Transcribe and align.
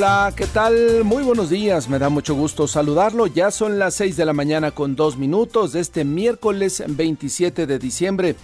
Hola, 0.00 0.32
¿qué 0.34 0.46
tal? 0.46 1.04
Muy 1.04 1.22
buenos 1.22 1.50
días, 1.50 1.90
me 1.90 1.98
da 1.98 2.08
mucho 2.08 2.34
gusto 2.34 2.66
saludarlo. 2.66 3.26
Ya 3.26 3.50
son 3.50 3.78
las 3.78 3.92
6 3.96 4.16
de 4.16 4.24
la 4.24 4.32
mañana 4.32 4.70
con 4.70 4.96
dos 4.96 5.18
minutos 5.18 5.74
de 5.74 5.80
este 5.80 6.06
miércoles 6.06 6.82
27 6.88 7.66
de 7.66 7.78
diciembre. 7.78 8.34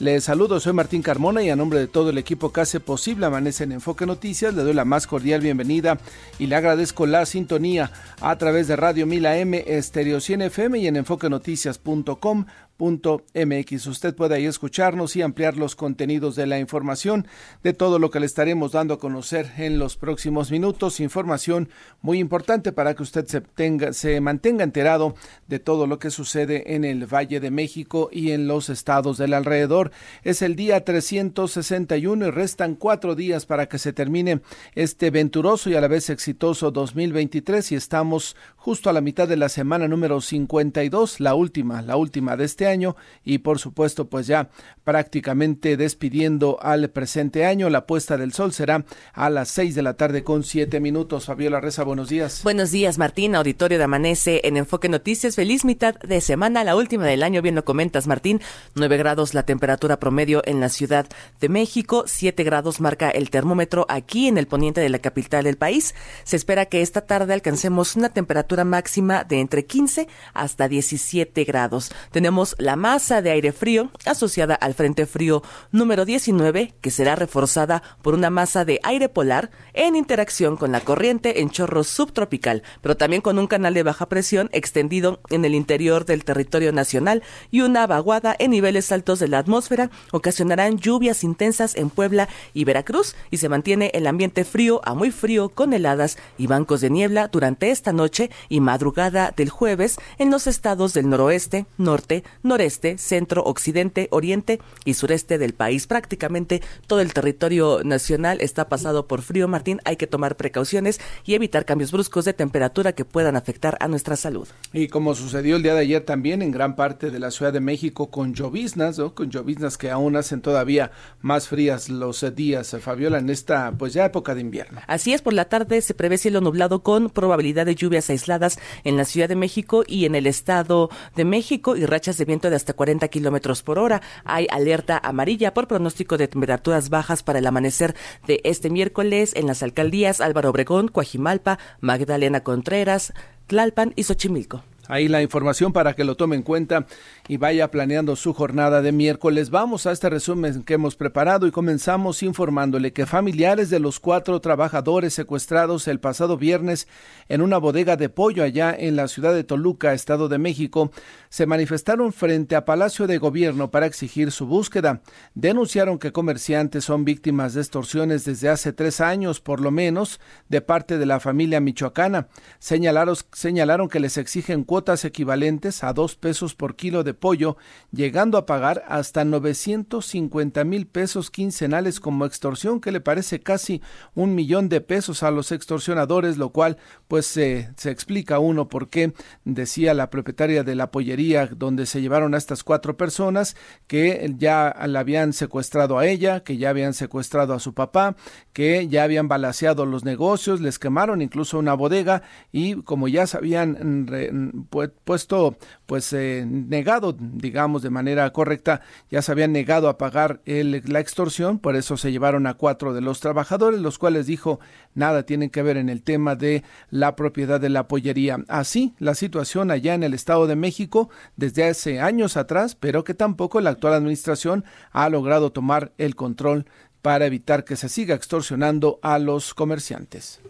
Les 0.00 0.24
saludo, 0.24 0.58
soy 0.58 0.72
Martín 0.72 1.02
Carmona 1.02 1.40
y 1.40 1.50
a 1.50 1.56
nombre 1.56 1.78
de 1.78 1.86
todo 1.86 2.10
el 2.10 2.18
equipo 2.18 2.52
que 2.52 2.62
hace 2.62 2.80
posible 2.80 3.26
Amanece 3.26 3.62
en 3.62 3.70
Enfoque 3.70 4.06
Noticias, 4.06 4.52
le 4.52 4.64
doy 4.64 4.74
la 4.74 4.84
más 4.84 5.06
cordial 5.06 5.40
bienvenida 5.40 5.98
y 6.40 6.48
le 6.48 6.56
agradezco 6.56 7.06
la 7.06 7.24
sintonía 7.26 7.92
a 8.20 8.36
través 8.36 8.66
de 8.66 8.74
Radio 8.74 9.06
Mila 9.06 9.38
M, 9.38 9.62
Estéreo 9.68 10.20
100 10.20 10.42
FM 10.42 10.80
y 10.80 10.88
en 10.88 10.96
enfoquenoticias.com 10.96 12.46
MX. 12.78 13.86
Usted 13.86 14.14
puede 14.14 14.34
ahí 14.34 14.46
escucharnos 14.46 15.14
y 15.16 15.22
ampliar 15.22 15.56
los 15.56 15.76
contenidos 15.76 16.36
de 16.36 16.46
la 16.46 16.58
información, 16.58 17.26
de 17.62 17.72
todo 17.72 17.98
lo 17.98 18.10
que 18.10 18.20
le 18.20 18.26
estaremos 18.26 18.72
dando 18.72 18.94
a 18.94 18.98
conocer 18.98 19.52
en 19.58 19.78
los 19.78 19.96
próximos 19.96 20.50
minutos. 20.50 21.00
Información 21.00 21.68
muy 22.02 22.18
importante 22.18 22.72
para 22.72 22.94
que 22.94 23.02
usted 23.02 23.26
se, 23.26 23.40
tenga, 23.40 23.92
se 23.92 24.20
mantenga 24.20 24.64
enterado 24.64 25.14
de 25.46 25.58
todo 25.58 25.86
lo 25.86 25.98
que 25.98 26.10
sucede 26.10 26.74
en 26.74 26.84
el 26.84 27.06
Valle 27.06 27.40
de 27.40 27.50
México 27.50 28.08
y 28.12 28.32
en 28.32 28.48
los 28.48 28.68
estados 28.68 29.18
del 29.18 29.34
alrededor. 29.34 29.92
Es 30.22 30.42
el 30.42 30.56
día 30.56 30.84
361 30.84 32.26
y 32.26 32.30
restan 32.30 32.74
cuatro 32.74 33.14
días 33.14 33.46
para 33.46 33.66
que 33.66 33.78
se 33.78 33.92
termine 33.92 34.40
este 34.74 35.10
venturoso 35.10 35.70
y 35.70 35.74
a 35.74 35.80
la 35.80 35.88
vez 35.88 36.10
exitoso 36.10 36.70
2023 36.70 37.72
y 37.72 37.74
estamos 37.76 38.36
justo 38.56 38.90
a 38.90 38.92
la 38.92 39.00
mitad 39.00 39.28
de 39.28 39.36
la 39.36 39.48
semana 39.48 39.88
número 39.88 40.20
52, 40.20 41.20
la 41.20 41.34
última, 41.34 41.82
la 41.82 41.96
última 41.96 42.36
de 42.36 42.44
este 42.44 42.63
año 42.66 42.96
y 43.24 43.38
por 43.38 43.58
supuesto 43.58 44.08
pues 44.08 44.26
ya 44.26 44.48
prácticamente 44.84 45.76
despidiendo 45.76 46.58
al 46.60 46.90
presente 46.90 47.44
año. 47.46 47.70
La 47.70 47.86
puesta 47.86 48.16
del 48.16 48.32
sol 48.32 48.52
será 48.52 48.84
a 49.12 49.30
las 49.30 49.48
seis 49.48 49.74
de 49.74 49.82
la 49.82 49.94
tarde 49.94 50.24
con 50.24 50.44
siete 50.44 50.80
minutos. 50.80 51.26
Fabiola 51.26 51.60
Reza, 51.60 51.84
buenos 51.84 52.08
días. 52.08 52.42
Buenos 52.44 52.70
días 52.70 52.98
Martín, 52.98 53.34
auditorio 53.34 53.78
de 53.78 53.84
Amanece 53.84 54.40
en 54.44 54.56
Enfoque 54.56 54.88
Noticias. 54.88 55.36
Feliz 55.36 55.64
mitad 55.64 55.94
de 55.96 56.20
semana, 56.20 56.64
la 56.64 56.76
última 56.76 57.06
del 57.06 57.22
año, 57.22 57.42
bien 57.42 57.54
lo 57.54 57.64
comentas 57.64 58.06
Martín. 58.06 58.40
nueve 58.74 58.96
grados 58.96 59.34
la 59.34 59.44
temperatura 59.44 59.98
promedio 59.98 60.42
en 60.44 60.60
la 60.60 60.68
Ciudad 60.68 61.06
de 61.40 61.48
México, 61.48 62.04
siete 62.06 62.44
grados 62.44 62.80
marca 62.80 63.10
el 63.10 63.30
termómetro 63.30 63.86
aquí 63.88 64.28
en 64.28 64.38
el 64.38 64.46
poniente 64.46 64.80
de 64.80 64.88
la 64.88 64.98
capital 64.98 65.44
del 65.44 65.56
país. 65.56 65.94
Se 66.24 66.36
espera 66.36 66.66
que 66.66 66.82
esta 66.82 67.02
tarde 67.02 67.32
alcancemos 67.34 67.96
una 67.96 68.08
temperatura 68.08 68.64
máxima 68.64 69.24
de 69.24 69.40
entre 69.40 69.66
15 69.66 70.08
hasta 70.32 70.68
17 70.68 71.44
grados. 71.44 71.92
Tenemos 72.10 72.53
la 72.58 72.76
masa 72.76 73.22
de 73.22 73.30
aire 73.30 73.52
frío 73.52 73.90
asociada 74.04 74.54
al 74.54 74.74
Frente 74.74 75.06
Frío 75.06 75.42
número 75.72 76.04
19, 76.04 76.74
que 76.80 76.90
será 76.90 77.16
reforzada 77.16 77.82
por 78.02 78.14
una 78.14 78.30
masa 78.30 78.64
de 78.64 78.80
aire 78.82 79.08
polar 79.08 79.50
en 79.72 79.96
interacción 79.96 80.56
con 80.56 80.72
la 80.72 80.80
corriente 80.80 81.40
en 81.40 81.50
chorro 81.50 81.84
subtropical, 81.84 82.62
pero 82.80 82.96
también 82.96 83.22
con 83.22 83.38
un 83.38 83.46
canal 83.46 83.74
de 83.74 83.82
baja 83.82 84.08
presión 84.08 84.48
extendido 84.52 85.20
en 85.30 85.44
el 85.44 85.54
interior 85.54 86.04
del 86.04 86.24
territorio 86.24 86.72
nacional 86.72 87.22
y 87.50 87.60
una 87.60 87.86
vaguada 87.86 88.34
en 88.38 88.50
niveles 88.50 88.92
altos 88.92 89.18
de 89.18 89.28
la 89.28 89.38
atmósfera. 89.38 89.90
Ocasionarán 90.12 90.78
lluvias 90.78 91.24
intensas 91.24 91.74
en 91.76 91.90
Puebla 91.90 92.28
y 92.52 92.64
Veracruz 92.64 93.14
y 93.30 93.38
se 93.38 93.48
mantiene 93.48 93.90
el 93.94 94.06
ambiente 94.06 94.44
frío 94.44 94.80
a 94.84 94.94
muy 94.94 95.10
frío 95.10 95.48
con 95.48 95.72
heladas 95.72 96.18
y 96.38 96.46
bancos 96.46 96.80
de 96.80 96.90
niebla 96.90 97.28
durante 97.28 97.70
esta 97.70 97.92
noche 97.92 98.30
y 98.48 98.60
madrugada 98.60 99.32
del 99.36 99.50
jueves 99.50 99.96
en 100.18 100.30
los 100.30 100.46
estados 100.46 100.94
del 100.94 101.08
noroeste, 101.08 101.66
norte, 101.78 102.24
noreste, 102.44 102.98
centro, 102.98 103.42
occidente, 103.44 104.08
oriente 104.10 104.60
y 104.84 104.94
sureste 104.94 105.38
del 105.38 105.54
país. 105.54 105.86
Prácticamente 105.86 106.62
todo 106.86 107.00
el 107.00 107.12
territorio 107.12 107.80
nacional 107.82 108.38
está 108.40 108.68
pasado 108.68 109.06
por 109.06 109.22
frío, 109.22 109.48
Martín. 109.48 109.80
Hay 109.84 109.96
que 109.96 110.06
tomar 110.06 110.36
precauciones 110.36 111.00
y 111.24 111.34
evitar 111.34 111.64
cambios 111.64 111.90
bruscos 111.90 112.24
de 112.24 112.34
temperatura 112.34 112.92
que 112.92 113.04
puedan 113.04 113.36
afectar 113.36 113.76
a 113.80 113.88
nuestra 113.88 114.16
salud. 114.16 114.46
Y 114.72 114.88
como 114.88 115.14
sucedió 115.14 115.56
el 115.56 115.62
día 115.62 115.74
de 115.74 115.80
ayer 115.80 116.04
también 116.04 116.42
en 116.42 116.50
gran 116.50 116.76
parte 116.76 117.10
de 117.10 117.18
la 117.18 117.30
Ciudad 117.30 117.52
de 117.52 117.60
México 117.60 118.10
con 118.10 118.34
lloviznas, 118.34 118.98
¿no? 118.98 119.14
con 119.14 119.30
lloviznas 119.30 119.78
que 119.78 119.90
aún 119.90 120.16
hacen 120.16 120.40
todavía 120.40 120.90
más 121.20 121.48
frías 121.48 121.88
los 121.88 122.24
días, 122.34 122.76
Fabiola, 122.80 123.18
en 123.18 123.30
esta 123.30 123.72
pues 123.72 123.92
ya 123.92 124.04
época 124.04 124.34
de 124.34 124.40
invierno. 124.40 124.80
Así 124.86 125.12
es, 125.12 125.22
por 125.22 125.32
la 125.32 125.46
tarde 125.46 125.80
se 125.80 125.94
prevé 125.94 126.18
cielo 126.18 126.40
nublado 126.40 126.82
con 126.82 127.10
probabilidad 127.10 127.66
de 127.66 127.74
lluvias 127.74 128.10
aisladas 128.10 128.58
en 128.84 128.96
la 128.96 129.04
Ciudad 129.04 129.28
de 129.28 129.36
México 129.36 129.84
y 129.86 130.04
en 130.04 130.14
el 130.14 130.26
Estado 130.26 130.90
de 131.16 131.24
México 131.24 131.76
y 131.76 131.86
rachas 131.86 132.18
de 132.18 132.24
viento 132.24 132.33
de 132.40 132.56
hasta 132.56 132.72
40 132.72 133.08
kilómetros 133.08 133.62
por 133.62 133.78
hora. 133.78 134.02
Hay 134.24 134.46
alerta 134.50 135.00
amarilla 135.02 135.54
por 135.54 135.68
pronóstico 135.68 136.16
de 136.18 136.28
temperaturas 136.28 136.90
bajas 136.90 137.22
para 137.22 137.38
el 137.38 137.46
amanecer 137.46 137.94
de 138.26 138.40
este 138.44 138.70
miércoles 138.70 139.32
en 139.34 139.46
las 139.46 139.62
alcaldías 139.62 140.20
Álvaro 140.20 140.50
Obregón, 140.50 140.88
Coajimalpa, 140.88 141.58
Magdalena 141.80 142.42
Contreras, 142.42 143.12
Tlalpan 143.46 143.92
y 143.96 144.04
Xochimilco. 144.04 144.64
Ahí 144.88 145.08
la 145.08 145.22
información 145.22 145.72
para 145.72 145.94
que 145.94 146.04
lo 146.04 146.14
tome 146.14 146.36
en 146.36 146.42
cuenta 146.42 146.86
y 147.26 147.38
vaya 147.38 147.70
planeando 147.70 148.16
su 148.16 148.34
jornada 148.34 148.82
de 148.82 148.92
miércoles. 148.92 149.50
Vamos 149.50 149.86
a 149.86 149.92
este 149.92 150.10
resumen 150.10 150.62
que 150.62 150.74
hemos 150.74 150.94
preparado 150.94 151.46
y 151.46 151.50
comenzamos 151.50 152.22
informándole 152.22 152.92
que 152.92 153.06
familiares 153.06 153.70
de 153.70 153.80
los 153.80 153.98
cuatro 153.98 154.40
trabajadores 154.40 155.14
secuestrados 155.14 155.88
el 155.88 156.00
pasado 156.00 156.36
viernes 156.36 156.86
en 157.28 157.40
una 157.40 157.58
bodega 157.58 157.96
de 157.96 158.10
pollo 158.10 158.44
allá 158.44 158.74
en 158.76 158.96
la 158.96 159.08
ciudad 159.08 159.32
de 159.32 159.44
Toluca, 159.44 159.94
Estado 159.94 160.28
de 160.28 160.38
México, 160.38 160.90
se 161.30 161.46
manifestaron 161.46 162.12
frente 162.12 162.56
a 162.56 162.64
Palacio 162.64 163.06
de 163.06 163.18
Gobierno 163.18 163.70
para 163.70 163.86
exigir 163.86 164.30
su 164.30 164.46
búsqueda. 164.46 165.00
Denunciaron 165.34 165.98
que 165.98 166.12
comerciantes 166.12 166.84
son 166.84 167.04
víctimas 167.04 167.54
de 167.54 167.62
extorsiones 167.62 168.24
desde 168.24 168.50
hace 168.50 168.72
tres 168.72 169.00
años, 169.00 169.40
por 169.40 169.60
lo 169.60 169.70
menos, 169.70 170.20
de 170.48 170.60
parte 170.60 170.98
de 170.98 171.06
la 171.06 171.20
familia 171.20 171.60
michoacana. 171.60 172.28
Señalaron, 172.58 173.16
señalaron 173.32 173.88
que 173.88 174.00
les 174.00 174.18
exigen 174.18 174.64
cuotas 174.64 175.04
equivalentes 175.04 175.82
a 175.84 175.92
dos 175.92 176.16
pesos 176.16 176.54
por 176.54 176.76
kilo 176.76 177.02
de 177.02 177.13
pollo, 177.14 177.56
llegando 177.92 178.38
a 178.38 178.46
pagar 178.46 178.84
hasta 178.88 179.24
950 179.24 180.64
mil 180.64 180.86
pesos 180.86 181.30
quincenales 181.30 182.00
como 182.00 182.26
extorsión, 182.26 182.80
que 182.80 182.92
le 182.92 183.00
parece 183.00 183.40
casi 183.40 183.82
un 184.14 184.34
millón 184.34 184.68
de 184.68 184.80
pesos 184.80 185.22
a 185.22 185.30
los 185.30 185.52
extorsionadores, 185.52 186.36
lo 186.36 186.50
cual 186.50 186.78
pues 187.08 187.26
se 187.26 187.72
explica 187.84 188.38
uno 188.38 188.68
por 188.68 188.88
qué 188.88 189.14
decía 189.44 189.94
la 189.94 190.10
propietaria 190.10 190.64
de 190.64 190.74
la 190.74 190.90
pollería 190.90 191.46
donde 191.46 191.86
se 191.86 192.00
llevaron 192.00 192.34
a 192.34 192.38
estas 192.38 192.64
cuatro 192.64 192.96
personas 192.96 193.56
que 193.86 194.34
ya 194.36 194.74
la 194.86 195.00
habían 195.00 195.32
secuestrado 195.32 195.98
a 195.98 196.06
ella, 196.06 196.40
que 196.40 196.56
ya 196.56 196.70
habían 196.70 196.94
secuestrado 196.94 197.54
a 197.54 197.60
su 197.60 197.74
papá, 197.74 198.16
que 198.52 198.88
ya 198.88 199.04
habían 199.04 199.28
balaseado 199.28 199.86
los 199.86 200.04
negocios, 200.04 200.60
les 200.60 200.78
quemaron 200.78 201.22
incluso 201.22 201.58
una 201.58 201.74
bodega 201.74 202.22
y 202.52 202.82
como 202.82 203.08
ya 203.08 203.26
sabían 203.26 204.66
puesto, 205.04 205.56
pues 205.86 206.12
eh, 206.12 206.44
negado, 206.46 207.03
digamos, 207.12 207.82
de 207.82 207.90
manera 207.90 208.32
correcta, 208.32 208.80
ya 209.10 209.22
se 209.22 209.32
habían 209.32 209.52
negado 209.52 209.88
a 209.88 209.98
pagar 209.98 210.40
la 210.44 211.00
extorsión, 211.00 211.58
por 211.58 211.76
eso 211.76 211.96
se 211.96 212.12
llevaron 212.12 212.46
a 212.46 212.54
cuatro 212.54 212.94
de 212.94 213.00
los 213.00 213.20
trabajadores, 213.20 213.80
los 213.80 213.98
cuales 213.98 214.26
dijo 214.26 214.60
nada 214.94 215.24
tienen 215.24 215.50
que 215.50 215.62
ver 215.62 215.76
en 215.76 215.88
el 215.88 216.02
tema 216.02 216.36
de 216.36 216.62
la 216.90 217.16
propiedad 217.16 217.60
de 217.60 217.68
la 217.68 217.88
pollería. 217.88 218.38
Así, 218.48 218.94
la 218.98 219.14
situación 219.14 219.70
allá 219.70 219.94
en 219.94 220.02
el 220.02 220.14
Estado 220.14 220.46
de 220.46 220.56
México 220.56 221.10
desde 221.36 221.64
hace 221.68 222.00
años 222.00 222.36
atrás, 222.36 222.74
pero 222.74 223.04
que 223.04 223.14
tampoco 223.14 223.60
la 223.60 223.70
actual 223.70 223.94
administración 223.94 224.64
ha 224.92 225.08
logrado 225.08 225.52
tomar 225.52 225.92
el 225.98 226.14
control 226.14 226.66
para 227.02 227.26
evitar 227.26 227.64
que 227.64 227.76
se 227.76 227.88
siga 227.88 228.14
extorsionando 228.14 228.98
a 229.02 229.18
los 229.18 229.52
comerciantes. 229.52 230.40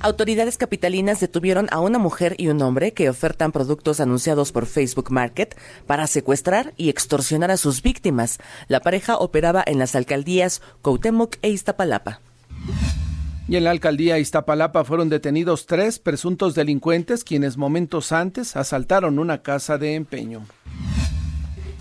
Autoridades 0.00 0.58
capitalinas 0.58 1.18
detuvieron 1.18 1.66
a 1.72 1.80
una 1.80 1.98
mujer 1.98 2.36
y 2.38 2.48
un 2.48 2.62
hombre 2.62 2.92
que 2.92 3.10
ofertan 3.10 3.50
productos 3.50 3.98
anunciados 3.98 4.52
por 4.52 4.66
Facebook 4.66 5.10
Market 5.10 5.56
para 5.86 6.06
secuestrar 6.06 6.72
y 6.76 6.88
extorsionar 6.88 7.50
a 7.50 7.56
sus 7.56 7.82
víctimas. 7.82 8.38
La 8.68 8.78
pareja 8.78 9.16
operaba 9.16 9.64
en 9.66 9.80
las 9.80 9.96
alcaldías 9.96 10.62
Cuauhtémoc 10.82 11.36
e 11.42 11.50
Iztapalapa. 11.50 12.20
Y 13.48 13.56
en 13.56 13.64
la 13.64 13.70
alcaldía 13.70 14.20
Iztapalapa 14.20 14.84
fueron 14.84 15.08
detenidos 15.08 15.66
tres 15.66 15.98
presuntos 15.98 16.54
delincuentes 16.54 17.24
quienes 17.24 17.56
momentos 17.56 18.12
antes 18.12 18.54
asaltaron 18.54 19.18
una 19.18 19.42
casa 19.42 19.78
de 19.78 19.96
empeño. 19.96 20.44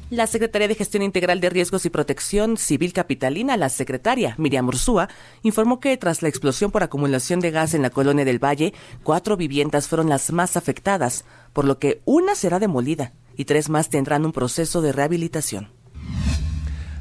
La 0.09 0.25
Secretaría 0.25 0.69
de 0.69 0.75
Gestión 0.75 1.03
Integral 1.03 1.41
de 1.41 1.49
Riesgos 1.49 1.85
y 1.85 1.89
Protección 1.89 2.55
Civil 2.55 2.93
Capitalina, 2.93 3.57
la 3.57 3.67
secretaria 3.67 4.35
Miriam 4.37 4.65
Ursúa, 4.69 5.09
informó 5.43 5.81
que 5.81 5.97
tras 5.97 6.21
la 6.21 6.29
explosión 6.29 6.71
por 6.71 6.81
acumulación 6.81 7.41
de 7.41 7.51
gas 7.51 7.73
en 7.73 7.81
la 7.81 7.89
colonia 7.89 8.23
del 8.23 8.41
Valle, 8.41 8.73
cuatro 9.03 9.35
viviendas 9.35 9.89
fueron 9.89 10.07
las 10.07 10.31
más 10.31 10.55
afectadas, 10.55 11.25
por 11.51 11.65
lo 11.65 11.77
que 11.77 11.99
una 12.05 12.35
será 12.35 12.57
demolida 12.59 13.11
y 13.35 13.43
tres 13.43 13.67
más 13.67 13.89
tendrán 13.89 14.25
un 14.25 14.31
proceso 14.31 14.81
de 14.81 14.93
rehabilitación. 14.93 15.71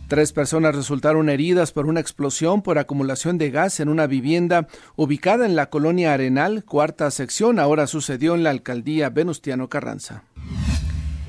Tres 0.09 0.33
personas 0.33 0.75
resultaron 0.75 1.29
heridas 1.29 1.71
por 1.71 1.87
una 1.87 2.01
explosión 2.01 2.61
por 2.61 2.77
acumulación 2.77 3.39
de 3.39 3.53
gas 3.53 3.79
en 3.79 3.89
una 3.89 4.09
vivienda 4.09 4.67
ubicada 4.97 5.47
en 5.47 5.55
la 5.55 5.71
colonia 5.71 6.13
Arenal, 6.13 6.65
cuarta 6.65 7.09
sección. 7.13 7.61
Ahora 7.61 7.87
sucedió 7.87 8.35
en 8.35 8.43
la 8.43 8.51
alcaldía 8.51 9.11
Venustiano 9.11 9.69
Carranza. 9.69 10.25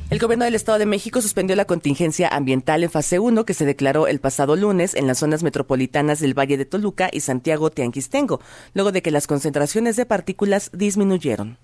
El 0.09 0.19
gobierno 0.19 0.45
del 0.45 0.55
Estado 0.55 0.79
de 0.79 0.85
México 0.85 1.21
suspendió 1.21 1.57
la 1.57 1.65
contingencia 1.65 2.29
ambiental 2.29 2.81
en 2.81 2.89
fase 2.89 3.19
1 3.19 3.45
que 3.45 3.53
se 3.53 3.65
declaró 3.65 4.07
el 4.07 4.21
pasado 4.21 4.55
lunes 4.55 4.95
en 4.95 5.05
las 5.05 5.17
zonas 5.17 5.43
metropolitanas 5.43 6.21
del 6.21 6.33
Valle 6.33 6.55
de 6.55 6.63
Toluca 6.63 7.09
y 7.11 7.19
Santiago 7.19 7.71
Teanquistengo, 7.71 8.39
luego 8.73 8.93
de 8.93 9.01
que 9.01 9.11
las 9.11 9.27
concentraciones 9.27 9.97
de 9.97 10.05
partículas 10.05 10.71
disminuyeron. 10.71 11.57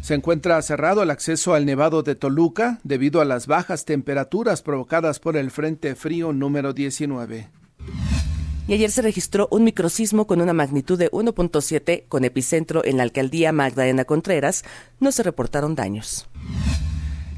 Se 0.00 0.14
encuentra 0.14 0.60
cerrado 0.62 1.04
el 1.04 1.10
acceso 1.10 1.54
al 1.54 1.64
Nevado 1.64 2.02
de 2.02 2.16
Toluca 2.16 2.80
debido 2.82 3.20
a 3.20 3.24
las 3.24 3.46
bajas 3.46 3.84
temperaturas 3.84 4.60
provocadas 4.62 5.20
por 5.20 5.36
el 5.36 5.52
Frente 5.52 5.94
Frío 5.94 6.32
número 6.32 6.72
19. 6.72 7.48
Y 8.66 8.74
ayer 8.74 8.90
se 8.90 9.02
registró 9.02 9.46
un 9.52 9.62
microsismo 9.62 10.26
con 10.26 10.40
una 10.40 10.54
magnitud 10.54 10.98
de 10.98 11.08
1.7 11.12 12.04
con 12.08 12.24
epicentro 12.24 12.84
en 12.84 12.96
la 12.96 13.04
alcaldía 13.04 13.52
Magdalena 13.52 14.04
Contreras. 14.04 14.64
No 14.98 15.12
se 15.12 15.22
reportaron 15.22 15.76
daños. 15.76 16.28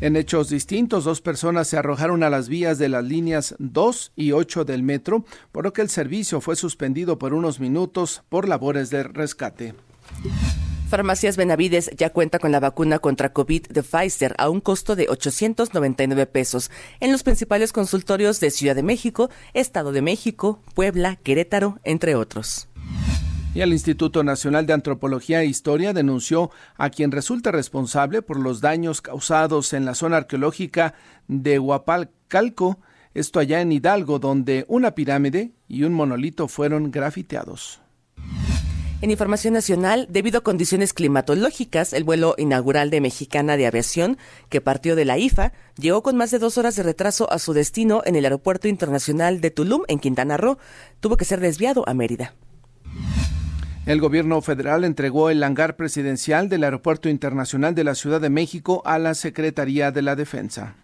En 0.00 0.16
hechos 0.16 0.48
distintos, 0.48 1.04
dos 1.04 1.20
personas 1.20 1.68
se 1.68 1.76
arrojaron 1.76 2.22
a 2.22 2.30
las 2.30 2.48
vías 2.48 2.78
de 2.78 2.88
las 2.88 3.04
líneas 3.04 3.54
2 3.58 4.12
y 4.16 4.32
8 4.32 4.64
del 4.64 4.82
metro, 4.82 5.24
por 5.52 5.64
lo 5.64 5.72
que 5.72 5.82
el 5.82 5.88
servicio 5.88 6.40
fue 6.40 6.56
suspendido 6.56 7.18
por 7.18 7.32
unos 7.32 7.60
minutos 7.60 8.22
por 8.28 8.48
labores 8.48 8.90
de 8.90 9.04
rescate. 9.04 9.74
Farmacias 10.88 11.36
Benavides 11.36 11.90
ya 11.96 12.10
cuenta 12.10 12.38
con 12.38 12.52
la 12.52 12.60
vacuna 12.60 12.98
contra 12.98 13.32
COVID 13.32 13.68
de 13.68 13.82
Pfizer 13.82 14.34
a 14.38 14.48
un 14.50 14.60
costo 14.60 14.94
de 14.94 15.08
899 15.08 16.26
pesos 16.26 16.70
en 17.00 17.10
los 17.10 17.22
principales 17.22 17.72
consultorios 17.72 18.38
de 18.40 18.50
Ciudad 18.50 18.76
de 18.76 18.82
México, 18.82 19.30
Estado 19.54 19.92
de 19.92 20.02
México, 20.02 20.60
Puebla, 20.74 21.16
Querétaro, 21.16 21.78
entre 21.84 22.14
otros. 22.14 22.68
Y 23.54 23.60
el 23.60 23.72
Instituto 23.72 24.24
Nacional 24.24 24.66
de 24.66 24.72
Antropología 24.72 25.40
e 25.42 25.46
Historia 25.46 25.92
denunció 25.92 26.50
a 26.76 26.90
quien 26.90 27.12
resulta 27.12 27.52
responsable 27.52 28.20
por 28.20 28.36
los 28.36 28.60
daños 28.60 29.00
causados 29.00 29.72
en 29.74 29.84
la 29.84 29.94
zona 29.94 30.16
arqueológica 30.16 30.94
de 31.28 31.60
Huapalcalco, 31.60 32.80
esto 33.14 33.38
allá 33.38 33.60
en 33.60 33.70
Hidalgo, 33.70 34.18
donde 34.18 34.64
una 34.66 34.96
pirámide 34.96 35.52
y 35.68 35.84
un 35.84 35.92
monolito 35.92 36.48
fueron 36.48 36.90
grafiteados. 36.90 37.80
En 39.02 39.12
información 39.12 39.54
nacional, 39.54 40.08
debido 40.10 40.38
a 40.38 40.42
condiciones 40.42 40.92
climatológicas, 40.92 41.92
el 41.92 42.02
vuelo 42.02 42.34
inaugural 42.38 42.90
de 42.90 43.00
Mexicana 43.00 43.56
de 43.56 43.68
Aviación, 43.68 44.18
que 44.48 44.62
partió 44.62 44.96
de 44.96 45.04
la 45.04 45.18
IFA, 45.18 45.52
llegó 45.78 46.02
con 46.02 46.16
más 46.16 46.32
de 46.32 46.40
dos 46.40 46.58
horas 46.58 46.74
de 46.74 46.82
retraso 46.82 47.30
a 47.30 47.38
su 47.38 47.52
destino 47.52 48.02
en 48.04 48.16
el 48.16 48.24
Aeropuerto 48.24 48.66
Internacional 48.66 49.40
de 49.40 49.52
Tulum, 49.52 49.82
en 49.86 50.00
Quintana 50.00 50.38
Roo. 50.38 50.58
Tuvo 50.98 51.16
que 51.16 51.24
ser 51.24 51.38
desviado 51.38 51.84
a 51.86 51.94
Mérida. 51.94 52.34
El 53.86 54.00
gobierno 54.00 54.40
federal 54.40 54.82
entregó 54.84 55.28
el 55.28 55.42
hangar 55.42 55.76
presidencial 55.76 56.48
del 56.48 56.64
Aeropuerto 56.64 57.10
Internacional 57.10 57.74
de 57.74 57.84
la 57.84 57.94
Ciudad 57.94 58.18
de 58.18 58.30
México 58.30 58.80
a 58.86 58.98
la 58.98 59.12
Secretaría 59.12 59.90
de 59.90 60.00
la 60.00 60.16
Defensa. 60.16 60.76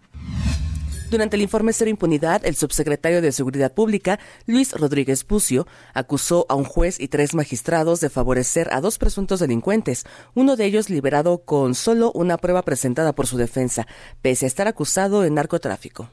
Durante 1.09 1.35
el 1.35 1.41
informe 1.41 1.73
Cero 1.73 1.89
Impunidad, 1.89 2.45
el 2.45 2.55
subsecretario 2.55 3.21
de 3.23 3.31
Seguridad 3.31 3.73
Pública, 3.73 4.19
Luis 4.45 4.71
Rodríguez 4.73 5.23
Pucio, 5.23 5.65
acusó 5.95 6.45
a 6.47 6.53
un 6.53 6.63
juez 6.63 6.99
y 6.99 7.07
tres 7.07 7.33
magistrados 7.33 8.01
de 8.01 8.11
favorecer 8.11 8.71
a 8.71 8.81
dos 8.81 8.99
presuntos 8.99 9.39
delincuentes, 9.39 10.05
uno 10.35 10.55
de 10.55 10.65
ellos 10.65 10.91
liberado 10.91 11.39
con 11.39 11.73
solo 11.73 12.11
una 12.13 12.37
prueba 12.37 12.61
presentada 12.61 13.13
por 13.13 13.25
su 13.25 13.37
defensa, 13.37 13.87
pese 14.21 14.45
a 14.45 14.47
estar 14.47 14.67
acusado 14.67 15.21
de 15.21 15.31
narcotráfico. 15.31 16.11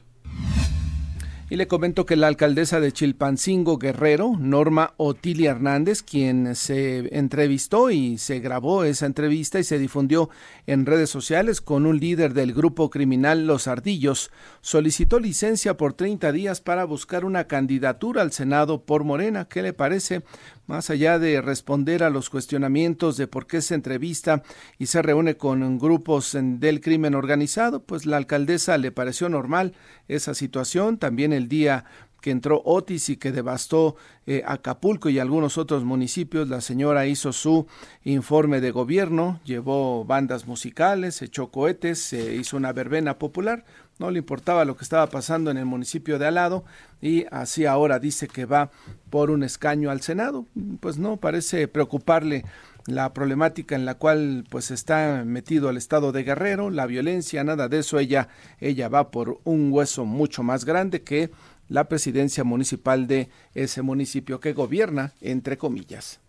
Y 1.51 1.55
le 1.55 1.67
comento 1.67 2.05
que 2.05 2.15
la 2.15 2.27
alcaldesa 2.27 2.79
de 2.79 2.91
Chilpancingo 2.91 3.79
Guerrero, 3.79 4.33
Norma 4.37 4.93
Otilia 4.97 5.49
Hernández, 5.49 6.03
quien 6.03 6.55
se 6.55 7.17
entrevistó 7.17 7.89
y 7.89 8.19
se 8.19 8.39
grabó 8.39 8.83
esa 8.83 9.07
entrevista 9.07 9.57
y 9.59 9.63
se 9.63 9.79
difundió 9.79 10.29
en 10.67 10.85
redes 10.85 11.09
sociales 11.09 11.59
con 11.59 11.87
un 11.87 11.99
líder 11.99 12.35
del 12.35 12.53
grupo 12.53 12.91
criminal 12.91 13.47
Los 13.47 13.67
Ardillos, 13.67 14.29
solicitó 14.61 15.19
licencia 15.19 15.75
por 15.75 15.93
30 15.93 16.31
días 16.33 16.61
para 16.61 16.83
buscar 16.83 17.25
una 17.25 17.45
candidatura 17.45 18.21
al 18.21 18.31
Senado 18.31 18.85
por 18.85 19.03
Morena. 19.03 19.45
¿Qué 19.45 19.63
le 19.63 19.73
parece? 19.73 20.21
Más 20.69 20.91
allá 20.91 21.17
de 21.17 21.41
responder 21.41 22.03
a 22.03 22.11
los 22.11 22.29
cuestionamientos 22.29 23.17
de 23.17 23.25
por 23.25 23.47
qué 23.47 23.59
se 23.59 23.73
entrevista 23.73 24.43
y 24.77 24.85
se 24.85 25.01
reúne 25.01 25.35
con 25.35 25.79
grupos 25.79 26.37
del 26.39 26.79
crimen 26.79 27.15
organizado, 27.15 27.81
pues 27.81 28.05
la 28.05 28.17
alcaldesa 28.17 28.77
le 28.77 28.91
pareció 28.91 29.29
normal 29.29 29.73
esa 30.07 30.35
situación. 30.35 30.99
También 30.99 31.33
el 31.33 31.47
día 31.47 31.85
que 32.21 32.29
entró 32.29 32.61
Otis 32.65 33.09
y 33.09 33.17
que 33.17 33.31
devastó 33.31 33.95
eh, 34.27 34.43
Acapulco 34.45 35.09
y 35.09 35.17
algunos 35.17 35.57
otros 35.57 35.83
municipios, 35.85 36.49
la 36.49 36.61
señora 36.61 37.07
hizo 37.07 37.33
su 37.33 37.65
informe 38.03 38.61
de 38.61 38.69
gobierno, 38.69 39.39
llevó 39.45 40.05
bandas 40.05 40.45
musicales, 40.45 41.23
echó 41.23 41.49
cohetes, 41.49 41.97
se 41.97 42.35
hizo 42.35 42.57
una 42.57 42.73
verbena 42.73 43.17
popular, 43.17 43.65
no 43.99 44.09
le 44.11 44.19
importaba 44.19 44.65
lo 44.65 44.75
que 44.75 44.83
estaba 44.83 45.07
pasando 45.07 45.51
en 45.51 45.57
el 45.57 45.65
municipio 45.65 46.17
de 46.17 46.25
al 46.25 46.35
lado 46.35 46.63
y 47.01 47.25
así 47.31 47.65
ahora 47.65 47.99
dice 47.99 48.27
que 48.27 48.45
va 48.45 48.71
por 49.09 49.29
un 49.29 49.43
escaño 49.43 49.91
al 49.91 50.01
Senado. 50.01 50.45
Pues 50.79 50.97
no, 50.97 51.17
parece 51.17 51.67
preocuparle 51.67 52.45
la 52.85 53.13
problemática 53.13 53.75
en 53.75 53.85
la 53.85 53.95
cual 53.95 54.45
pues 54.49 54.71
está 54.71 55.23
metido 55.25 55.69
el 55.69 55.77
estado 55.77 56.11
de 56.11 56.23
Guerrero, 56.23 56.69
la 56.69 56.87
violencia, 56.87 57.43
nada 57.43 57.67
de 57.67 57.79
eso, 57.79 57.99
ella 57.99 58.29
ella 58.59 58.87
va 58.87 59.11
por 59.11 59.39
un 59.43 59.71
hueso 59.71 60.05
mucho 60.05 60.43
más 60.43 60.65
grande 60.65 61.03
que 61.03 61.29
la 61.67 61.87
presidencia 61.87 62.43
municipal 62.43 63.05
de 63.05 63.29
ese 63.53 63.81
municipio 63.81 64.39
que 64.39 64.53
gobierna 64.53 65.13
entre 65.21 65.57
comillas. 65.57 66.19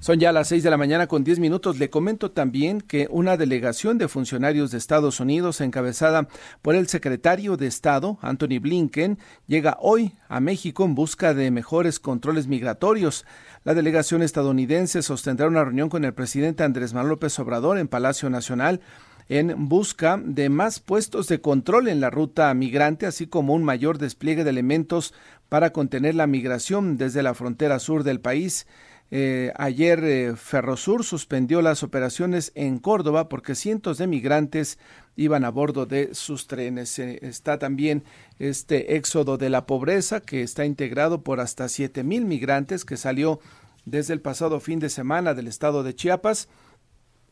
Son 0.00 0.20
ya 0.20 0.32
las 0.32 0.48
seis 0.48 0.62
de 0.62 0.70
la 0.70 0.76
mañana 0.76 1.06
con 1.06 1.24
diez 1.24 1.38
minutos. 1.38 1.78
Le 1.78 1.90
comento 1.90 2.30
también 2.30 2.80
que 2.80 3.08
una 3.10 3.36
delegación 3.36 3.98
de 3.98 4.08
funcionarios 4.08 4.70
de 4.70 4.78
Estados 4.78 5.20
Unidos, 5.20 5.60
encabezada 5.60 6.28
por 6.62 6.74
el 6.74 6.86
secretario 6.88 7.56
de 7.56 7.66
Estado, 7.66 8.18
Anthony 8.20 8.60
Blinken, 8.60 9.18
llega 9.46 9.78
hoy 9.80 10.12
a 10.28 10.40
México 10.40 10.84
en 10.84 10.94
busca 10.94 11.34
de 11.34 11.50
mejores 11.50 11.98
controles 11.98 12.46
migratorios. 12.46 13.24
La 13.64 13.74
delegación 13.74 14.22
estadounidense 14.22 15.02
sostendrá 15.02 15.48
una 15.48 15.64
reunión 15.64 15.88
con 15.88 16.04
el 16.04 16.14
presidente 16.14 16.62
Andrés 16.62 16.92
Manuel 16.92 17.10
López 17.10 17.38
Obrador 17.38 17.78
en 17.78 17.88
Palacio 17.88 18.28
Nacional 18.30 18.80
en 19.28 19.68
busca 19.68 20.20
de 20.22 20.48
más 20.48 20.78
puestos 20.78 21.26
de 21.26 21.40
control 21.40 21.88
en 21.88 22.00
la 22.00 22.10
ruta 22.10 22.52
migrante, 22.54 23.06
así 23.06 23.26
como 23.26 23.54
un 23.54 23.64
mayor 23.64 23.98
despliegue 23.98 24.44
de 24.44 24.50
elementos 24.50 25.14
para 25.48 25.70
contener 25.70 26.14
la 26.14 26.26
migración 26.26 26.96
desde 26.96 27.22
la 27.22 27.34
frontera 27.34 27.78
sur 27.78 28.04
del 28.04 28.20
país. 28.20 28.66
Eh, 29.10 29.52
ayer 29.56 30.02
eh, 30.02 30.34
Ferrosur 30.36 31.04
suspendió 31.04 31.62
las 31.62 31.82
operaciones 31.82 32.50
en 32.54 32.78
Córdoba 32.78 33.28
porque 33.28 33.54
cientos 33.54 33.98
de 33.98 34.08
migrantes 34.08 34.78
iban 35.14 35.44
a 35.44 35.50
bordo 35.50 35.86
de 35.86 36.14
sus 36.14 36.46
trenes. 36.48 36.98
está 36.98 37.58
también 37.58 38.02
este 38.38 38.96
éxodo 38.96 39.38
de 39.38 39.48
la 39.48 39.66
pobreza 39.66 40.20
que 40.20 40.42
está 40.42 40.64
integrado 40.64 41.22
por 41.22 41.40
hasta 41.40 41.68
siete 41.68 42.02
mil 42.02 42.24
migrantes 42.24 42.84
que 42.84 42.96
salió 42.96 43.40
desde 43.84 44.12
el 44.12 44.20
pasado 44.20 44.58
fin 44.60 44.80
de 44.80 44.90
semana 44.90 45.34
del 45.34 45.46
estado 45.46 45.84
de 45.84 45.94
Chiapas 45.94 46.48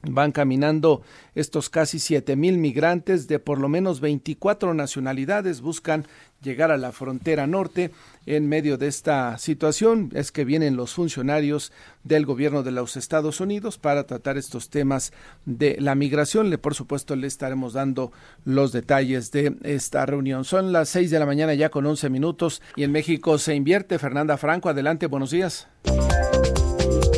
Van 0.07 0.33
caminando 0.33 1.03
estos 1.35 1.71
casi 1.71 1.99
siete 1.99 2.37
mil 2.37 2.59
migrantes 2.59 3.27
de 3.27 3.39
por 3.39 3.59
lo 3.59 3.69
menos 3.69 4.01
24 4.01 4.75
nacionalidades, 4.75 5.61
buscan 5.61 6.07
llegar 6.45 6.71
a 6.71 6.77
la 6.77 6.93
frontera 6.93 7.47
norte. 7.47 7.91
En 8.27 8.49
medio 8.49 8.79
de 8.79 8.87
esta 8.87 9.37
situación 9.39 10.11
es 10.15 10.31
que 10.31 10.45
vienen 10.45 10.77
los 10.77 10.95
funcionarios 10.95 11.73
del 12.05 12.25
gobierno 12.25 12.63
de 12.63 12.71
los 12.71 12.97
Estados 12.97 13.41
Unidos 13.41 13.79
para 13.79 14.07
tratar 14.07 14.39
estos 14.39 14.71
temas 14.71 15.13
de 15.45 15.77
la 15.81 15.95
migración. 15.95 16.51
Le, 16.51 16.59
por 16.59 16.75
supuesto, 16.75 17.17
le 17.17 17.27
estaremos 17.27 17.73
dando 17.73 18.13
los 18.45 18.73
detalles 18.73 19.31
de 19.33 19.57
esta 19.63 20.07
reunión. 20.07 20.45
Son 20.45 20.73
las 20.73 20.89
seis 20.89 21.11
de 21.11 21.19
la 21.19 21.27
mañana 21.27 21.55
ya 21.55 21.71
con 21.71 21.85
11 21.85 22.09
minutos 22.11 22.63
y 22.77 22.85
en 22.85 22.93
México 22.93 23.39
se 23.39 23.55
invierte. 23.55 23.99
Fernanda 23.99 24.37
Franco, 24.37 24.69
adelante, 24.69 25.07
buenos 25.07 25.31
días. 25.31 25.69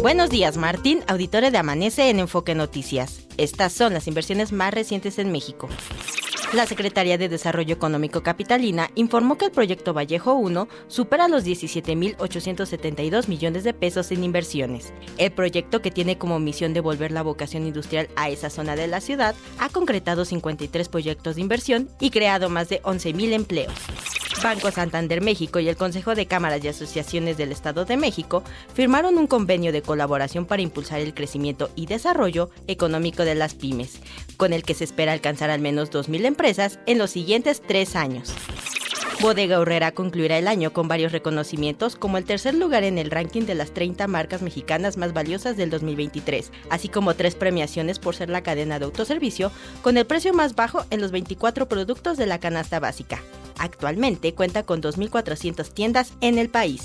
Buenos 0.06 0.30
días, 0.30 0.56
Martín, 0.56 1.02
auditores 1.08 1.50
de 1.50 1.58
Amanece 1.58 2.10
en 2.10 2.20
Enfoque 2.20 2.54
Noticias. 2.54 3.26
Estas 3.38 3.72
son 3.72 3.92
las 3.92 4.06
inversiones 4.06 4.52
más 4.52 4.72
recientes 4.72 5.18
en 5.18 5.32
México. 5.32 5.68
La 6.53 6.65
Secretaría 6.65 7.19
de 7.19 7.29
Desarrollo 7.29 7.75
Económico 7.75 8.23
Capitalina 8.23 8.91
informó 8.95 9.37
que 9.37 9.47
el 9.47 9.50
proyecto 9.50 9.93
Vallejo 9.93 10.35
1 10.35 10.69
supera 10.87 11.26
los 11.26 11.45
17.872 11.45 13.26
millones 13.26 13.65
de 13.65 13.75
pesos 13.75 14.12
en 14.12 14.23
inversiones. 14.23 14.93
El 15.19 15.33
proyecto, 15.33 15.83
que 15.83 15.91
tiene 15.91 16.19
como 16.19 16.38
misión 16.38 16.73
devolver 16.73 17.11
la 17.11 17.23
vocación 17.23 17.67
industrial 17.67 18.09
a 18.15 18.31
esa 18.31 18.49
zona 18.49 18.76
de 18.76 18.87
la 18.87 19.00
ciudad, 19.00 19.35
ha 19.59 19.69
concretado 19.71 20.25
53 20.25 20.88
proyectos 20.88 21.35
de 21.35 21.41
inversión 21.41 21.88
y 21.99 22.11
creado 22.11 22.49
más 22.49 22.69
de 22.69 22.81
11.000 22.83 23.33
empleos. 23.33 23.75
Banco 24.43 24.71
Santander 24.71 25.23
México 25.23 25.59
y 25.61 25.69
el 25.69 25.76
Consejo 25.76 26.15
de 26.15 26.26
Cámaras 26.26 26.62
y 26.62 26.69
Asociaciones 26.69 27.37
del 27.37 27.53
Estado 27.53 27.85
de 27.85 27.97
México 27.97 28.43
firmaron 28.75 29.19
un 29.19 29.26
convenio 29.26 29.73
de 29.73 29.83
colaboración 29.83 30.47
para 30.47 30.62
impulsar 30.62 31.00
el 31.00 31.15
crecimiento 31.15 31.71
y 31.75 31.87
desarrollo 31.87 32.50
económico 32.67 33.25
de 33.25 33.35
las 33.35 33.55
pymes, 33.55 34.00
con 34.37 34.52
el 34.52 34.62
que 34.62 34.75
se 34.75 34.85
espera 34.85 35.12
alcanzar 35.12 35.50
al 35.50 35.61
menos 35.61 35.90
2.000 35.90 36.25
empresas 36.26 36.78
en 36.87 36.99
los 36.99 37.11
siguientes 37.11 37.62
tres 37.66 37.97
años. 37.97 38.33
Bodega 39.21 39.59
Horrera 39.59 39.93
concluirá 39.93 40.37
el 40.37 40.47
año 40.47 40.75
con 40.75 40.88
varios 40.88 41.11
reconocimientos 41.11 41.97
como 41.97 42.19
el 42.19 42.25
tercer 42.25 42.55
lugar 42.55 42.85
en 42.85 42.99
el 42.99 43.11
ranking 43.11 43.43
de 43.43 43.55
las 43.55 43.73
30 43.73 44.07
marcas 44.09 44.43
mexicanas 44.43 44.99
más 44.99 45.14
valiosas 45.14 45.57
del 45.57 45.71
2023, 45.71 46.52
así 46.69 46.88
como 46.88 47.14
tres 47.14 47.35
premiaciones 47.35 47.99
por 47.99 48.14
ser 48.14 48.28
la 48.28 48.43
cadena 48.43 48.78
de 48.78 48.85
autoservicio 48.85 49.50
con 49.83 49.97
el 49.97 50.07
precio 50.07 50.35
más 50.35 50.55
bajo 50.55 50.85
en 50.90 51.00
los 51.00 51.12
24 51.12 51.66
productos 51.66 52.19
de 52.19 52.26
la 52.26 52.40
canasta 52.40 52.78
básica. 52.78 53.23
Actualmente 53.59 54.35
cuenta 54.35 54.64
con 54.64 54.83
2.400 54.83 55.73
tiendas 55.73 56.12
en 56.21 56.38
el 56.38 56.50
país. 56.50 56.83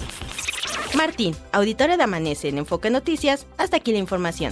Martín, 0.96 1.36
auditorio 1.52 1.98
de 1.98 2.04
Amanece 2.04 2.50
en 2.50 2.58
Enfoque 2.58 2.90
Noticias, 2.90 3.48
hasta 3.58 3.78
aquí 3.78 3.92
la 3.92 4.00
información. 4.00 4.52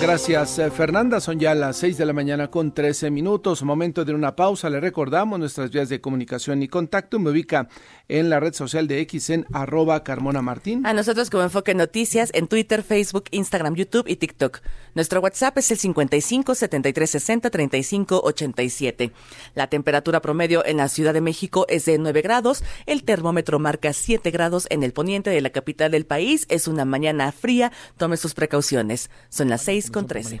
Gracias, 0.00 0.58
eh, 0.58 0.70
Fernanda. 0.70 1.20
Son 1.20 1.38
ya 1.38 1.54
las 1.54 1.76
6 1.76 1.98
de 1.98 2.06
la 2.06 2.14
mañana 2.14 2.48
con 2.48 2.72
13 2.72 3.10
minutos. 3.10 3.62
Momento 3.62 4.04
de 4.04 4.14
una 4.14 4.34
pausa. 4.34 4.70
Le 4.70 4.80
recordamos 4.80 5.38
nuestras 5.38 5.70
vías 5.70 5.88
de 5.90 6.00
comunicación 6.00 6.62
y 6.62 6.68
contacto. 6.68 7.18
Me 7.18 7.30
ubica 7.30 7.68
en 8.10 8.28
la 8.28 8.40
red 8.40 8.52
social 8.52 8.88
de 8.88 9.00
X 9.00 9.30
en 9.30 9.46
arroba 9.52 10.02
Carmona 10.04 10.42
Martín. 10.42 10.84
A 10.84 10.92
nosotros 10.92 11.30
como 11.30 11.44
Enfoque 11.44 11.74
Noticias 11.74 12.30
en 12.34 12.48
Twitter, 12.48 12.82
Facebook, 12.82 13.24
Instagram, 13.30 13.74
YouTube 13.74 14.08
y 14.08 14.16
TikTok. 14.16 14.60
Nuestro 14.94 15.20
WhatsApp 15.20 15.56
es 15.58 15.70
el 15.70 15.78
55 15.78 16.54
73 16.54 17.10
60 17.10 17.50
35 17.50 18.20
87. 18.22 19.12
La 19.54 19.68
temperatura 19.68 20.20
promedio 20.20 20.64
en 20.66 20.78
la 20.78 20.88
Ciudad 20.88 21.14
de 21.14 21.20
México 21.20 21.66
es 21.68 21.84
de 21.84 21.98
9 21.98 22.22
grados. 22.22 22.64
El 22.86 23.04
termómetro 23.04 23.58
marca 23.58 23.92
7 23.92 24.30
grados 24.30 24.66
en 24.70 24.82
el 24.82 24.92
poniente 24.92 25.30
de 25.30 25.40
la 25.40 25.50
capital 25.50 25.92
del 25.92 26.06
país. 26.06 26.46
Es 26.48 26.68
una 26.68 26.84
mañana 26.84 27.30
fría. 27.32 27.72
Tome 27.96 28.16
sus 28.16 28.34
precauciones. 28.34 29.10
Son 29.28 29.48
las 29.48 29.62
6 29.62 29.90
con 29.90 30.06
13. 30.06 30.40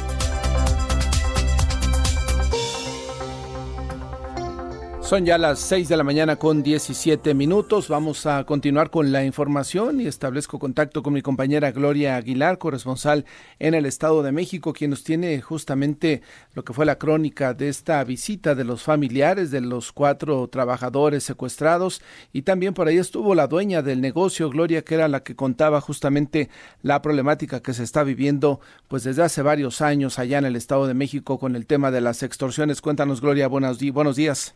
Son 5.11 5.25
ya 5.25 5.37
las 5.37 5.59
6 5.59 5.89
de 5.89 5.97
la 5.97 6.05
mañana 6.05 6.37
con 6.37 6.63
17 6.63 7.33
minutos. 7.33 7.89
Vamos 7.89 8.25
a 8.25 8.45
continuar 8.45 8.89
con 8.89 9.11
la 9.11 9.25
información 9.25 9.99
y 9.99 10.07
establezco 10.07 10.57
contacto 10.57 11.03
con 11.03 11.11
mi 11.11 11.21
compañera 11.21 11.73
Gloria 11.73 12.15
Aguilar, 12.15 12.57
corresponsal 12.57 13.25
en 13.59 13.73
el 13.73 13.85
Estado 13.85 14.23
de 14.23 14.31
México, 14.31 14.71
quien 14.71 14.91
nos 14.91 15.03
tiene 15.03 15.41
justamente 15.41 16.21
lo 16.53 16.63
que 16.63 16.71
fue 16.71 16.85
la 16.85 16.97
crónica 16.97 17.53
de 17.53 17.67
esta 17.67 18.01
visita 18.05 18.55
de 18.55 18.63
los 18.63 18.83
familiares 18.83 19.51
de 19.51 19.59
los 19.59 19.91
cuatro 19.91 20.47
trabajadores 20.47 21.25
secuestrados 21.25 22.01
y 22.31 22.43
también 22.43 22.73
por 22.73 22.87
ahí 22.87 22.97
estuvo 22.97 23.35
la 23.35 23.47
dueña 23.47 23.81
del 23.81 23.99
negocio, 23.99 24.49
Gloria, 24.49 24.85
que 24.85 24.95
era 24.95 25.09
la 25.09 25.23
que 25.23 25.35
contaba 25.35 25.81
justamente 25.81 26.49
la 26.83 27.01
problemática 27.01 27.61
que 27.61 27.73
se 27.73 27.83
está 27.83 28.05
viviendo 28.05 28.61
pues 28.87 29.03
desde 29.03 29.23
hace 29.23 29.41
varios 29.41 29.81
años 29.81 30.19
allá 30.19 30.37
en 30.37 30.45
el 30.45 30.55
Estado 30.55 30.87
de 30.87 30.93
México 30.93 31.37
con 31.37 31.57
el 31.57 31.65
tema 31.65 31.91
de 31.91 31.99
las 31.99 32.23
extorsiones. 32.23 32.79
Cuéntanos, 32.79 33.19
Gloria, 33.19 33.49
buenos, 33.49 33.77
buenos 33.91 34.15
días. 34.15 34.55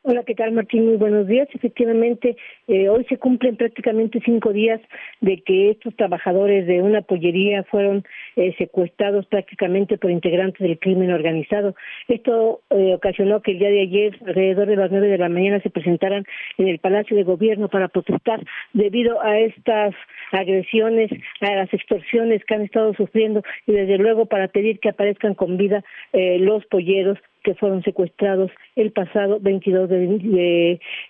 Hola, 0.03 0.23
¿qué 0.23 0.33
tal 0.33 0.51
Martín? 0.51 0.87
Muy 0.87 0.95
buenos 0.95 1.27
días. 1.27 1.47
Efectivamente, 1.53 2.35
eh, 2.67 2.89
hoy 2.89 3.05
se 3.07 3.19
cumplen 3.19 3.55
prácticamente 3.55 4.19
cinco 4.25 4.51
días 4.51 4.81
de 5.19 5.43
que 5.43 5.69
estos 5.69 5.95
trabajadores 5.95 6.65
de 6.65 6.81
una 6.81 7.03
pollería 7.03 7.63
fueron 7.65 8.03
eh, 8.35 8.55
secuestrados 8.57 9.27
prácticamente 9.27 9.99
por 9.99 10.09
integrantes 10.09 10.59
del 10.59 10.79
crimen 10.79 11.11
organizado. 11.11 11.75
Esto 12.07 12.61
eh, 12.71 12.95
ocasionó 12.95 13.43
que 13.43 13.51
el 13.51 13.59
día 13.59 13.69
de 13.69 13.81
ayer, 13.81 14.17
alrededor 14.25 14.69
de 14.69 14.75
las 14.75 14.89
nueve 14.89 15.07
de 15.07 15.19
la 15.19 15.29
mañana, 15.29 15.61
se 15.61 15.69
presentaran 15.69 16.25
en 16.57 16.67
el 16.67 16.79
Palacio 16.79 17.15
de 17.15 17.21
Gobierno 17.21 17.69
para 17.69 17.87
protestar 17.87 18.43
debido 18.73 19.21
a 19.21 19.37
estas 19.37 19.93
agresiones, 20.31 21.11
a 21.41 21.53
las 21.53 21.71
extorsiones 21.71 22.43
que 22.45 22.55
han 22.55 22.63
estado 22.63 22.95
sufriendo 22.95 23.43
y 23.67 23.73
desde 23.73 23.99
luego 23.99 24.25
para 24.25 24.47
pedir 24.47 24.79
que 24.79 24.89
aparezcan 24.89 25.35
con 25.35 25.57
vida 25.57 25.83
los 26.13 26.65
polleros 26.65 27.19
que 27.43 27.55
fueron 27.55 27.83
secuestrados 27.83 28.51
el 28.75 28.91
pasado 28.91 29.39
22 29.39 29.89
de, 29.89 29.90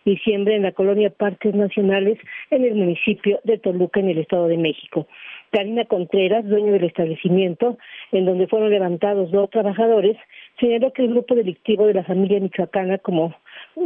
diciembre 0.06 0.56
en 0.56 0.64
la 0.64 0.72
colonia 0.72 1.10
Parques 1.10 1.54
Nacionales 1.54 2.18
en 2.50 2.66
el 2.66 2.76
municipio 2.76 3.40
de 3.44 3.58
Toluca, 3.58 4.00
en 4.00 4.10
el 4.10 4.18
Estado 4.20 4.48
de 4.48 4.58
México. 4.58 5.08
Karina 5.52 5.86
Contreras, 5.86 6.48
dueño 6.48 6.72
del 6.72 6.86
establecimiento, 6.86 7.78
en 8.12 8.26
donde 8.26 8.48
fueron 8.48 8.70
levantados 8.70 9.32
dos 9.32 9.50
trabajadores, 9.50 10.16
señaló 10.60 10.94
que 10.94 11.04
el 11.04 11.10
grupo 11.10 11.36
delictivo 11.36 11.86
de 11.88 11.94
la 11.94 12.04
familia 12.04 12.40
michoacana 12.40 12.98
como 13.00 13.34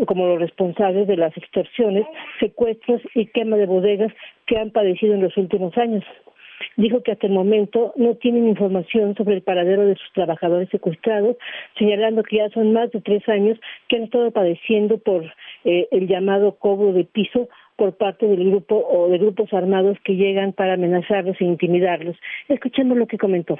como 0.08 0.25
los 0.28 0.40
responsables 0.40 1.08
de 1.08 1.18
las 1.18 1.36
extorsiones, 1.38 2.06
secuestros 2.40 3.02
y 3.14 3.28
quema 3.28 3.58
de 3.58 3.66
bodegas 3.66 4.12
que 4.48 4.58
han 4.58 4.72
padecido 4.72 5.14
en 5.14 5.22
los 5.22 5.36
últimos 5.38 5.78
años 5.78 6.04
dijo 6.77 7.03
que 7.03 7.12
hasta 7.12 7.27
el 7.27 7.33
momento 7.33 7.93
no 7.95 8.15
tienen 8.15 8.47
información 8.47 9.15
sobre 9.15 9.35
el 9.35 9.41
paradero 9.41 9.85
de 9.85 9.95
sus 9.95 10.12
trabajadores 10.13 10.69
secuestrados, 10.69 11.38
señalando 11.77 12.24
que 12.24 12.38
ya 12.38 12.50
son 12.50 12.74
más 12.74 12.91
de 12.91 13.01
tres 13.01 13.27
años 13.29 13.57
que 13.88 13.97
han 13.97 14.03
estado 14.03 14.31
padeciendo 14.31 14.97
por 14.97 15.24
eh, 15.63 15.88
el 15.91 16.07
llamado 16.07 16.55
cobro 16.55 16.93
de 16.93 17.05
piso 17.05 17.50
por 17.75 17.97
parte 17.97 18.25
del 18.25 18.50
grupo 18.50 18.75
o 18.75 19.09
de 19.09 19.17
grupos 19.17 19.51
armados 19.53 19.97
que 20.03 20.15
llegan 20.15 20.53
para 20.53 20.74
amenazarlos 20.74 21.35
e 21.39 21.45
intimidarlos. 21.45 22.15
Escuchemos 22.47 22.97
lo 22.97 23.07
que 23.07 23.17
comentó. 23.17 23.57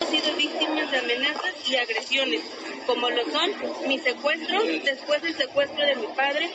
sido 0.00 0.36
víctimas 0.36 0.90
de 0.90 0.98
amenazas 0.98 1.51
y 1.68 1.76
agresiones 1.76 2.42
como 2.86 3.10
lo 3.10 3.22
son 3.30 3.50
mi 3.86 3.98
secuestro, 3.98 4.62
después 4.84 5.22
del 5.22 5.36
secuestro 5.36 5.84
de 5.84 5.96
mi 5.96 6.06
padre, 6.08 6.50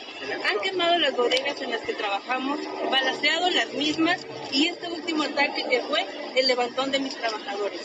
han 0.48 0.60
quemado 0.60 0.98
las 0.98 1.16
bodegas 1.16 1.60
en 1.62 1.70
las 1.70 1.80
que 1.82 1.94
trabajamos, 1.94 2.60
balaseado 2.90 3.50
las 3.50 3.72
mismas 3.72 4.20
y 4.52 4.68
este 4.68 4.88
último 4.88 5.22
ataque 5.22 5.64
que 5.68 5.80
fue 5.82 6.04
el 6.36 6.46
levantón 6.46 6.90
de 6.90 7.00
mis 7.00 7.16
trabajadores. 7.16 7.80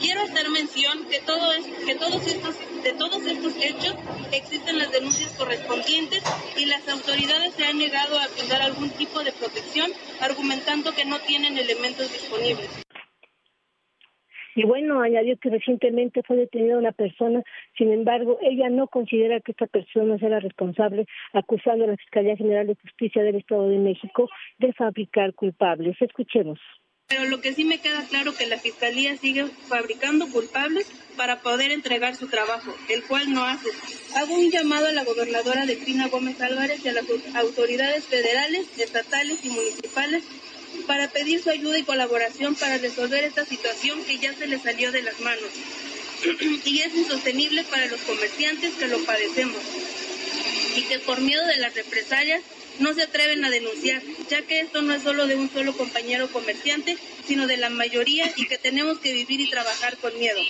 Quiero 0.00 0.22
hacer 0.22 0.50
mención 0.50 1.06
que, 1.06 1.20
todo 1.20 1.52
que 1.86 1.94
todos 1.94 2.26
estos, 2.26 2.56
de 2.82 2.92
todos 2.92 3.24
estos 3.24 3.52
hechos 3.60 3.94
existen 4.32 4.78
las 4.78 4.90
denuncias 4.90 5.30
correspondientes 5.32 6.22
y 6.56 6.64
las 6.66 6.86
autoridades 6.88 7.54
se 7.54 7.64
han 7.64 7.78
negado 7.78 8.18
a 8.18 8.26
brindar 8.28 8.62
algún 8.62 8.90
tipo 8.90 9.22
de 9.22 9.32
protección 9.32 9.92
argumentando 10.20 10.94
que 10.94 11.04
no 11.04 11.20
tienen 11.20 11.56
elementos 11.58 12.12
disponibles. 12.12 12.81
Y 14.54 14.64
bueno, 14.64 15.00
añadió 15.00 15.36
que 15.38 15.50
recientemente 15.50 16.22
fue 16.22 16.36
detenida 16.36 16.78
una 16.78 16.92
persona, 16.92 17.42
sin 17.76 17.92
embargo, 17.92 18.38
ella 18.42 18.68
no 18.68 18.86
considera 18.88 19.40
que 19.40 19.52
esta 19.52 19.66
persona 19.66 20.18
sea 20.18 20.28
la 20.28 20.40
responsable, 20.40 21.06
acusando 21.32 21.84
a 21.84 21.88
la 21.88 21.96
Fiscalía 21.96 22.36
General 22.36 22.66
de 22.66 22.76
Justicia 22.76 23.22
del 23.22 23.36
Estado 23.36 23.68
de 23.68 23.78
México 23.78 24.28
de 24.58 24.72
fabricar 24.72 25.34
culpables. 25.34 25.96
Escuchemos. 26.00 26.58
Pero 27.08 27.24
lo 27.26 27.42
que 27.42 27.52
sí 27.52 27.64
me 27.64 27.78
queda 27.78 28.06
claro 28.08 28.32
que 28.34 28.46
la 28.46 28.58
Fiscalía 28.58 29.16
sigue 29.18 29.44
fabricando 29.44 30.26
culpables 30.28 30.90
para 31.16 31.40
poder 31.40 31.70
entregar 31.70 32.14
su 32.14 32.28
trabajo, 32.28 32.72
el 32.88 33.02
cual 33.04 33.30
no 33.32 33.44
hace. 33.44 33.68
Hago 34.16 34.34
un 34.34 34.50
llamado 34.50 34.86
a 34.86 34.92
la 34.92 35.04
gobernadora 35.04 35.66
de 35.66 35.74
Cristina 35.74 36.08
Gómez 36.08 36.40
Álvarez 36.40 36.82
y 36.84 36.88
a 36.88 36.92
las 36.92 37.04
autoridades 37.34 38.06
federales, 38.06 38.78
estatales 38.78 39.44
y 39.44 39.50
municipales 39.50 40.24
para 40.86 41.10
pedir 41.10 41.42
su 41.42 41.50
ayuda 41.50 41.78
y 41.78 41.84
colaboración 41.84 42.54
para 42.54 42.78
resolver 42.78 43.24
esta 43.24 43.44
situación 43.44 44.02
que 44.04 44.18
ya 44.18 44.34
se 44.34 44.46
le 44.46 44.58
salió 44.58 44.92
de 44.92 45.02
las 45.02 45.20
manos 45.20 45.50
y 46.64 46.80
es 46.80 46.94
insostenible 46.94 47.64
para 47.64 47.86
los 47.86 48.00
comerciantes 48.00 48.74
que 48.74 48.88
lo 48.88 48.98
padecemos 49.04 49.60
y 50.76 50.82
que 50.82 50.98
por 51.00 51.20
miedo 51.20 51.46
de 51.46 51.56
las 51.58 51.74
represalias 51.74 52.42
no 52.78 52.94
se 52.94 53.02
atreven 53.02 53.44
a 53.44 53.50
denunciar, 53.50 54.02
ya 54.30 54.42
que 54.42 54.60
esto 54.60 54.82
no 54.82 54.94
es 54.94 55.02
solo 55.02 55.26
de 55.26 55.36
un 55.36 55.50
solo 55.50 55.76
compañero 55.76 56.28
comerciante, 56.32 56.96
sino 57.26 57.46
de 57.46 57.58
la 57.58 57.68
mayoría 57.68 58.32
y 58.36 58.46
que 58.46 58.58
tenemos 58.58 58.98
que 58.98 59.12
vivir 59.12 59.40
y 59.40 59.50
trabajar 59.50 59.98
con 59.98 60.18
miedo. 60.18 60.40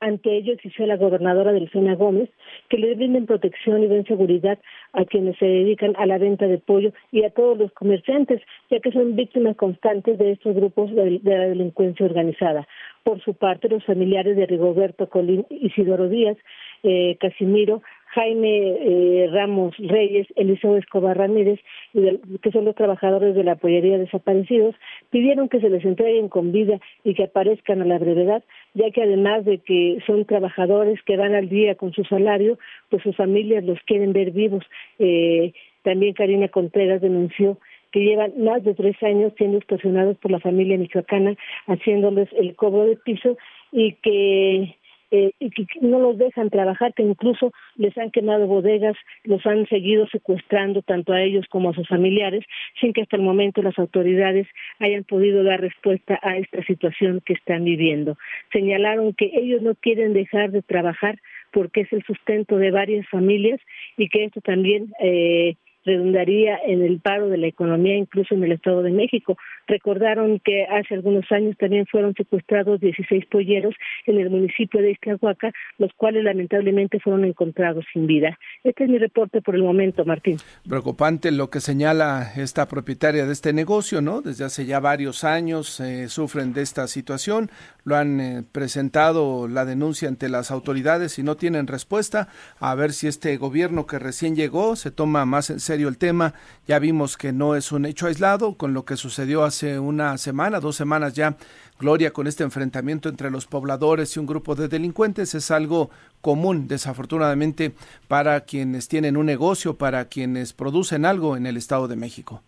Ante 0.00 0.36
ello 0.36 0.52
exigió 0.52 0.86
la 0.86 0.96
gobernadora 0.96 1.52
Delfina 1.52 1.94
Gómez 1.94 2.28
que 2.68 2.76
le 2.76 2.94
brinden 2.94 3.24
protección 3.24 3.82
y 3.82 3.86
den 3.86 4.04
seguridad 4.04 4.58
a 4.92 5.04
quienes 5.06 5.38
se 5.38 5.46
dedican 5.46 5.94
a 5.96 6.04
la 6.04 6.18
venta 6.18 6.46
de 6.46 6.58
pollo 6.58 6.92
y 7.12 7.24
a 7.24 7.30
todos 7.30 7.56
los 7.56 7.72
comerciantes, 7.72 8.42
ya 8.70 8.80
que 8.80 8.92
son 8.92 9.16
víctimas 9.16 9.56
constantes 9.56 10.18
de 10.18 10.32
estos 10.32 10.54
grupos 10.54 10.94
de, 10.94 11.20
la 11.24 11.48
delincuencia 11.48 12.04
organizada. 12.04 12.68
Por 13.04 13.22
su 13.22 13.34
parte, 13.34 13.68
los 13.68 13.84
familiares 13.84 14.36
de 14.36 14.46
Rigoberto 14.46 15.08
Colín, 15.08 15.46
Isidoro 15.48 16.08
Díaz, 16.08 16.36
eh, 16.82 17.16
Casimiro, 17.18 17.82
Jaime 18.14 18.76
eh, 18.80 19.28
Ramos 19.30 19.76
Reyes, 19.78 20.26
Eliseo 20.36 20.76
Escobar 20.76 21.18
Ramírez, 21.18 21.60
que 21.92 22.52
son 22.52 22.64
los 22.64 22.74
trabajadores 22.74 23.34
de 23.34 23.44
la 23.44 23.56
pollería 23.56 23.98
desaparecidos, 23.98 24.74
pidieron 25.10 25.48
que 25.48 25.60
se 25.60 25.68
les 25.68 25.84
entreguen 25.84 26.28
con 26.28 26.52
vida 26.52 26.78
y 27.04 27.14
que 27.14 27.24
aparezcan 27.24 27.82
a 27.82 27.84
la 27.84 27.98
brevedad, 27.98 28.42
ya 28.74 28.90
que 28.90 29.02
además 29.02 29.44
de 29.44 29.58
que 29.58 29.98
son 30.06 30.24
trabajadores 30.24 31.02
que 31.02 31.16
van 31.16 31.34
al 31.34 31.48
día 31.48 31.74
con 31.74 31.92
su 31.92 32.04
salario, 32.04 32.58
pues 32.88 33.02
sus 33.02 33.16
familias 33.16 33.64
los 33.64 33.78
quieren 33.80 34.12
ver 34.12 34.30
vivos. 34.30 34.64
Eh, 34.98 35.52
También 35.82 36.14
Karina 36.14 36.48
Contreras 36.48 37.00
denunció 37.00 37.58
que 37.92 38.00
llevan 38.00 38.32
más 38.42 38.62
de 38.64 38.74
tres 38.74 39.00
años 39.02 39.32
siendo 39.38 39.58
extorsionados 39.58 40.16
por 40.18 40.30
la 40.30 40.40
familia 40.40 40.76
michoacana, 40.76 41.36
haciéndoles 41.66 42.28
el 42.32 42.54
cobro 42.54 42.84
de 42.84 42.96
piso 42.96 43.36
y 43.72 43.92
que 43.94 44.76
eh, 45.10 45.32
y 45.38 45.50
que 45.50 45.66
no 45.80 45.98
los 45.98 46.18
dejan 46.18 46.50
trabajar, 46.50 46.94
que 46.94 47.02
incluso 47.02 47.52
les 47.76 47.96
han 47.98 48.10
quemado 48.10 48.46
bodegas, 48.46 48.96
los 49.24 49.44
han 49.46 49.66
seguido 49.68 50.06
secuestrando 50.08 50.82
tanto 50.82 51.12
a 51.12 51.22
ellos 51.22 51.46
como 51.48 51.70
a 51.70 51.74
sus 51.74 51.88
familiares, 51.88 52.44
sin 52.80 52.92
que 52.92 53.02
hasta 53.02 53.16
el 53.16 53.22
momento 53.22 53.62
las 53.62 53.78
autoridades 53.78 54.46
hayan 54.78 55.04
podido 55.04 55.44
dar 55.44 55.60
respuesta 55.60 56.18
a 56.22 56.36
esta 56.36 56.62
situación 56.64 57.22
que 57.24 57.34
están 57.34 57.64
viviendo. 57.64 58.16
Señalaron 58.52 59.12
que 59.14 59.30
ellos 59.34 59.62
no 59.62 59.74
quieren 59.74 60.12
dejar 60.12 60.50
de 60.50 60.62
trabajar 60.62 61.18
porque 61.52 61.82
es 61.82 61.92
el 61.92 62.02
sustento 62.04 62.56
de 62.58 62.70
varias 62.70 63.08
familias 63.08 63.60
y 63.96 64.08
que 64.08 64.24
esto 64.24 64.40
también 64.40 64.92
eh, 65.00 65.56
redundaría 65.86 66.58
en 66.66 66.82
el 66.82 67.00
paro 67.00 67.28
de 67.28 67.38
la 67.38 67.46
economía 67.46 67.96
incluso 67.96 68.34
en 68.34 68.44
el 68.44 68.52
Estado 68.52 68.82
de 68.82 68.90
México. 68.90 69.38
Recordaron 69.66 70.40
que 70.40 70.64
hace 70.64 70.94
algunos 70.94 71.24
años 71.30 71.56
también 71.56 71.86
fueron 71.86 72.14
secuestrados 72.14 72.80
16 72.80 73.26
polleros 73.26 73.74
en 74.06 74.18
el 74.20 74.28
municipio 74.28 74.82
de 74.82 74.90
Iztahuaca, 74.90 75.52
los 75.78 75.92
cuales 75.94 76.24
lamentablemente 76.24 77.00
fueron 77.00 77.24
encontrados 77.24 77.84
sin 77.92 78.06
vida. 78.06 78.38
Este 78.64 78.84
es 78.84 78.90
mi 78.90 78.98
reporte 78.98 79.40
por 79.40 79.54
el 79.54 79.62
momento, 79.62 80.04
Martín. 80.04 80.36
Preocupante 80.68 81.30
lo 81.30 81.48
que 81.48 81.60
señala 81.60 82.32
esta 82.36 82.66
propietaria 82.66 83.24
de 83.24 83.32
este 83.32 83.52
negocio, 83.52 84.02
¿no? 84.02 84.20
Desde 84.20 84.44
hace 84.44 84.66
ya 84.66 84.80
varios 84.80 85.24
años 85.24 85.80
eh, 85.80 86.08
sufren 86.08 86.52
de 86.52 86.62
esta 86.62 86.88
situación, 86.88 87.48
lo 87.86 87.96
han 87.96 88.20
eh, 88.20 88.42
presentado 88.50 89.46
la 89.46 89.64
denuncia 89.64 90.08
ante 90.08 90.28
las 90.28 90.50
autoridades 90.50 91.20
y 91.20 91.22
no 91.22 91.36
tienen 91.36 91.68
respuesta. 91.68 92.26
A 92.58 92.74
ver 92.74 92.92
si 92.92 93.06
este 93.06 93.36
gobierno 93.36 93.86
que 93.86 94.00
recién 94.00 94.34
llegó 94.34 94.74
se 94.74 94.90
toma 94.90 95.24
más 95.24 95.50
en 95.50 95.60
serio 95.60 95.86
el 95.86 95.96
tema. 95.96 96.34
Ya 96.66 96.80
vimos 96.80 97.16
que 97.16 97.32
no 97.32 97.54
es 97.54 97.70
un 97.70 97.86
hecho 97.86 98.08
aislado 98.08 98.56
con 98.56 98.74
lo 98.74 98.84
que 98.84 98.96
sucedió 98.96 99.44
hace 99.44 99.78
una 99.78 100.18
semana, 100.18 100.58
dos 100.58 100.74
semanas 100.74 101.14
ya. 101.14 101.36
Gloria, 101.78 102.12
con 102.12 102.26
este 102.26 102.42
enfrentamiento 102.42 103.08
entre 103.08 103.30
los 103.30 103.46
pobladores 103.46 104.16
y 104.16 104.18
un 104.18 104.26
grupo 104.26 104.56
de 104.56 104.66
delincuentes 104.66 105.36
es 105.36 105.52
algo 105.52 105.90
común, 106.20 106.66
desafortunadamente, 106.66 107.72
para 108.08 108.40
quienes 108.40 108.88
tienen 108.88 109.16
un 109.16 109.26
negocio, 109.26 109.78
para 109.78 110.06
quienes 110.06 110.52
producen 110.52 111.04
algo 111.04 111.36
en 111.36 111.46
el 111.46 111.56
Estado 111.56 111.86
de 111.86 111.94
México. 111.94 112.42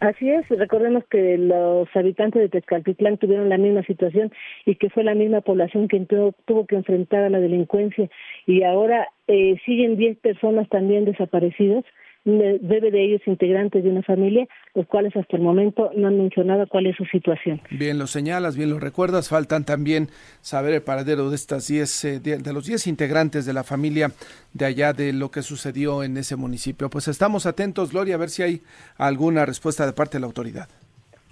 Así 0.00 0.30
es, 0.30 0.46
recordemos 0.50 1.04
que 1.06 1.38
los 1.38 1.88
habitantes 1.94 2.42
de 2.42 2.48
Tezcaltitlán 2.50 3.16
tuvieron 3.16 3.48
la 3.48 3.56
misma 3.56 3.82
situación 3.84 4.30
y 4.66 4.74
que 4.74 4.90
fue 4.90 5.04
la 5.04 5.14
misma 5.14 5.40
población 5.40 5.88
que 5.88 5.98
tuvo 6.00 6.66
que 6.66 6.76
enfrentar 6.76 7.24
a 7.24 7.30
la 7.30 7.40
delincuencia. 7.40 8.10
Y 8.46 8.62
ahora 8.62 9.08
eh, 9.26 9.56
siguen 9.64 9.96
10 9.96 10.18
personas 10.18 10.68
también 10.68 11.06
desaparecidas 11.06 11.84
debe 12.26 12.90
de 12.90 13.04
ellos 13.04 13.22
integrantes 13.26 13.84
de 13.84 13.90
una 13.90 14.02
familia, 14.02 14.48
los 14.74 14.86
cuales 14.86 15.14
hasta 15.16 15.36
el 15.36 15.42
momento 15.42 15.90
no 15.96 16.08
han 16.08 16.18
mencionado 16.18 16.66
cuál 16.66 16.86
es 16.86 16.96
su 16.96 17.04
situación. 17.04 17.60
Bien 17.70 17.98
lo 17.98 18.08
señalas, 18.08 18.56
bien 18.56 18.70
lo 18.70 18.80
recuerdas. 18.80 19.28
Faltan 19.28 19.64
también 19.64 20.08
saber 20.40 20.74
el 20.74 20.82
paradero 20.82 21.30
de 21.30 21.36
estas 21.36 21.68
diez, 21.68 22.04
eh, 22.04 22.18
de, 22.18 22.52
los 22.52 22.66
10 22.66 22.88
integrantes 22.88 23.46
de 23.46 23.52
la 23.52 23.62
familia 23.62 24.10
de 24.52 24.64
allá 24.64 24.92
de 24.92 25.12
lo 25.12 25.30
que 25.30 25.42
sucedió 25.42 26.02
en 26.02 26.16
ese 26.16 26.34
municipio. 26.34 26.90
Pues 26.90 27.06
estamos 27.06 27.46
atentos, 27.46 27.92
Gloria, 27.92 28.16
a 28.16 28.18
ver 28.18 28.30
si 28.30 28.42
hay 28.42 28.62
alguna 28.96 29.46
respuesta 29.46 29.86
de 29.86 29.92
parte 29.92 30.16
de 30.16 30.20
la 30.20 30.26
autoridad. 30.26 30.68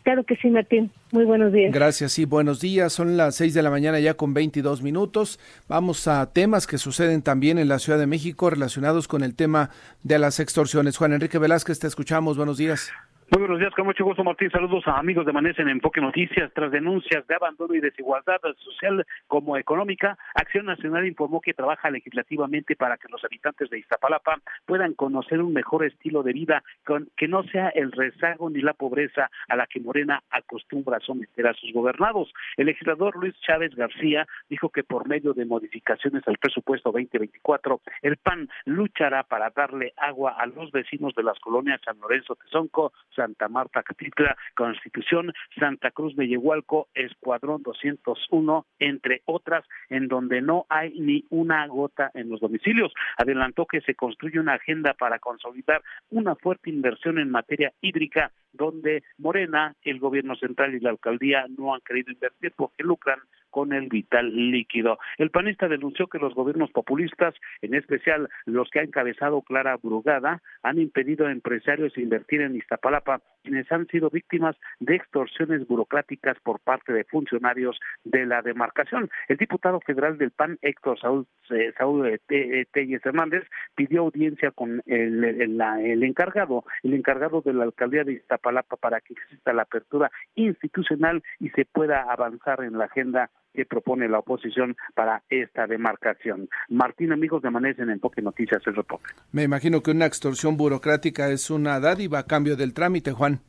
Claro 0.05 0.23
que 0.25 0.37
sí, 0.37 0.51
Martín. 0.51 0.91
Muy 1.13 1.25
buenos 1.25 1.51
días. 1.51 1.73
Gracias, 1.73 2.13
sí, 2.13 2.27
buenos 2.27 2.61
días. 2.61 2.93
Son 2.93 3.17
las 3.17 3.37
seis 3.37 3.55
de 3.55 3.63
la 3.63 3.71
mañana 3.71 3.99
ya 4.01 4.15
con 4.15 4.35
22 4.35 4.83
minutos. 4.83 5.41
Vamos 5.67 6.07
a 6.07 6.31
temas 6.31 6.67
que 6.67 6.77
suceden 6.77 7.23
también 7.23 7.59
en 7.59 7.69
la 7.69 7.79
Ciudad 7.79 7.99
de 7.99 8.07
México 8.07 8.51
relacionados 8.51 9.09
con 9.09 9.25
el 9.25 9.35
tema 9.35 9.71
de 10.03 10.19
las 10.19 10.41
extorsiones. 10.41 10.99
Juan 10.99 11.15
Enrique 11.15 11.39
Velázquez, 11.39 11.79
te 11.79 11.87
escuchamos. 11.87 12.37
Buenos 12.37 12.59
días. 12.59 12.93
Buenos 13.31 13.59
días, 13.59 13.75
con 13.75 13.87
mucho 13.87 14.05
gusto 14.05 14.23
Martín. 14.23 14.51
Saludos 14.51 14.87
a 14.87 14.99
amigos 14.99 15.25
de 15.25 15.33
Manés 15.33 15.59
en 15.59 15.69
Enfoque 15.69 16.01
Noticias. 16.01 16.53
Tras 16.55 16.71
denuncias 16.71 17.27
de 17.27 17.35
abandono 17.35 17.75
y 17.75 17.81
desigualdad 17.81 18.41
social 18.59 19.05
como 19.27 19.57
económica, 19.57 20.19
Acción 20.35 20.67
Nacional 20.67 21.07
informó 21.07 21.41
que 21.41 21.55
trabaja 21.55 21.91
legislativamente 21.91 22.77
para 22.77 22.99
que 22.99 23.09
los 23.09 23.25
habitantes 23.25 23.71
de 23.71 23.79
Iztapalapa 23.79 24.41
puedan 24.67 24.93
conocer 24.93 25.41
un 25.41 25.55
mejor 25.55 25.85
estilo 25.85 26.23
de 26.23 26.35
vida 26.35 26.63
con, 26.85 27.09
que 27.17 27.27
no 27.27 27.43
sea 27.45 27.71
el 27.71 27.93
rezago 27.93 28.51
ni 28.51 28.61
la 28.61 28.75
pobreza 28.75 29.31
a 29.49 29.57
la 29.57 29.67
que 29.67 29.81
Morena 29.81 30.23
acostumbra 30.31 31.01
someter 31.01 31.47
a 31.47 31.55
sus 31.55 31.73
gobernados. 31.73 32.33
El 32.57 32.67
legislador 32.67 33.17
Luis 33.17 33.35
Chávez 33.41 33.75
García 33.75 34.27
dijo 34.51 34.69
que 34.69 34.85
por 34.85 35.09
medio 35.09 35.33
de 35.33 35.47
modificaciones 35.47 36.23
al 36.29 36.37
presupuesto 36.37 36.93
2024, 36.93 37.81
el 38.03 38.19
PAN 38.19 38.49
luchará 38.67 39.23
para 39.23 39.51
darle 39.51 39.95
agua 39.97 40.37
a 40.39 40.47
los 40.47 40.71
vecinos 40.73 41.15
de 41.15 41.23
las 41.23 41.39
colonias 41.41 41.81
San 41.85 41.99
Lorenzo 41.99 42.37
Tezonco, 42.37 42.93
Santa 43.25 43.49
Marta 43.49 43.83
Catitla, 43.83 44.37
Constitución, 44.55 45.33
Santa 45.59 45.91
Cruz 45.93 46.15
de 46.15 46.29
Yehualco, 46.29 46.89
Escuadrón 46.95 47.63
201, 47.63 48.67
entre 48.79 49.23
otras, 49.25 49.65
en 49.89 50.09
donde 50.09 50.43
no 50.43 50.67
hay 50.69 50.93
ni 51.01 51.25
una 51.31 51.67
gota 51.67 52.11
en 52.13 52.29
los 52.29 52.41
domicilios. 52.41 52.93
Adelantó 53.17 53.65
que 53.65 53.81
se 53.81 53.95
construye 53.95 54.39
una 54.39 54.55
agenda 54.55 54.93
para 54.93 55.19
consolidar 55.21 55.83
una 56.11 56.35
fuerte 56.35 56.69
inversión 56.69 57.19
en 57.19 57.31
materia 57.31 57.73
hídrica, 57.81 58.31
donde 58.53 59.03
Morena, 59.17 59.75
el 59.83 59.99
gobierno 59.99 60.37
central 60.37 60.75
y 60.75 60.81
la 60.81 60.91
alcaldía 60.91 61.47
no 61.57 61.75
han 61.75 61.81
querido 61.81 62.13
invertir 62.13 62.53
porque 62.55 62.83
lucran 62.83 63.21
con 63.55 63.73
el 63.73 63.87
vital 63.87 64.35
líquido. 64.51 64.99
El 65.17 65.31
panista 65.31 65.69
denunció 65.69 66.09
que 66.09 66.19
los 66.19 66.35
gobiernos 66.35 66.73
populistas, 66.73 67.37
en 67.63 67.75
especial 67.75 68.29
los 68.47 68.69
que 68.69 68.81
ha 68.81 68.83
encabezado 68.83 69.43
Clara 69.43 69.77
Brugada, 69.81 70.43
han 70.65 70.81
impedido 70.81 71.29
a 71.29 71.31
empresarios 71.31 71.97
invertir 71.97 72.41
en 72.41 72.57
Iztapalapa, 72.57 73.21
quienes 73.45 73.71
han 73.71 73.87
sido 73.87 74.11
víctimas 74.11 74.57
de 74.81 74.97
extorsiones 74.97 75.69
burocráticas 75.69 76.37
por 76.43 76.59
parte 76.59 76.93
de 76.93 77.05
funcionarios 77.05 77.79
de 78.03 78.27
la 78.27 78.43
demarcación. 78.43 79.09
El 79.29 79.37
diputado 79.37 79.79
federal 79.83 80.19
del 80.19 80.33
PAN, 80.33 80.59
Héctor 80.61 80.99
Saúl, 80.99 81.25
eh, 81.51 81.73
Saúl 81.79 82.09
eh, 82.09 82.21
eh, 82.31 82.67
Hernández, 83.05 83.45
pidió 83.77 84.01
audiencia 84.01 84.51
con 84.51 84.83
el 84.87 86.03
encargado, 86.03 86.65
el 86.83 86.95
encargado 86.95 87.41
de 87.41 87.53
la 87.53 87.63
alcaldía 87.63 88.03
de 88.03 88.15
Iztapalapa 88.15 88.75
para 88.79 89.01
que 89.01 89.13
exista 89.13 89.53
la 89.53 89.63
apertura 89.63 90.11
institucional 90.35 91.23
y 91.39 91.51
se 91.51 91.65
pueda 91.67 92.03
avanzar 92.11 92.65
en 92.65 92.79
la 92.79 92.87
agenda 92.87 93.31
que 93.55 93.65
propone 93.65 94.09
la 94.09 94.19
oposición 94.19 94.77
para 94.95 95.23
esta 95.31 95.67
demarcación. 95.67 96.49
Martín, 96.69 97.13
amigos 97.13 97.43
de 97.43 97.49
Amanece 97.49 97.83
en 97.83 97.91
Enfoque 97.91 98.21
Noticias, 98.21 98.63
el 98.67 98.75
reporte. 98.75 99.07
Me 99.33 99.45
imagino 99.45 99.83
que 99.83 99.93
una 99.93 100.07
extorsión 100.07 100.57
burocrática 100.57 101.31
es 101.31 101.51
una 101.51 101.81
dádiva 101.81 102.19
a 102.19 102.27
cambio 102.27 102.57
del 102.57 102.75
trámite, 102.75 103.13
Juan 103.13 103.41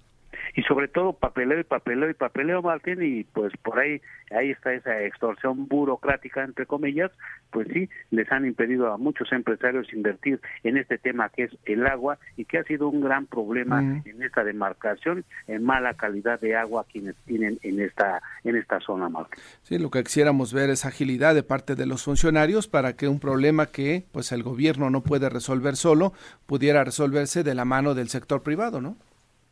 y 0.55 0.63
sobre 0.63 0.87
todo 0.87 1.13
papeleo 1.13 1.59
y 1.59 1.63
papeleo 1.63 2.09
y 2.09 2.13
papeleo, 2.13 2.61
Martín, 2.61 3.01
y 3.01 3.23
pues 3.23 3.53
por 3.63 3.79
ahí, 3.79 4.01
ahí 4.31 4.51
está 4.51 4.73
esa 4.73 5.01
extorsión 5.01 5.67
burocrática, 5.67 6.43
entre 6.43 6.65
comillas, 6.65 7.11
pues 7.51 7.67
sí, 7.73 7.89
les 8.11 8.31
han 8.31 8.45
impedido 8.45 8.91
a 8.91 8.97
muchos 8.97 9.31
empresarios 9.31 9.91
invertir 9.93 10.39
en 10.63 10.77
este 10.77 10.97
tema 10.97 11.29
que 11.29 11.43
es 11.43 11.57
el 11.65 11.85
agua 11.87 12.17
y 12.37 12.45
que 12.45 12.57
ha 12.57 12.63
sido 12.63 12.89
un 12.89 13.01
gran 13.01 13.25
problema 13.25 13.81
en 13.81 14.23
esta 14.23 14.43
demarcación, 14.43 15.25
en 15.47 15.63
mala 15.63 15.93
calidad 15.93 16.39
de 16.39 16.55
agua 16.55 16.85
quienes 16.91 17.15
tienen 17.25 17.59
en 17.63 17.79
esta, 17.79 18.21
en 18.43 18.55
esta 18.55 18.79
zona, 18.79 19.09
Martín. 19.09 19.41
Sí, 19.63 19.77
lo 19.77 19.89
que 19.89 20.03
quisiéramos 20.03 20.53
ver 20.53 20.69
es 20.69 20.85
agilidad 20.85 21.35
de 21.35 21.43
parte 21.43 21.75
de 21.75 21.85
los 21.85 22.03
funcionarios 22.03 22.67
para 22.67 22.95
que 22.95 23.07
un 23.07 23.19
problema 23.19 23.67
que 23.67 24.05
pues 24.11 24.31
el 24.31 24.43
gobierno 24.43 24.89
no 24.89 25.01
puede 25.01 25.29
resolver 25.29 25.75
solo 25.75 26.13
pudiera 26.45 26.83
resolverse 26.83 27.43
de 27.43 27.55
la 27.55 27.65
mano 27.65 27.93
del 27.93 28.09
sector 28.09 28.43
privado, 28.43 28.81
¿no? 28.81 28.97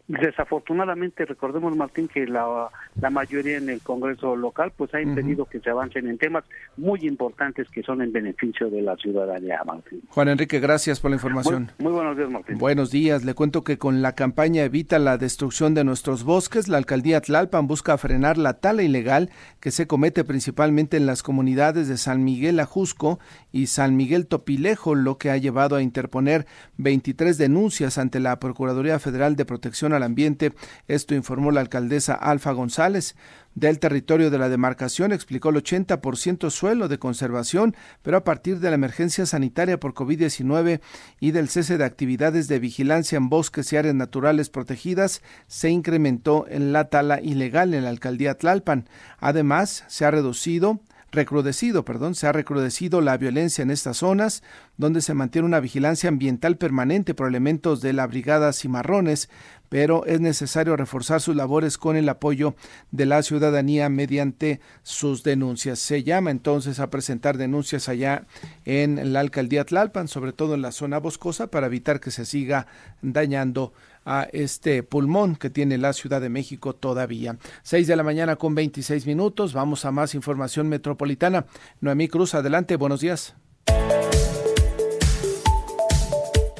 Desafortunadamente, 0.07 1.25
recordemos, 1.25 1.75
Martín, 1.77 2.09
que 2.09 2.25
la, 2.27 2.69
la 2.99 3.09
mayoría 3.09 3.57
en 3.57 3.69
el 3.69 3.79
Congreso 3.81 4.35
local 4.35 4.73
pues 4.75 4.93
ha 4.93 5.01
impedido 5.01 5.45
que 5.45 5.61
se 5.61 5.69
avancen 5.69 6.07
en 6.07 6.17
temas 6.17 6.43
muy 6.75 7.07
importantes 7.07 7.69
que 7.69 7.83
son 7.83 8.01
en 8.01 8.11
beneficio 8.11 8.69
de 8.69 8.81
la 8.81 8.97
ciudadanía, 8.97 9.61
Martín. 9.65 10.01
Juan 10.09 10.27
Enrique, 10.27 10.59
gracias 10.59 10.99
por 10.99 11.11
la 11.11 11.15
información. 11.15 11.71
Muy, 11.77 11.93
buenos 11.93 12.17
días, 12.17 12.29
Martín. 12.29 12.57
Buenos 12.57 12.91
días. 12.91 13.23
Le 13.23 13.33
cuento 13.33 13.63
que 13.63 13.77
con 13.77 14.01
la 14.01 14.13
campaña 14.13 14.63
Evita 14.63 14.99
la 14.99 15.17
destrucción 15.17 15.73
de 15.73 15.85
nuestros 15.85 16.25
bosques, 16.25 16.67
la 16.67 16.77
alcaldía 16.77 17.21
Tlalpan 17.21 17.67
busca 17.67 17.97
frenar 17.97 18.37
la 18.37 18.55
tala 18.55 18.83
ilegal 18.83 19.29
que 19.61 19.71
se 19.71 19.87
comete 19.87 20.25
principalmente 20.25 20.97
en 20.97 21.05
las 21.05 21.23
comunidades 21.23 21.87
de 21.87 21.95
San 21.95 22.25
Miguel 22.25 22.59
Ajusco 22.59 23.19
y 23.53 23.67
San 23.67 23.95
Miguel 23.95 24.27
Topilejo, 24.27 24.95
lo 24.95 25.17
que 25.17 25.31
ha 25.31 25.37
llevado 25.37 25.77
a 25.77 25.81
interponer 25.81 26.45
23 26.75 27.37
denuncias 27.37 27.97
ante 27.97 28.19
la 28.19 28.37
Procuraduría 28.39 28.99
Federal 28.99 29.37
de 29.37 29.45
Protección 29.45 29.92
al 29.93 30.03
ambiente. 30.03 30.53
Esto 30.87 31.15
informó 31.15 31.51
la 31.51 31.61
alcaldesa 31.61 32.13
Alfa 32.13 32.51
González. 32.51 33.15
Del 33.55 33.77
territorio 33.77 34.31
de 34.31 34.39
la 34.39 34.49
demarcación 34.49 35.11
explicó 35.11 35.49
el 35.49 35.57
80% 35.57 36.49
suelo 36.49 36.87
de 36.87 36.97
conservación, 36.97 37.75
pero 38.01 38.17
a 38.17 38.23
partir 38.23 38.59
de 38.59 38.69
la 38.69 38.75
emergencia 38.75 39.27
sanitaria 39.27 39.79
por 39.79 39.93
COVID-19 39.93 40.81
y 41.19 41.31
del 41.31 41.49
cese 41.49 41.77
de 41.77 41.85
actividades 41.85 42.47
de 42.47 42.57
vigilancia 42.57 43.17
en 43.17 43.29
bosques 43.29 43.71
y 43.71 43.77
áreas 43.77 43.93
naturales 43.93 44.49
protegidas, 44.49 45.21
se 45.45 45.69
incrementó 45.69 46.47
en 46.49 46.73
la 46.73 46.89
tala 46.89 47.21
ilegal 47.21 47.75
en 47.75 47.83
la 47.83 47.89
alcaldía 47.89 48.39
Tlalpan. 48.39 48.89
Además, 49.19 49.83
se 49.87 50.05
ha 50.05 50.11
reducido 50.11 50.79
recrudecido, 51.13 51.85
perdón, 51.85 52.15
se 52.15 52.27
ha 52.27 52.31
recrudecido 52.31 52.99
la 52.99 53.17
violencia 53.17 53.61
en 53.61 53.71
estas 53.71 53.97
zonas, 53.97 54.43
donde 54.77 55.01
se 55.01 55.13
mantiene 55.13 55.45
una 55.45 55.59
vigilancia 55.59 56.09
ambiental 56.09 56.57
permanente 56.57 57.13
por 57.13 57.27
elementos 57.27 57.81
de 57.81 57.93
la 57.93 58.07
Brigada 58.07 58.51
Cimarrones, 58.51 59.29
pero 59.69 60.05
es 60.05 60.19
necesario 60.19 60.75
reforzar 60.75 61.21
sus 61.21 61.35
labores 61.35 61.77
con 61.77 61.95
el 61.95 62.09
apoyo 62.09 62.55
de 62.91 63.05
la 63.05 63.23
ciudadanía 63.23 63.89
mediante 63.89 64.59
sus 64.81 65.23
denuncias. 65.23 65.79
Se 65.79 66.03
llama 66.03 66.31
entonces 66.31 66.79
a 66.79 66.89
presentar 66.89 67.37
denuncias 67.37 67.89
allá 67.89 68.25
en 68.65 69.13
la 69.13 69.19
alcaldía 69.19 69.65
Tlalpan, 69.65 70.07
sobre 70.07 70.33
todo 70.33 70.55
en 70.55 70.61
la 70.61 70.71
zona 70.71 70.97
boscosa, 70.99 71.47
para 71.47 71.67
evitar 71.67 71.99
que 71.99 72.11
se 72.11 72.25
siga 72.25 72.67
dañando 73.01 73.73
a 74.05 74.27
este 74.31 74.83
pulmón 74.83 75.35
que 75.35 75.49
tiene 75.49 75.77
la 75.77 75.93
Ciudad 75.93 76.21
de 76.21 76.29
México 76.29 76.73
todavía. 76.73 77.37
Seis 77.63 77.87
de 77.87 77.95
la 77.95 78.03
mañana 78.03 78.35
con 78.35 78.55
26 78.55 79.05
minutos. 79.05 79.53
Vamos 79.53 79.85
a 79.85 79.91
más 79.91 80.15
información 80.15 80.69
metropolitana. 80.69 81.45
Noemí 81.81 82.07
Cruz, 82.07 82.35
adelante. 82.35 82.75
Buenos 82.75 83.01
días. 83.01 83.35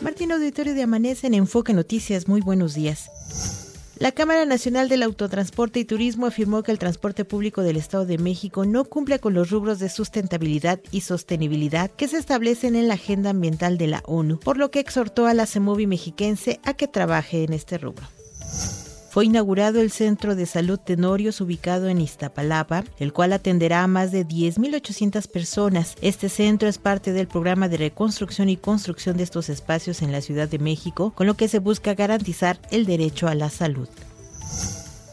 Martín 0.01 0.32
Auditorio 0.32 0.73
de 0.73 0.84
Amanece 0.84 1.27
en 1.27 1.34
Enfoque 1.34 1.73
Noticias. 1.73 2.27
Muy 2.27 2.41
buenos 2.41 2.73
días. 2.73 3.62
La 4.03 4.11
Cámara 4.11 4.43
Nacional 4.43 4.89
del 4.89 5.01
Autotransporte 5.01 5.79
y 5.79 5.85
Turismo 5.85 6.25
afirmó 6.25 6.61
que 6.61 6.73
el 6.73 6.77
transporte 6.77 7.23
público 7.23 7.61
del 7.61 7.77
Estado 7.77 8.05
de 8.05 8.17
México 8.17 8.65
no 8.65 8.83
cumple 8.83 9.19
con 9.19 9.33
los 9.33 9.49
rubros 9.49 9.79
de 9.79 9.87
sustentabilidad 9.87 10.81
y 10.91 10.99
sostenibilidad 10.99 11.89
que 11.89 12.09
se 12.09 12.17
establecen 12.17 12.75
en 12.75 12.89
la 12.89 12.95
Agenda 12.95 13.29
Ambiental 13.29 13.77
de 13.77 13.87
la 13.87 14.03
ONU, 14.05 14.41
por 14.41 14.57
lo 14.57 14.71
que 14.71 14.81
exhortó 14.81 15.25
a 15.25 15.33
la 15.33 15.45
CEMOVI 15.45 15.87
mexiquense 15.87 16.59
a 16.65 16.73
que 16.73 16.89
trabaje 16.89 17.45
en 17.45 17.53
este 17.53 17.77
rubro. 17.77 18.05
Fue 19.13 19.26
inaugurado 19.26 19.80
el 19.80 19.91
Centro 19.91 20.36
de 20.36 20.47
Salud 20.47 20.80
Tenorios 20.80 21.39
ubicado 21.39 21.88
en 21.88 22.02
Iztapalapa, 22.02 22.84
el 22.97 23.13
cual 23.13 23.34
atenderá 23.34 23.84
a 23.84 23.88
más 23.88 24.12
de 24.12 24.26
10.800 24.26 25.28
personas. 25.28 25.95
Este 26.02 26.30
centro 26.30 26.67
es 26.67 26.80
parte 26.80 27.13
del 27.13 27.28
programa 27.28 27.69
de 27.69 27.78
reconstrucción 27.78 28.49
y 28.49 28.58
construcción 28.58 29.15
de 29.15 29.21
estos 29.21 29.49
espacios 29.49 30.02
en 30.02 30.12
la 30.12 30.21
Ciudad 30.21 30.49
de 30.49 30.58
México, 30.58 31.13
con 31.15 31.28
lo 31.28 31.36
que 31.36 31.47
se 31.47 31.60
busca 31.60 31.93
garantizar 31.93 32.60
el 32.71 32.88
derecho 32.88 33.28
a 33.28 33.36
la 33.36 33.52
salud. 33.52 33.88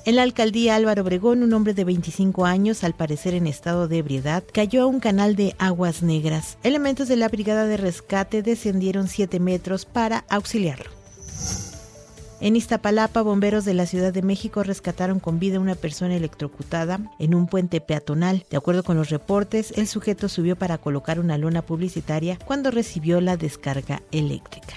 En 0.06 0.16
la 0.16 0.22
alcaldía 0.22 0.76
Álvaro 0.76 1.02
Obregón, 1.02 1.42
un 1.42 1.52
hombre 1.52 1.74
de 1.74 1.84
25 1.84 2.46
años, 2.46 2.84
al 2.84 2.94
parecer 2.94 3.34
en 3.34 3.46
estado 3.46 3.86
de 3.86 3.98
ebriedad, 3.98 4.42
cayó 4.50 4.84
a 4.84 4.86
un 4.86 5.00
canal 5.00 5.36
de 5.36 5.54
aguas 5.58 6.02
negras. 6.02 6.56
Elementos 6.62 7.06
de 7.06 7.16
la 7.16 7.28
brigada 7.28 7.66
de 7.66 7.76
rescate 7.76 8.40
descendieron 8.40 9.08
7 9.08 9.38
metros 9.40 9.84
para 9.84 10.24
auxiliarlo. 10.30 10.90
En 12.40 12.56
Iztapalapa, 12.56 13.20
bomberos 13.20 13.66
de 13.66 13.74
la 13.74 13.84
Ciudad 13.84 14.14
de 14.14 14.22
México 14.22 14.62
rescataron 14.62 15.20
con 15.20 15.38
vida 15.38 15.58
a 15.58 15.60
una 15.60 15.74
persona 15.74 16.16
electrocutada 16.16 16.98
en 17.18 17.34
un 17.34 17.46
puente 17.46 17.82
peatonal. 17.82 18.46
De 18.50 18.56
acuerdo 18.56 18.82
con 18.82 18.96
los 18.96 19.10
reportes, 19.10 19.74
el 19.76 19.86
sujeto 19.86 20.26
subió 20.30 20.56
para 20.56 20.78
colocar 20.78 21.20
una 21.20 21.36
lona 21.36 21.60
publicitaria 21.60 22.38
cuando 22.46 22.70
recibió 22.70 23.20
la 23.20 23.36
descarga 23.36 24.00
eléctrica. 24.10 24.74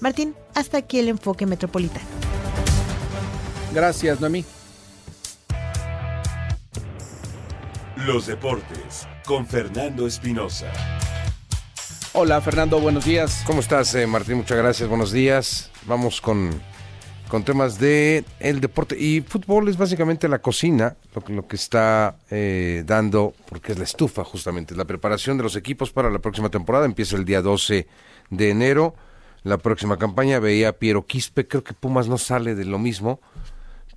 Martín, 0.00 0.34
hasta 0.54 0.78
aquí 0.78 0.98
el 0.98 1.08
enfoque 1.08 1.46
metropolitano. 1.46 2.06
Gracias, 3.72 4.20
Noemí. 4.20 4.44
Los 8.04 8.26
deportes 8.26 9.06
con 9.24 9.46
Fernando 9.46 10.08
Espinosa. 10.08 10.72
Hola, 12.12 12.40
Fernando, 12.40 12.80
buenos 12.80 13.04
días. 13.04 13.42
¿Cómo 13.46 13.60
estás, 13.60 13.94
eh, 13.94 14.06
Martín? 14.06 14.36
Muchas 14.36 14.58
gracias, 14.58 14.88
buenos 14.88 15.12
días. 15.12 15.70
Vamos 15.86 16.20
con, 16.20 16.50
con 17.28 17.44
temas 17.44 17.78
de 17.78 18.24
el 18.40 18.60
deporte 18.60 18.98
y 18.98 19.20
fútbol 19.20 19.68
es 19.68 19.76
básicamente 19.76 20.26
la 20.28 20.40
cocina, 20.40 20.96
lo, 21.28 21.46
que- 21.46 21.56
está 21.56 22.16
eh, 22.30 22.82
dando, 22.86 23.34
porque 23.48 23.72
es 23.72 23.78
la 23.78 23.84
estufa 23.84 24.24
justamente, 24.24 24.74
la 24.74 24.84
preparación 24.86 25.36
de 25.36 25.42
los 25.44 25.54
equipos 25.54 25.92
para 25.92 26.10
la 26.10 26.18
próxima 26.18 26.48
temporada, 26.48 26.86
empieza 26.86 27.16
el 27.16 27.24
día 27.24 27.42
12 27.42 27.86
de 28.30 28.50
enero, 28.50 28.94
la 29.44 29.58
próxima 29.58 29.96
campaña, 29.98 30.40
veía 30.40 30.70
a 30.70 30.72
Piero 30.72 31.06
Quispe, 31.06 31.46
creo 31.46 31.62
que 31.62 31.74
Pumas 31.74 32.08
no 32.08 32.18
sale 32.18 32.54
de 32.54 32.64
lo 32.64 32.78
mismo, 32.78 33.20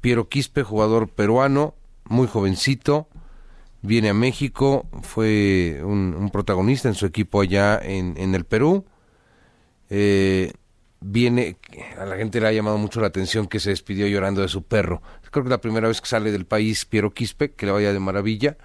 Piero 0.02 0.28
Quispe, 0.30 0.64
jugador 0.64 1.08
peruano, 1.10 1.74
muy 2.06 2.28
jovencito, 2.28 3.08
viene 3.82 4.10
a 4.10 4.14
México, 4.14 4.86
fue 5.02 5.82
un, 5.84 6.30
protagonista 6.32 6.88
en 6.88 6.96
su 6.96 7.06
equipo 7.06 7.42
allá 7.42 7.80
en, 7.82 8.16
en 8.18 8.36
el 8.36 8.46
Perú. 8.46 8.86
Eh, 9.90 10.54
viene, 11.02 11.58
a 11.98 12.06
la 12.06 12.16
gente 12.16 12.40
le 12.40 12.48
ha 12.48 12.52
llamado 12.52 12.78
mucho 12.78 13.02
la 13.02 13.08
atención 13.08 13.48
que 13.48 13.60
se 13.60 13.72
despidió 13.72 14.08
llorando 14.08 14.42
de 14.42 14.48
su 14.48 14.64
perro. 14.64 15.02
Creo 15.32 15.44
que 15.44 15.50
la 15.50 15.62
primera 15.62 15.88
vez 15.88 16.00
que 16.02 16.08
sale 16.08 16.32
del 16.32 16.46
país 16.46 16.86
Piero 16.86 17.14
Quispe, 17.14 17.52
que 17.52 17.66
le 17.66 17.72
vaya 17.72 17.92
de 17.92 18.00
maravilla, 18.00 18.58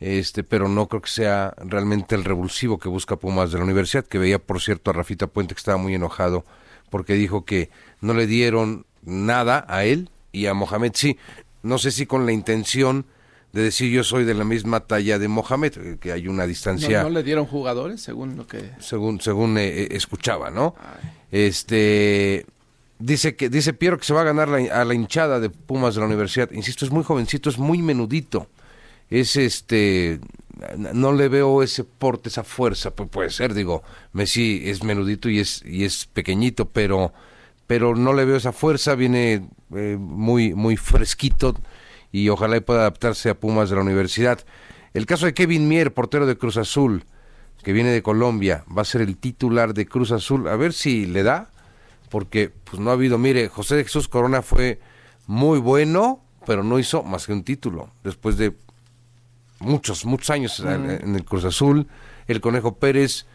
este, 0.00 0.42
pero 0.42 0.68
no 0.68 0.88
creo 0.88 1.02
que 1.02 1.10
sea 1.10 1.54
realmente 1.58 2.14
el 2.14 2.24
revulsivo 2.24 2.78
que 2.78 2.88
busca 2.88 3.16
Pumas 3.16 3.52
de 3.52 3.58
la 3.58 3.64
universidad, 3.64 4.04
que 4.04 4.18
veía 4.18 4.38
por 4.38 4.60
cierto 4.60 4.90
a 4.90 4.94
Rafita 4.94 5.28
Puente 5.28 5.54
que 5.54 5.58
estaba 5.58 5.78
muy 5.78 5.94
enojado 5.94 6.44
porque 6.90 7.14
dijo 7.14 7.44
que 7.44 7.70
no 8.00 8.14
le 8.14 8.26
dieron 8.26 8.86
nada 9.02 9.64
a 9.68 9.84
él 9.84 10.10
y 10.32 10.46
a 10.46 10.54
Mohamed 10.54 10.92
sí, 10.94 11.18
no 11.62 11.78
sé 11.78 11.90
si 11.90 12.06
con 12.06 12.26
la 12.26 12.32
intención 12.32 13.06
de 13.54 13.62
decir 13.62 13.90
yo 13.90 14.02
soy 14.04 14.24
de 14.24 14.34
la 14.34 14.44
misma 14.44 14.80
talla 14.80 15.18
de 15.18 15.28
Mohamed, 15.28 15.72
eh, 15.78 15.96
que 16.00 16.12
hay 16.12 16.26
una 16.28 16.42
¿No, 16.42 16.48
distancia 16.48 17.02
no 17.04 17.08
le 17.10 17.22
dieron 17.22 17.46
jugadores, 17.46 18.02
según 18.02 18.36
lo 18.36 18.46
que... 18.46 18.72
según 18.80 19.20
según 19.20 19.56
eh, 19.58 19.68
eh, 19.84 19.88
escuchaba, 19.92 20.50
¿no? 20.50 20.74
Este 21.30 22.46
dice 22.98 23.36
que 23.36 23.48
dice 23.48 23.72
Piero 23.72 23.98
que 23.98 24.04
se 24.04 24.14
va 24.14 24.22
a 24.22 24.24
ganar 24.24 24.48
la- 24.48 24.80
a 24.80 24.84
la 24.84 24.94
hinchada 24.94 25.40
de 25.40 25.50
Pumas 25.50 25.94
de 25.94 26.00
la 26.00 26.06
universidad. 26.06 26.50
Insisto, 26.52 26.84
es 26.84 26.90
muy 26.90 27.04
jovencito, 27.04 27.48
es 27.50 27.58
muy 27.58 27.80
menudito. 27.82 28.48
Es 29.10 29.36
este 29.36 30.20
no 30.78 31.12
le 31.12 31.28
veo 31.28 31.62
ese 31.62 31.84
porte, 31.84 32.28
esa 32.28 32.42
fuerza, 32.44 32.94
Pu- 32.94 33.08
puede 33.08 33.30
ser, 33.30 33.54
digo, 33.54 33.82
Messi 34.12 34.62
es 34.64 34.82
menudito 34.82 35.28
y 35.28 35.38
es 35.40 35.62
y 35.66 35.84
es 35.84 36.06
pequeñito, 36.06 36.66
pero 36.66 37.12
pero 37.66 37.94
no 37.94 38.12
le 38.12 38.24
veo 38.24 38.36
esa 38.36 38.52
fuerza, 38.52 38.94
viene 38.94 39.46
eh, 39.74 39.96
muy 39.98 40.54
muy 40.54 40.76
fresquito 40.76 41.54
y 42.14 42.28
ojalá 42.28 42.56
y 42.56 42.60
pueda 42.60 42.82
adaptarse 42.82 43.28
a 43.28 43.34
Pumas 43.34 43.70
de 43.70 43.74
la 43.74 43.82
universidad. 43.82 44.38
El 44.92 45.04
caso 45.04 45.26
de 45.26 45.34
Kevin 45.34 45.66
Mier, 45.66 45.92
portero 45.92 46.26
de 46.26 46.38
Cruz 46.38 46.56
Azul, 46.56 47.02
que 47.64 47.72
viene 47.72 47.90
de 47.90 48.04
Colombia, 48.04 48.64
va 48.70 48.82
a 48.82 48.84
ser 48.84 49.00
el 49.00 49.16
titular 49.16 49.74
de 49.74 49.86
Cruz 49.86 50.12
Azul, 50.12 50.46
a 50.46 50.54
ver 50.54 50.72
si 50.74 51.06
le 51.06 51.24
da, 51.24 51.50
porque 52.10 52.52
pues 52.62 52.78
no 52.78 52.90
ha 52.90 52.92
habido, 52.92 53.18
mire, 53.18 53.48
José 53.48 53.74
de 53.74 53.82
Jesús 53.82 54.06
Corona 54.06 54.42
fue 54.42 54.78
muy 55.26 55.58
bueno, 55.58 56.20
pero 56.46 56.62
no 56.62 56.78
hizo 56.78 57.02
más 57.02 57.26
que 57.26 57.32
un 57.32 57.42
título, 57.42 57.90
después 58.04 58.36
de 58.36 58.54
muchos, 59.58 60.04
muchos 60.04 60.30
años 60.30 60.60
en- 60.60 60.90
en 61.02 61.14
el 61.16 61.24
Cruz 61.24 61.44
Azul, 61.44 61.88
el 62.28 62.40
Conejo 62.40 62.76
Pérez, 62.76 63.26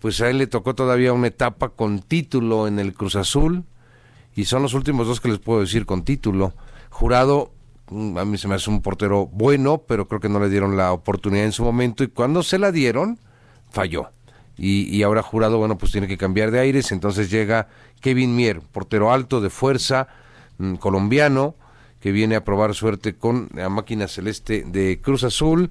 pues 0.00 0.20
a 0.20 0.30
él 0.30 0.38
le 0.38 0.46
tocó 0.46 0.76
todavía 0.76 1.12
una 1.12 1.26
etapa 1.26 1.70
con 1.70 2.02
título 2.02 2.68
en 2.68 2.78
el 2.78 2.94
Cruz 2.94 3.16
Azul, 3.16 3.64
y 4.36 4.44
son 4.44 4.62
los 4.62 4.74
últimos 4.74 5.08
dos 5.08 5.20
que 5.20 5.28
les 5.28 5.40
puedo 5.40 5.60
decir 5.60 5.86
con 5.86 6.04
título. 6.04 6.52
Jurado, 6.90 7.50
a 7.90 8.24
mí 8.24 8.38
se 8.38 8.48
me 8.48 8.54
hace 8.54 8.70
un 8.70 8.82
portero 8.82 9.26
bueno, 9.26 9.78
pero 9.86 10.08
creo 10.08 10.20
que 10.20 10.28
no 10.28 10.40
le 10.40 10.48
dieron 10.48 10.76
la 10.76 10.92
oportunidad 10.92 11.44
en 11.44 11.52
su 11.52 11.64
momento, 11.64 12.04
y 12.04 12.08
cuando 12.08 12.42
se 12.42 12.58
la 12.58 12.72
dieron, 12.72 13.18
falló. 13.70 14.10
Y, 14.56 14.94
y 14.94 15.02
ahora 15.02 15.22
Jurado, 15.22 15.58
bueno, 15.58 15.78
pues 15.78 15.92
tiene 15.92 16.08
que 16.08 16.18
cambiar 16.18 16.50
de 16.50 16.60
aires, 16.60 16.92
entonces 16.92 17.30
llega 17.30 17.68
Kevin 18.00 18.34
Mier, 18.34 18.60
portero 18.60 19.12
alto, 19.12 19.40
de 19.40 19.50
fuerza, 19.50 20.08
mm, 20.58 20.74
colombiano, 20.74 21.54
que 22.00 22.12
viene 22.12 22.36
a 22.36 22.44
probar 22.44 22.74
suerte 22.74 23.14
con 23.14 23.48
la 23.54 23.68
máquina 23.68 24.08
celeste 24.08 24.64
de 24.66 25.00
Cruz 25.00 25.24
Azul. 25.24 25.70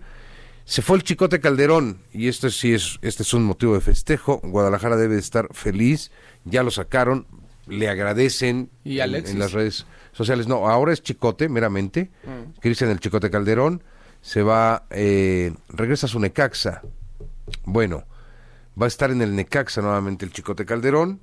Se 0.66 0.82
fue 0.82 0.98
el 0.98 1.04
Chicote 1.04 1.40
Calderón 1.40 2.00
y 2.12 2.28
este 2.28 2.50
sí 2.50 2.74
es 2.74 3.00
este 3.02 3.24
es 3.24 3.34
un 3.34 3.46
motivo 3.46 3.74
de 3.74 3.82
festejo. 3.82 4.42
Guadalajara 4.44 4.98
debe 4.98 5.16
de 5.16 5.22
estar 5.22 5.48
feliz. 5.54 6.12
Ya 6.44 6.64
lo 6.64 6.72
sacaron, 6.72 7.26
le 7.68 7.90
agradecen 7.90 8.70
¿Y 8.84 9.00
en- 9.00 9.40
las 9.40 9.52
redes 9.52 9.86
sociales. 10.14 10.48
No, 10.48 10.68
ahora 10.70 10.94
es 10.94 11.02
Chicote 11.04 11.50
meramente. 11.50 12.10
Cristian 12.60 12.90
el 12.90 13.00
Chicote 13.00 13.30
Calderón 13.30 13.84
se 14.22 14.42
va 14.42 14.86
eh, 14.90 15.54
regresa 15.70 16.08
a 16.08 16.10
su 16.10 16.20
Necaxa. 16.20 16.82
Bueno, 17.64 18.06
va 18.80 18.86
a 18.86 18.88
estar 18.88 19.12
en 19.12 19.22
el 19.22 19.36
Necaxa 19.36 19.82
nuevamente 19.82 20.26
el 20.26 20.32
Chicote 20.32 20.66
Calderón. 20.66 21.20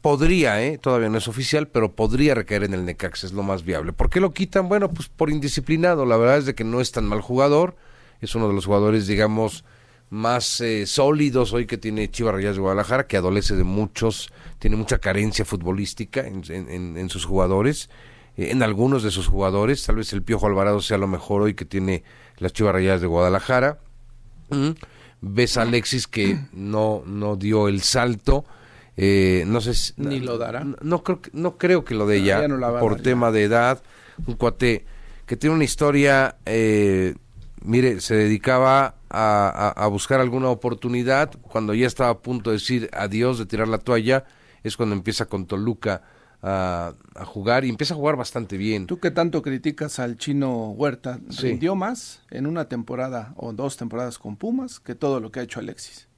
Podría, 0.00 0.62
¿eh? 0.62 0.76
todavía 0.76 1.08
no 1.08 1.16
es 1.16 1.28
oficial, 1.28 1.68
pero 1.68 1.92
podría 1.96 2.34
recaer 2.34 2.64
en 2.64 2.74
el 2.74 2.84
Necaxa, 2.84 3.26
es 3.26 3.32
lo 3.32 3.42
más 3.42 3.64
viable. 3.64 3.94
¿Por 3.94 4.10
qué 4.10 4.20
lo 4.20 4.34
quitan? 4.34 4.68
Bueno, 4.68 4.90
pues 4.90 5.08
por 5.08 5.30
indisciplinado. 5.30 6.04
La 6.04 6.18
verdad 6.18 6.36
es 6.38 6.44
de 6.46 6.54
que 6.54 6.62
no 6.64 6.82
es 6.82 6.92
tan 6.92 7.06
mal 7.06 7.22
jugador. 7.22 7.74
Es 8.20 8.34
uno 8.34 8.46
de 8.48 8.54
los 8.54 8.66
jugadores, 8.66 9.06
digamos, 9.06 9.64
más 10.14 10.60
eh, 10.60 10.86
sólidos 10.86 11.52
hoy 11.52 11.66
que 11.66 11.76
tiene 11.76 12.08
Chivas 12.08 12.34
Rayadas 12.34 12.54
de 12.56 12.62
Guadalajara, 12.62 13.06
que 13.08 13.16
adolece 13.16 13.56
de 13.56 13.64
muchos, 13.64 14.30
tiene 14.60 14.76
mucha 14.76 14.98
carencia 14.98 15.44
futbolística 15.44 16.20
en, 16.26 16.44
en- 16.48 17.08
sus 17.10 17.24
jugadores, 17.24 17.90
eh, 18.36 18.50
en 18.52 18.62
algunos 18.62 19.02
de 19.02 19.10
sus 19.10 19.26
jugadores. 19.26 19.84
Tal 19.84 19.96
vez 19.96 20.12
el 20.12 20.22
Piojo 20.22 20.46
Alvarado 20.46 20.80
sea 20.80 20.98
lo 20.98 21.08
mejor 21.08 21.42
hoy 21.42 21.54
que 21.54 21.64
tiene 21.64 22.04
las 22.38 22.52
Chivas 22.52 22.72
Rayadas 22.74 23.00
de 23.00 23.08
Guadalajara. 23.08 23.78
Mm. 24.50 24.70
Ves 25.20 25.56
a 25.56 25.62
Alexis 25.62 26.06
que 26.06 26.38
no, 26.52 27.02
no 27.06 27.34
dio 27.34 27.66
el 27.66 27.82
salto. 27.82 28.44
Eh, 28.96 29.42
no 29.48 29.60
sé 29.60 29.74
si- 29.74 29.94
Ni 29.96 30.20
lo 30.20 30.38
dará. 30.38 30.62
No, 30.62 30.76
no 30.80 31.02
creo 31.02 31.20
que, 31.22 31.30
no 31.32 31.58
creo 31.58 31.84
que 31.84 31.94
lo 31.96 32.06
dé 32.06 32.20
No, 32.20 32.24
ya, 32.26 32.46
ya 32.46 32.78
por 32.78 32.98
ya. 32.98 33.02
tema 33.02 33.32
de 33.32 33.42
edad. 33.42 33.82
Un 34.26 34.34
cuate 34.36 34.84
que 35.26 35.36
tiene 35.36 35.56
una 35.56 35.64
historia 35.64 36.36
eh, 36.46 37.14
mire, 37.64 38.00
se 38.00 38.14
dedicaba 38.14 38.94
a, 39.10 39.88
buscar 39.90 40.20
alguna 40.20 40.48
oportunidad. 40.48 41.32
Cuando 41.42 41.74
ya 41.74 41.86
estaba 41.86 42.10
a 42.10 42.18
punto 42.18 42.50
de 42.50 42.56
decir 42.56 42.90
adiós, 42.92 43.38
de 43.38 43.46
tirar 43.46 43.68
la 43.68 43.78
toalla, 43.78 44.24
es 44.62 44.76
cuando 44.76 44.94
empieza 44.94 45.26
con 45.26 45.46
Toluca 45.46 46.02
a, 46.42 46.94
jugar 47.24 47.64
y 47.64 47.70
empieza 47.70 47.94
a 47.94 47.96
jugar 47.96 48.16
bastante 48.16 48.56
bien. 48.56 48.86
Tú 48.86 49.00
que 49.00 49.10
tanto 49.10 49.42
criticas 49.42 49.98
al 49.98 50.16
chino 50.18 50.70
Huerta, 50.70 51.18
rindió 51.40 51.74
más 51.74 52.22
en 52.30 52.46
una 52.46 52.68
temporada 52.68 53.32
o 53.36 53.52
dos 53.52 53.76
temporadas 53.76 54.18
con 54.18 54.36
Pumas 54.36 54.78
que 54.78 54.94
todo 54.94 55.20
lo 55.20 55.32
que 55.32 55.40
ha 55.40 55.42
hecho 55.42 55.60
Alexis. 55.60 56.08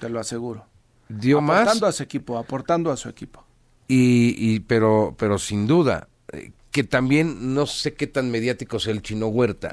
Te 0.00 0.08
lo 0.08 0.18
aseguro. 0.20 0.66
Dio 1.08 1.40
más. 1.40 1.60
Aportando 1.60 1.86
a 1.86 1.92
su 1.92 2.02
equipo, 2.02 2.38
aportando 2.38 2.90
a 2.90 2.96
su 2.96 3.08
equipo. 3.08 3.44
Y, 3.88 4.34
y 4.36 4.60
pero, 4.60 5.14
pero 5.18 5.38
sin 5.38 5.66
duda, 5.66 6.08
eh, 6.32 6.52
que 6.70 6.84
también 6.84 7.54
no 7.54 7.66
sé 7.66 7.94
qué 7.94 8.06
tan 8.06 8.30
mediático 8.30 8.76
es 8.76 8.86
el 8.86 9.02
chino 9.02 9.28
Huerta. 9.28 9.70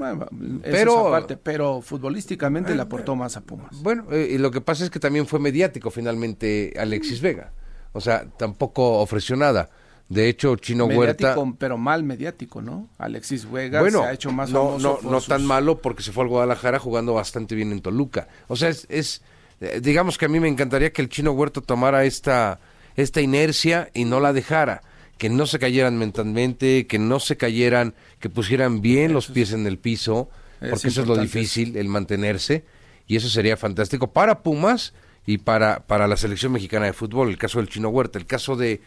pero, 0.64 1.12
parte, 1.12 1.38
pero 1.38 1.82
futbolísticamente 1.82 2.74
le 2.74 2.82
aportó 2.82 3.16
más 3.16 3.36
a 3.38 3.42
Pumas. 3.42 3.82
Bueno, 3.82 4.06
eh, 4.12 4.30
y 4.32 4.38
lo 4.38 4.52
que 4.52 4.62
pasa 4.62 4.84
es 4.84 4.90
que 4.90 5.00
también 5.00 5.28
fue 5.28 5.40
mediático 5.40 5.92
finalmente 5.92 6.74
Alexis 6.80 7.22
Vega. 7.22 7.52
O 7.92 8.02
sea, 8.02 8.26
tampoco 8.38 9.00
ofreció 9.00 9.36
nada. 9.36 9.70
De 10.08 10.30
hecho, 10.30 10.56
Chino 10.58 10.86
Huerta. 10.86 11.36
Pero 11.58 11.78
mal 11.78 12.04
mediático, 12.04 12.62
¿no? 12.62 12.90
Alexis 12.98 13.50
Vega 13.50 13.90
se 13.90 13.98
ha 13.98 14.14
hecho 14.14 14.32
más 14.32 14.52
no, 14.52 14.78
No, 14.78 15.00
no 15.02 15.22
tan 15.22 15.46
malo 15.46 15.82
porque 15.82 16.04
se 16.04 16.12
fue 16.12 16.24
al 16.24 16.30
Guadalajara 16.30 16.80
jugando 16.80 17.14
bastante 17.14 17.56
bien 17.56 17.72
en 17.72 17.82
Toluca. 17.82 18.28
O 18.48 18.56
sea, 18.56 18.70
es, 18.70 18.86
es 18.90 19.22
eh, 19.62 19.80
digamos 19.82 20.18
que 20.18 20.26
a 20.26 20.28
mí 20.28 20.40
me 20.40 20.48
encantaría 20.48 20.94
que 20.94 21.02
el 21.02 21.10
Chino 21.10 21.32
Huerta 21.32 21.62
tomara 21.62 22.06
esta, 22.06 22.60
esta 22.96 23.22
inercia 23.22 23.90
y 23.94 24.06
no 24.06 24.20
la 24.20 24.32
dejara 24.32 24.82
que 25.18 25.30
no 25.30 25.46
se 25.46 25.60
cayeran 25.60 25.98
mentalmente, 25.98 26.88
que 26.88 27.00
no 27.00 27.20
se 27.20 27.38
cayeran, 27.38 27.94
que 28.20 28.30
pusieran 28.30 28.82
bien 28.82 29.14
los 29.14 29.28
pies 29.28 29.54
en 29.54 29.66
el 29.66 29.78
piso, 29.78 30.30
porque 30.60 30.90
eso 30.90 31.02
es 31.02 31.08
lo 31.08 31.18
difícil, 31.18 31.78
el 31.78 31.88
mantenerse, 31.88 32.66
y 33.08 33.16
eso 33.16 33.30
sería 33.30 33.56
fantástico 33.56 34.12
para 34.12 34.44
Pumas 34.44 34.94
y 35.26 35.38
para, 35.38 35.86
para 35.88 36.08
la 36.08 36.18
selección 36.18 36.52
mexicana 36.52 36.88
de 36.88 36.94
fútbol, 36.94 37.30
el 37.30 37.38
caso 37.38 37.60
del 37.60 37.70
Chino 37.70 37.90
Huerta, 37.90 38.20
el 38.20 38.26
caso 38.26 38.56
de, 38.56 38.82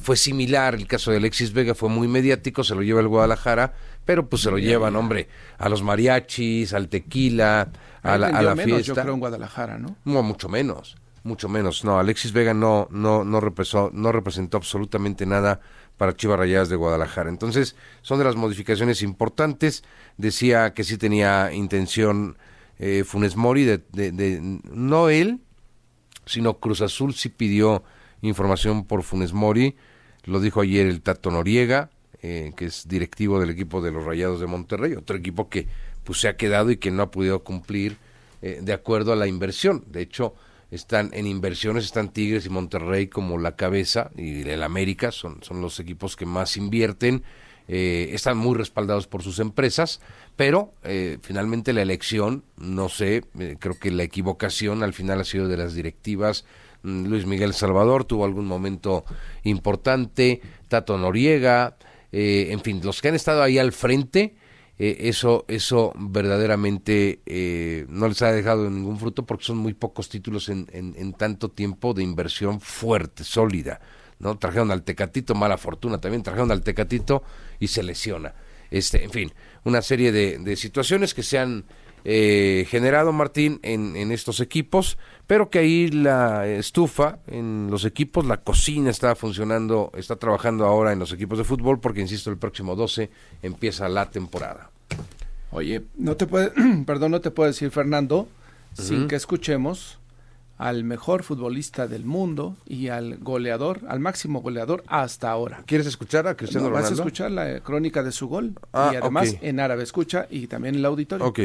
fue 0.00 0.16
similar, 0.16 0.74
el 0.74 0.86
caso 0.86 1.10
de 1.10 1.16
Alexis 1.16 1.52
Vega 1.52 1.74
fue 1.74 1.88
muy 1.88 2.08
mediático, 2.08 2.62
se 2.62 2.74
lo 2.74 2.82
lleva 2.82 3.00
el 3.00 3.08
Guadalajara, 3.08 3.74
pero 4.04 4.28
pues 4.28 4.42
se 4.42 4.50
lo 4.50 4.58
llevan, 4.58 4.96
hombre, 4.96 5.28
a 5.58 5.68
los 5.68 5.82
mariachis, 5.82 6.72
al 6.72 6.88
tequila, 6.88 7.70
a 8.02 8.18
la, 8.18 8.28
a 8.28 8.42
la 8.42 8.54
fiesta. 8.54 8.80
Yo 8.80 8.94
creo 8.94 9.14
en 9.14 9.20
Guadalajara, 9.20 9.78
¿no? 9.78 9.96
No, 10.04 10.22
mucho 10.22 10.48
menos 10.48 10.96
mucho 11.24 11.48
menos. 11.48 11.84
No, 11.84 11.98
Alexis 11.98 12.32
Vega 12.32 12.54
no, 12.54 12.86
no, 12.90 13.24
no, 13.24 13.40
representó, 13.40 13.90
no 13.92 14.12
representó 14.12 14.58
absolutamente 14.58 15.26
nada 15.26 15.60
para 15.96 16.14
Chivas 16.14 16.38
Rayadas 16.38 16.68
de 16.68 16.76
Guadalajara. 16.76 17.30
Entonces, 17.30 17.74
son 18.02 18.18
de 18.18 18.24
las 18.24 18.36
modificaciones 18.36 19.02
importantes. 19.02 19.82
Decía 20.16 20.74
que 20.74 20.84
sí 20.84 20.98
tenía 20.98 21.52
intención 21.52 22.36
eh, 22.78 23.04
Funes 23.04 23.36
Mori 23.36 23.64
de, 23.64 23.78
de, 23.92 24.60
no 24.70 25.08
él, 25.08 25.40
sino 26.26 26.58
Cruz 26.58 26.80
Azul 26.80 27.14
sí 27.14 27.28
pidió 27.28 27.82
información 28.20 28.84
por 28.84 29.02
Funes 29.02 29.32
Mori. 29.32 29.76
Lo 30.24 30.40
dijo 30.40 30.60
ayer 30.60 30.86
el 30.86 31.02
Tato 31.02 31.30
Noriega, 31.30 31.90
eh, 32.22 32.52
que 32.56 32.66
es 32.66 32.88
directivo 32.88 33.40
del 33.40 33.50
equipo 33.50 33.80
de 33.80 33.92
los 33.92 34.04
Rayados 34.04 34.40
de 34.40 34.46
Monterrey, 34.46 34.94
otro 34.94 35.16
equipo 35.16 35.48
que 35.48 35.68
pues 36.04 36.20
se 36.20 36.28
ha 36.28 36.36
quedado 36.36 36.70
y 36.70 36.76
que 36.76 36.90
no 36.90 37.02
ha 37.02 37.10
podido 37.10 37.44
cumplir 37.44 37.98
eh, 38.42 38.60
de 38.62 38.72
acuerdo 38.72 39.12
a 39.12 39.16
la 39.16 39.26
inversión. 39.26 39.84
De 39.86 40.02
hecho, 40.02 40.34
están 40.74 41.10
en 41.12 41.26
inversiones, 41.26 41.84
están 41.84 42.08
Tigres 42.08 42.46
y 42.46 42.50
Monterrey 42.50 43.06
como 43.06 43.38
la 43.38 43.54
cabeza, 43.54 44.10
y 44.16 44.48
el 44.48 44.62
América 44.62 45.12
son, 45.12 45.42
son 45.42 45.60
los 45.60 45.78
equipos 45.78 46.16
que 46.16 46.26
más 46.26 46.56
invierten, 46.56 47.22
eh, 47.68 48.10
están 48.12 48.36
muy 48.36 48.56
respaldados 48.56 49.06
por 49.06 49.22
sus 49.22 49.38
empresas, 49.38 50.00
pero 50.36 50.74
eh, 50.82 51.18
finalmente 51.22 51.72
la 51.72 51.82
elección, 51.82 52.42
no 52.58 52.88
sé, 52.88 53.24
eh, 53.38 53.56
creo 53.58 53.78
que 53.78 53.90
la 53.90 54.02
equivocación 54.02 54.82
al 54.82 54.92
final 54.92 55.20
ha 55.20 55.24
sido 55.24 55.48
de 55.48 55.56
las 55.56 55.74
directivas. 55.74 56.44
Mm, 56.82 57.06
Luis 57.06 57.24
Miguel 57.24 57.54
Salvador 57.54 58.04
tuvo 58.04 58.24
algún 58.24 58.46
momento 58.46 59.04
importante, 59.44 60.42
Tato 60.68 60.98
Noriega, 60.98 61.76
en 62.16 62.60
fin, 62.60 62.80
los 62.84 63.02
que 63.02 63.08
han 63.08 63.16
estado 63.16 63.42
ahí 63.42 63.58
al 63.58 63.72
frente, 63.72 64.36
eh, 64.78 64.96
eso, 65.08 65.44
eso 65.46 65.92
verdaderamente 65.96 67.20
eh, 67.26 67.86
no 67.88 68.08
les 68.08 68.20
ha 68.22 68.32
dejado 68.32 68.68
ningún 68.68 68.98
fruto 68.98 69.24
porque 69.24 69.44
son 69.44 69.58
muy 69.58 69.72
pocos 69.72 70.08
títulos 70.08 70.48
en, 70.48 70.66
en, 70.72 71.12
tanto 71.12 71.48
tiempo 71.48 71.94
de 71.94 72.02
inversión 72.02 72.60
fuerte, 72.60 73.22
sólida. 73.22 73.80
¿no? 74.18 74.36
Trajeron 74.36 74.70
al 74.72 74.82
Tecatito, 74.82 75.34
mala 75.34 75.58
fortuna 75.58 75.98
también, 75.98 76.22
trajeron 76.22 76.50
al 76.50 76.62
Tecatito 76.62 77.22
y 77.60 77.68
se 77.68 77.82
lesiona. 77.84 78.34
Este, 78.70 79.04
en 79.04 79.10
fin, 79.10 79.32
una 79.62 79.80
serie 79.80 80.10
de, 80.10 80.38
de 80.38 80.56
situaciones 80.56 81.14
que 81.14 81.22
se 81.22 81.38
han 81.38 81.64
eh, 82.04 82.66
generado, 82.68 83.12
Martín, 83.12 83.60
en, 83.62 83.96
en, 83.96 84.12
estos 84.12 84.40
equipos, 84.40 84.98
pero 85.26 85.48
que 85.48 85.60
ahí 85.60 85.88
la 85.88 86.46
estufa 86.46 87.18
en 87.26 87.68
los 87.70 87.86
equipos, 87.86 88.26
la 88.26 88.38
cocina 88.38 88.90
está 88.90 89.14
funcionando, 89.14 89.90
está 89.96 90.16
trabajando 90.16 90.66
ahora 90.66 90.92
en 90.92 90.98
los 90.98 91.12
equipos 91.12 91.38
de 91.38 91.44
fútbol, 91.44 91.80
porque, 91.80 92.02
insisto, 92.02 92.30
el 92.30 92.36
próximo 92.36 92.76
12 92.76 93.10
empieza 93.42 93.88
la 93.88 94.10
temporada. 94.10 94.70
Oye, 95.50 95.82
no 95.96 96.16
te 96.16 96.26
puede, 96.26 96.52
perdón, 96.86 97.12
no 97.12 97.20
te 97.20 97.30
puedo 97.30 97.46
decir, 97.46 97.70
Fernando, 97.70 98.28
sin 98.74 99.08
que 99.08 99.16
escuchemos 99.16 99.98
al 100.58 100.84
mejor 100.84 101.22
futbolista 101.22 101.88
del 101.88 102.04
mundo 102.04 102.56
y 102.66 102.88
al 102.88 103.18
goleador, 103.18 103.80
al 103.88 104.00
máximo 104.00 104.40
goleador 104.40 104.84
hasta 104.86 105.30
ahora. 105.30 105.62
¿Quieres 105.66 105.86
escuchar 105.86 106.26
a 106.26 106.36
Cristiano 106.36 106.68
Ronaldo? 106.68 106.90
Vas 106.90 106.98
a 106.98 107.02
escuchar 107.02 107.30
la 107.30 107.60
crónica 107.60 108.02
de 108.02 108.12
su 108.12 108.28
gol 108.28 108.54
ah, 108.72 108.90
y 108.92 108.96
además 108.96 109.36
en 109.40 109.60
árabe 109.60 109.82
escucha 109.82 110.26
y 110.30 110.46
también 110.46 110.74
en 110.74 110.80
el 110.80 110.86
auditorio. 110.86 111.26
Ok. 111.26 111.40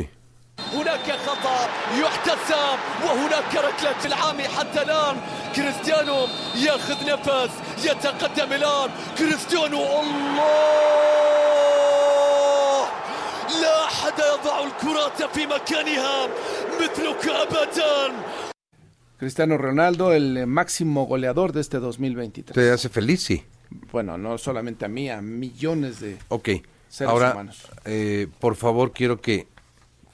هناك 0.73 1.13
خطأ 1.27 1.69
يحتسب 2.01 2.79
وهناك 3.05 3.55
ركلة 3.55 4.05
العامي 4.05 4.43
حتى 4.43 4.83
الآن 4.83 5.17
كريستيانو 5.57 6.27
ياخذ 6.55 7.07
نفس 7.13 7.53
يتقدم 7.85 8.53
الآن 8.53 8.91
كريستيانو 9.19 9.83
الله 10.01 10.95
لا 13.63 13.85
أحد 13.85 14.13
يضع 14.19 14.65
الكرة 14.67 15.27
في 15.35 15.47
مكانها 15.47 16.29
مثلك 16.81 17.29
أبدا 17.29 18.13
Cristiano 19.17 19.57
Ronaldo, 19.57 20.13
el 20.13 20.47
máximo 20.47 21.07
goleador 21.07 21.53
de 21.53 21.61
este 21.61 21.79
2023. 21.79 22.53
Te 22.53 22.71
hace 22.73 22.89
feliz, 22.89 23.23
sí. 23.23 23.45
Bueno, 23.93 24.19
no 24.19 24.37
solamente 24.39 24.85
a 24.85 24.89
mí, 24.89 25.09
a 25.09 25.23
millones 25.23 26.01
de 26.01 26.19
okay. 26.29 26.63
seres 26.89 27.11
Ahora, 27.13 27.33
humanos. 27.33 27.63
Eh, 27.85 28.27
por 28.41 28.57
favor, 28.57 28.93
quiero 28.93 29.21
que 29.21 29.47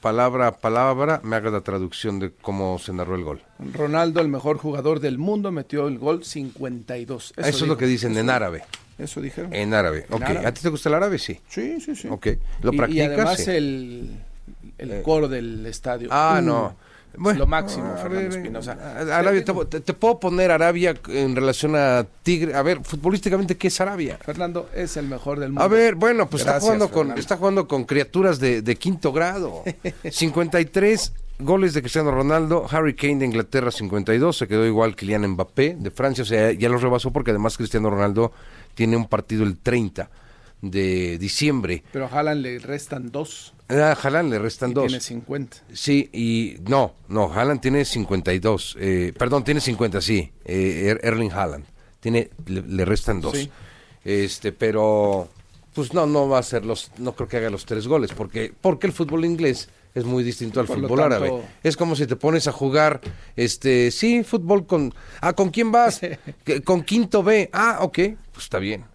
palabra 0.06 0.46
a 0.46 0.52
palabra 0.60 1.20
me 1.24 1.36
haga 1.36 1.50
la 1.50 1.62
traducción 1.62 2.20
de 2.20 2.32
cómo 2.32 2.78
se 2.78 2.94
narró 2.94 3.16
el 3.16 3.24
gol. 3.24 3.42
Ronaldo, 3.74 4.22
el 4.22 4.28
mejor 4.28 4.60
jugador 4.60 5.00
del 5.00 5.18
mundo, 5.18 5.52
metió 5.52 5.88
el 5.88 5.98
gol 5.98 6.24
52. 6.24 7.34
Eso, 7.36 7.48
es 7.48 7.62
lo 7.68 7.76
que 7.76 7.88
dicen 7.88 8.16
en 8.16 8.30
árabe. 8.30 8.62
Eso 9.00 9.20
dijeron. 9.20 9.52
En 9.52 9.74
árabe. 9.74 10.06
ok. 10.12 10.22
¿A 10.46 10.52
ti 10.52 10.62
te 10.62 10.70
gusta 10.70 10.90
el 10.90 10.96
árabe? 10.96 11.18
Sí. 11.18 11.40
Sí, 11.50 11.82
sí, 11.82 11.96
sí. 11.96 12.08
Ok. 12.08 12.28
¿Lo 12.62 12.72
practicas? 12.74 12.96
Y 12.96 13.02
además 13.02 13.48
el, 13.48 14.12
el 14.78 14.92
eh. 14.92 15.02
coro 15.02 15.28
del 15.28 15.66
estadio. 15.66 16.10
Ah, 16.12 16.40
no. 16.40 16.76
Bueno, 17.18 17.40
lo 17.40 17.48
máximo, 17.48 17.96
Fernando 18.02 18.36
Espinosa. 18.36 18.78
Arabia, 19.12 19.44
te, 19.44 19.94
puedo 19.94 20.20
poner 20.20 20.52
Arabia 20.52 20.94
en 21.08 21.36
relación 21.36 21.76
a 21.76 22.06
Tigre. 22.24 22.54
A 22.56 22.62
ver, 22.62 22.82
futbolísticamente, 22.84 23.58
¿qué 23.58 23.68
es 23.68 23.82
Arabia? 23.82 24.18
Fernando 24.22 24.70
es 24.74 24.98
el 24.98 25.08
mejor 25.08 25.40
del 25.40 25.50
mundo. 25.50 25.64
A 25.64 25.68
ver, 25.68 25.96
bueno, 25.96 26.30
pues 26.30 26.42
está, 26.44 26.60
jugando 26.60 26.90
con, 26.90 27.18
está 27.18 27.38
jugando 27.38 27.68
con 27.68 27.86
criaturas 27.86 28.40
de, 28.40 28.62
de 28.62 28.76
quinto 28.76 29.12
grado. 29.12 29.64
53 30.10 31.14
goles 31.40 31.74
de 31.74 31.82
Cristiano 31.82 32.12
Ronaldo, 32.12 32.66
Harry 32.70 32.96
Kane 32.96 33.18
de 33.18 33.26
Inglaterra 33.26 33.72
52, 33.72 34.38
se 34.38 34.48
quedó 34.48 34.66
igual 34.66 34.96
Kylian 34.96 35.28
Mbappé 35.28 35.76
de 35.78 35.92
Francia, 35.92 36.22
o 36.22 36.26
sea, 36.26 36.52
ya 36.52 36.70
los 36.70 36.82
rebasó 36.82 37.12
porque 37.12 37.32
además 37.32 37.58
Cristiano 37.58 37.90
Ronaldo 37.90 38.32
tiene 38.74 38.96
un 38.96 39.08
partido 39.08 39.44
el 39.44 39.58
30 39.58 40.10
de 40.62 41.18
diciembre. 41.18 41.84
Pero 41.92 42.06
a 42.06 42.10
Haaland 42.10 42.42
le 42.42 42.60
restan 42.60 43.12
dos. 43.12 43.54
A 43.68 43.92
Haaland 43.92 44.32
le 44.32 44.40
restan 44.40 44.74
dos. 44.74 44.88
Tiene 44.88 45.02
50. 45.02 45.58
Sí, 45.74 46.10
y 46.14 46.58
no, 46.70 46.94
no, 47.08 47.32
Haaland 47.32 47.62
tiene 47.62 47.86
52. 47.86 48.78
Eh, 48.80 49.14
perdón, 49.18 49.44
tiene 49.44 49.62
50, 49.62 50.02
sí. 50.02 50.32
Eh, 50.44 50.88
er-, 50.90 51.00
Erling 51.04 51.32
Haaland. 51.32 51.66
Tiene, 52.00 52.30
le, 52.46 52.86
restan 52.86 53.20
dos. 53.22 53.50
Este, 54.04 54.52
pero, 54.52 55.28
pues 55.74 55.94
no, 55.94 56.06
no 56.06 56.30
va 56.30 56.38
a 56.38 56.44
ser 56.44 56.64
los, 56.64 56.92
no 57.00 57.16
creo 57.16 57.28
que 57.28 57.38
haga 57.38 57.50
los 57.50 57.66
tres 57.66 57.88
goles, 57.88 58.12
porque, 58.14 58.54
porque 58.62 58.86
el 58.86 58.94
fútbol 58.94 59.26
inglés 59.26 59.70
es 59.96 60.06
muy 60.06 60.24
distinto 60.24 60.60
al 60.60 60.68
fútbol 60.68 61.00
árabe. 61.00 61.34
Es 61.64 61.76
como 61.76 61.96
si 61.96 62.06
te 62.06 62.16
pones 62.16 62.48
a 62.48 62.52
jugar, 62.52 63.02
este, 63.36 63.90
sí, 63.90 64.24
fútbol 64.24 64.68
con, 64.68 64.94
ah, 65.22 65.34
¿con 65.34 65.50
quién 65.50 65.72
vas? 65.72 66.02
con 66.66 66.84
quinto 66.84 67.24
B. 67.24 67.50
Ah, 67.52 67.80
ok, 67.82 68.00
pues 68.32 68.44
está 68.44 68.60
bien. 68.60 68.86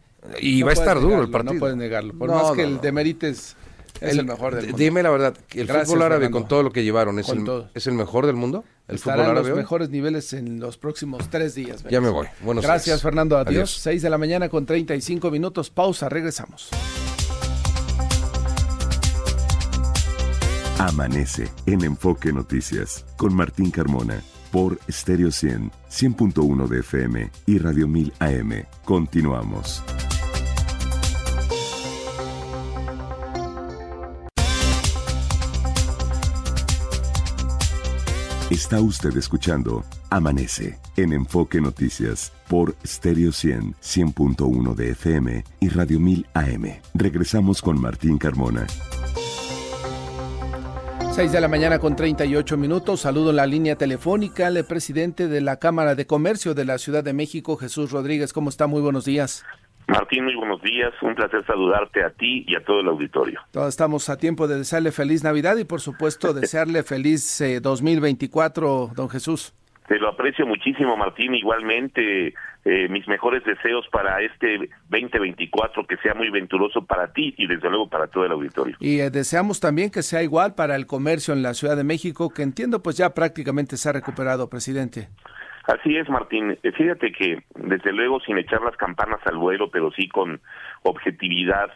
Y 0.40 0.62
va 0.62 0.70
a 0.70 0.74
estar 0.74 1.00
duro 1.00 1.22
el 1.22 1.30
partido. 1.30 1.54
No 1.54 1.60
puedes 1.60 1.76
negarlo. 1.76 2.14
Por 2.14 2.30
más 2.30 2.52
que 2.52 2.62
el 2.62 2.80
demerites 2.80 3.56
es 4.00 4.16
el, 4.16 4.24
mejor 4.24 4.54
del 4.54 4.64
mundo. 4.64 4.78
Dime 4.78 5.02
la 5.02 5.10
verdad, 5.10 5.36
el 5.52 5.68
fútbol 5.68 6.02
árabe 6.02 6.30
con 6.30 6.48
todo 6.48 6.62
lo 6.62 6.72
que 6.72 6.82
llevaron 6.82 7.18
es, 7.18 7.28
el, 7.28 7.66
es 7.74 7.86
el 7.86 7.94
mejor 7.94 8.26
del 8.26 8.36
mundo. 8.36 8.64
El 8.88 8.98
fútbol 8.98 9.20
árabe. 9.20 9.48
los 9.48 9.56
mejores 9.56 9.90
niveles 9.90 10.32
en 10.32 10.58
los 10.58 10.78
próximos 10.78 11.28
tres 11.30 11.54
días. 11.54 11.84
Ya 11.90 12.00
me 12.00 12.08
voy. 12.08 12.26
Buenos 12.42 12.64
Gracias, 12.64 13.02
Fernando. 13.02 13.38
Adiós. 13.38 13.70
Seis 13.70 14.02
de 14.02 14.10
la 14.10 14.18
mañana 14.18 14.48
con 14.48 14.66
35 14.66 15.30
minutos. 15.30 15.70
Pausa. 15.70 16.08
Regresamos. 16.08 16.70
Amanece 20.78 21.48
en 21.66 21.84
Enfoque 21.84 22.32
Noticias 22.32 23.04
con 23.18 23.34
Martín 23.34 23.70
Carmona 23.70 24.22
por 24.50 24.78
Stereo 24.90 25.30
100, 25.30 25.70
100.1 25.90 26.68
de 26.68 26.80
FM 26.80 27.30
y 27.46 27.58
Radio 27.58 27.86
1000 27.86 28.12
AM. 28.18 28.64
Continuamos. 28.84 29.84
Está 38.50 38.80
usted 38.80 39.16
escuchando 39.16 39.84
Amanece 40.10 40.80
en 40.96 41.12
Enfoque 41.12 41.60
Noticias 41.60 42.32
por 42.48 42.74
Stereo 42.84 43.30
100, 43.30 43.76
100.1 43.80 44.74
de 44.74 44.90
FM 44.90 45.44
y 45.60 45.68
Radio 45.68 46.00
1000 46.00 46.26
AM. 46.34 46.64
Regresamos 46.92 47.62
con 47.62 47.80
Martín 47.80 48.18
Carmona. 48.18 48.66
6 51.12 51.30
de 51.30 51.40
la 51.40 51.46
mañana 51.46 51.78
con 51.78 51.94
38 51.94 52.56
minutos. 52.56 53.02
Saludo 53.02 53.30
en 53.30 53.36
la 53.36 53.46
línea 53.46 53.76
telefónica 53.76 54.48
al 54.48 54.64
presidente 54.64 55.28
de 55.28 55.40
la 55.40 55.58
Cámara 55.58 55.94
de 55.94 56.08
Comercio 56.08 56.52
de 56.52 56.64
la 56.64 56.78
Ciudad 56.78 57.04
de 57.04 57.12
México, 57.12 57.56
Jesús 57.56 57.92
Rodríguez. 57.92 58.32
¿Cómo 58.32 58.50
está? 58.50 58.66
Muy 58.66 58.80
buenos 58.80 59.04
días. 59.04 59.44
Martín, 59.90 60.24
muy 60.24 60.36
buenos 60.36 60.62
días. 60.62 60.92
Un 61.02 61.16
placer 61.16 61.44
saludarte 61.44 62.04
a 62.04 62.10
ti 62.10 62.44
y 62.46 62.54
a 62.54 62.60
todo 62.60 62.80
el 62.80 62.86
auditorio. 62.86 63.40
Todos 63.50 63.68
estamos 63.68 64.08
a 64.08 64.16
tiempo 64.16 64.46
de 64.46 64.58
desearle 64.58 64.92
feliz 64.92 65.24
Navidad 65.24 65.56
y, 65.56 65.64
por 65.64 65.80
supuesto, 65.80 66.32
desearle 66.40 66.84
feliz 66.84 67.42
2024, 67.60 68.84
eh, 68.84 68.94
don 68.94 69.08
Jesús. 69.08 69.52
Te 69.88 69.98
lo 69.98 70.08
aprecio 70.08 70.46
muchísimo, 70.46 70.96
Martín. 70.96 71.34
Igualmente, 71.34 72.34
eh, 72.64 72.88
mis 72.88 73.08
mejores 73.08 73.42
deseos 73.44 73.84
para 73.90 74.22
este 74.22 74.70
2024, 74.88 75.84
que 75.84 75.96
sea 75.96 76.14
muy 76.14 76.30
venturoso 76.30 76.84
para 76.84 77.12
ti 77.12 77.34
y 77.36 77.48
desde 77.48 77.68
luego 77.68 77.88
para 77.88 78.06
todo 78.06 78.24
el 78.24 78.30
auditorio. 78.30 78.76
Y 78.78 79.00
eh, 79.00 79.10
deseamos 79.10 79.58
también 79.58 79.90
que 79.90 80.02
sea 80.02 80.22
igual 80.22 80.54
para 80.54 80.76
el 80.76 80.86
comercio 80.86 81.34
en 81.34 81.42
la 81.42 81.54
Ciudad 81.54 81.76
de 81.76 81.82
México, 81.82 82.30
que 82.30 82.42
entiendo 82.42 82.80
pues 82.80 82.96
ya 82.96 83.12
prácticamente 83.12 83.76
se 83.76 83.88
ha 83.88 83.92
recuperado, 83.92 84.48
presidente. 84.48 85.08
Así 85.70 85.96
es, 85.96 86.08
Martín. 86.08 86.58
Eh, 86.62 86.72
fíjate 86.72 87.12
que, 87.12 87.44
desde 87.54 87.92
luego, 87.92 88.18
sin 88.20 88.36
echar 88.38 88.60
las 88.60 88.76
campanas 88.76 89.20
al 89.24 89.36
vuelo, 89.36 89.70
pero 89.70 89.92
sí 89.92 90.08
con 90.08 90.40
objetividad, 90.82 91.70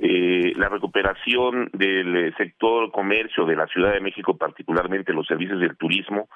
eh, 0.00 0.52
la 0.56 0.68
recuperación 0.68 1.70
del 1.72 2.16
eh, 2.16 2.34
sector 2.36 2.90
comercio 2.90 3.46
de 3.46 3.54
la 3.54 3.68
Ciudad 3.68 3.92
de 3.92 4.00
México, 4.00 4.36
particularmente 4.36 5.12
los 5.12 5.28
servicios 5.28 5.60
del 5.60 5.76
turismo, 5.76 6.28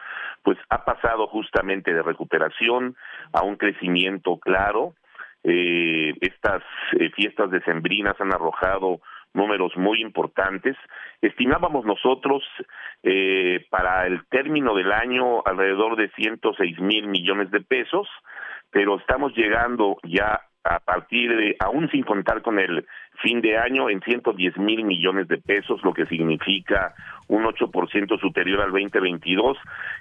pues 0.45 0.57
ha 0.69 0.85
pasado 0.85 1.27
justamente 1.27 1.93
de 1.93 2.03
recuperación 2.03 2.95
a 3.33 3.43
un 3.43 3.57
crecimiento 3.57 4.39
claro. 4.39 4.95
Eh, 5.43 6.15
estas 6.21 6.63
eh, 6.99 7.11
fiestas 7.11 7.51
decembrinas 7.51 8.21
han 8.21 8.33
arrojado 8.33 9.01
números 9.35 9.77
muy 9.77 10.01
importantes. 10.01 10.77
Estimábamos 11.21 11.85
nosotros 11.85 12.43
eh, 13.03 13.67
para 13.71 14.07
el 14.07 14.27
término 14.29 14.75
del 14.75 14.93
año 14.93 15.43
alrededor 15.45 15.97
de 15.97 16.11
106 16.11 16.81
mil 16.81 17.09
millones 17.09 17.51
de 17.51 17.61
pesos, 17.61 18.09
pero 18.71 18.99
estamos 18.99 19.35
llegando 19.37 19.99
ya 20.05 20.41
a 20.65 20.79
partir 20.79 21.35
de, 21.37 21.57
aún 21.59 21.91
sin 21.91 22.03
contar 22.03 22.43
con 22.43 22.59
el 22.59 22.87
fin 23.23 23.41
de 23.41 23.59
año, 23.59 23.89
en 23.89 24.01
110 24.01 24.59
mil 24.59 24.85
millones 24.85 25.29
de 25.29 25.39
pesos, 25.39 25.81
lo 25.83 25.93
que 25.93 26.07
significa 26.07 26.95
un 27.29 27.45
8% 27.45 28.21
superior 28.21 28.61
al 28.61 28.71
2022, 28.71 29.57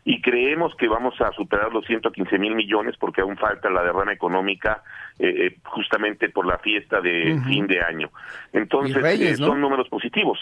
y 0.05 0.21
creemos 0.21 0.75
que 0.75 0.87
vamos 0.87 1.19
a 1.21 1.31
superar 1.31 1.71
los 1.71 1.85
115 1.85 2.37
mil 2.39 2.55
millones 2.55 2.95
porque 2.99 3.21
aún 3.21 3.37
falta 3.37 3.69
la 3.69 3.83
derrama 3.83 4.13
económica 4.13 4.83
eh, 5.17 5.47
eh 5.47 5.57
justamente 5.63 6.29
por 6.29 6.45
la 6.45 6.57
fiesta 6.57 7.01
de 7.01 7.39
fin 7.47 7.67
de 7.67 7.81
año. 7.81 8.09
Entonces, 8.53 9.03
eh, 9.03 9.35
son 9.35 9.61
números 9.61 9.87
positivos. 9.89 10.39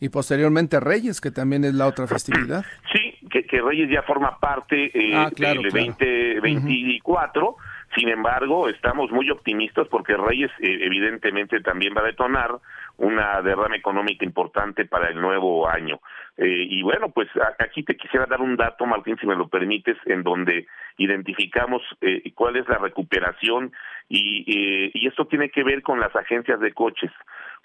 Y 0.00 0.08
posteriormente 0.08 0.80
Reyes, 0.80 1.20
que 1.20 1.30
también 1.30 1.64
es 1.64 1.74
la 1.74 1.86
otra 1.86 2.08
festividad. 2.08 2.64
Sí, 2.92 3.14
que, 3.30 3.44
que 3.44 3.60
Reyes 3.60 3.88
ya 3.88 4.02
forma 4.02 4.36
parte 4.40 4.90
eh, 4.92 5.14
ah, 5.14 5.30
del 5.36 5.62
2024. 5.62 7.56
Sin 7.94 8.08
embargo, 8.08 8.68
estamos 8.68 9.10
muy 9.10 9.28
optimistas 9.30 9.86
porque 9.88 10.16
Reyes 10.16 10.50
eh, 10.60 10.78
evidentemente 10.80 11.60
también 11.60 11.94
va 11.94 12.00
a 12.00 12.06
detonar 12.06 12.50
una 12.96 13.42
derrama 13.42 13.76
económica 13.76 14.24
importante 14.24 14.86
para 14.86 15.10
el 15.10 15.20
nuevo 15.20 15.68
año. 15.68 16.00
Eh, 16.38 16.66
y 16.70 16.82
bueno, 16.82 17.10
pues 17.10 17.28
aquí 17.58 17.82
te 17.82 17.96
quisiera 17.96 18.24
dar 18.24 18.40
un 18.40 18.56
dato, 18.56 18.86
Martín, 18.86 19.18
si 19.20 19.26
me 19.26 19.36
lo 19.36 19.48
permites, 19.48 19.98
en 20.06 20.22
donde 20.22 20.66
identificamos 20.96 21.82
eh, 22.00 22.32
cuál 22.34 22.56
es 22.56 22.66
la 22.66 22.78
recuperación 22.78 23.72
y, 24.08 24.90
y 24.94 25.06
esto 25.06 25.26
tiene 25.26 25.50
que 25.50 25.62
ver 25.62 25.82
con 25.82 26.00
las 26.00 26.14
agencias 26.16 26.60
de 26.60 26.72
coches. 26.72 27.10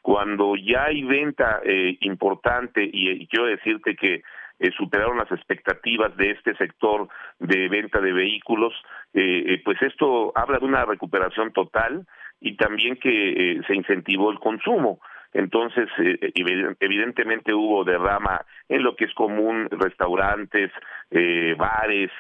Cuando 0.02 0.56
ya 0.56 0.86
hay 0.86 1.04
venta 1.04 1.62
importante, 2.00 2.82
y 2.84 3.28
quiero 3.28 3.46
decirte 3.46 3.96
que 3.96 4.24
eh, 4.60 4.72
superaron 4.76 5.18
las 5.18 5.32
expectativas 5.32 6.16
de 6.18 6.32
este 6.32 6.56
sector 6.56 7.08
de 7.40 7.70
venta 7.70 8.00
de 8.02 8.12
vehículos, 8.12 8.74
eh, 9.14 9.44
eh, 9.48 9.62
pues 9.64 9.80
esto 9.82 10.32
habla 10.36 10.58
de 10.58 10.66
una 10.66 10.84
recuperación 10.86 11.54
total 11.54 12.08
y 12.42 12.56
también 12.56 12.98
que 12.98 13.62
se 13.68 13.76
incentivó 13.76 14.32
el 14.32 14.40
consumo. 14.40 15.00
Entonces, 15.34 15.88
evidentemente 16.80 17.54
hubo 17.54 17.84
derrama 17.84 18.46
en 18.70 18.82
lo 18.84 18.96
que 18.96 19.06
es 19.06 19.14
común, 19.14 19.68
restaurantes, 19.72 20.72
bares, 21.58 22.12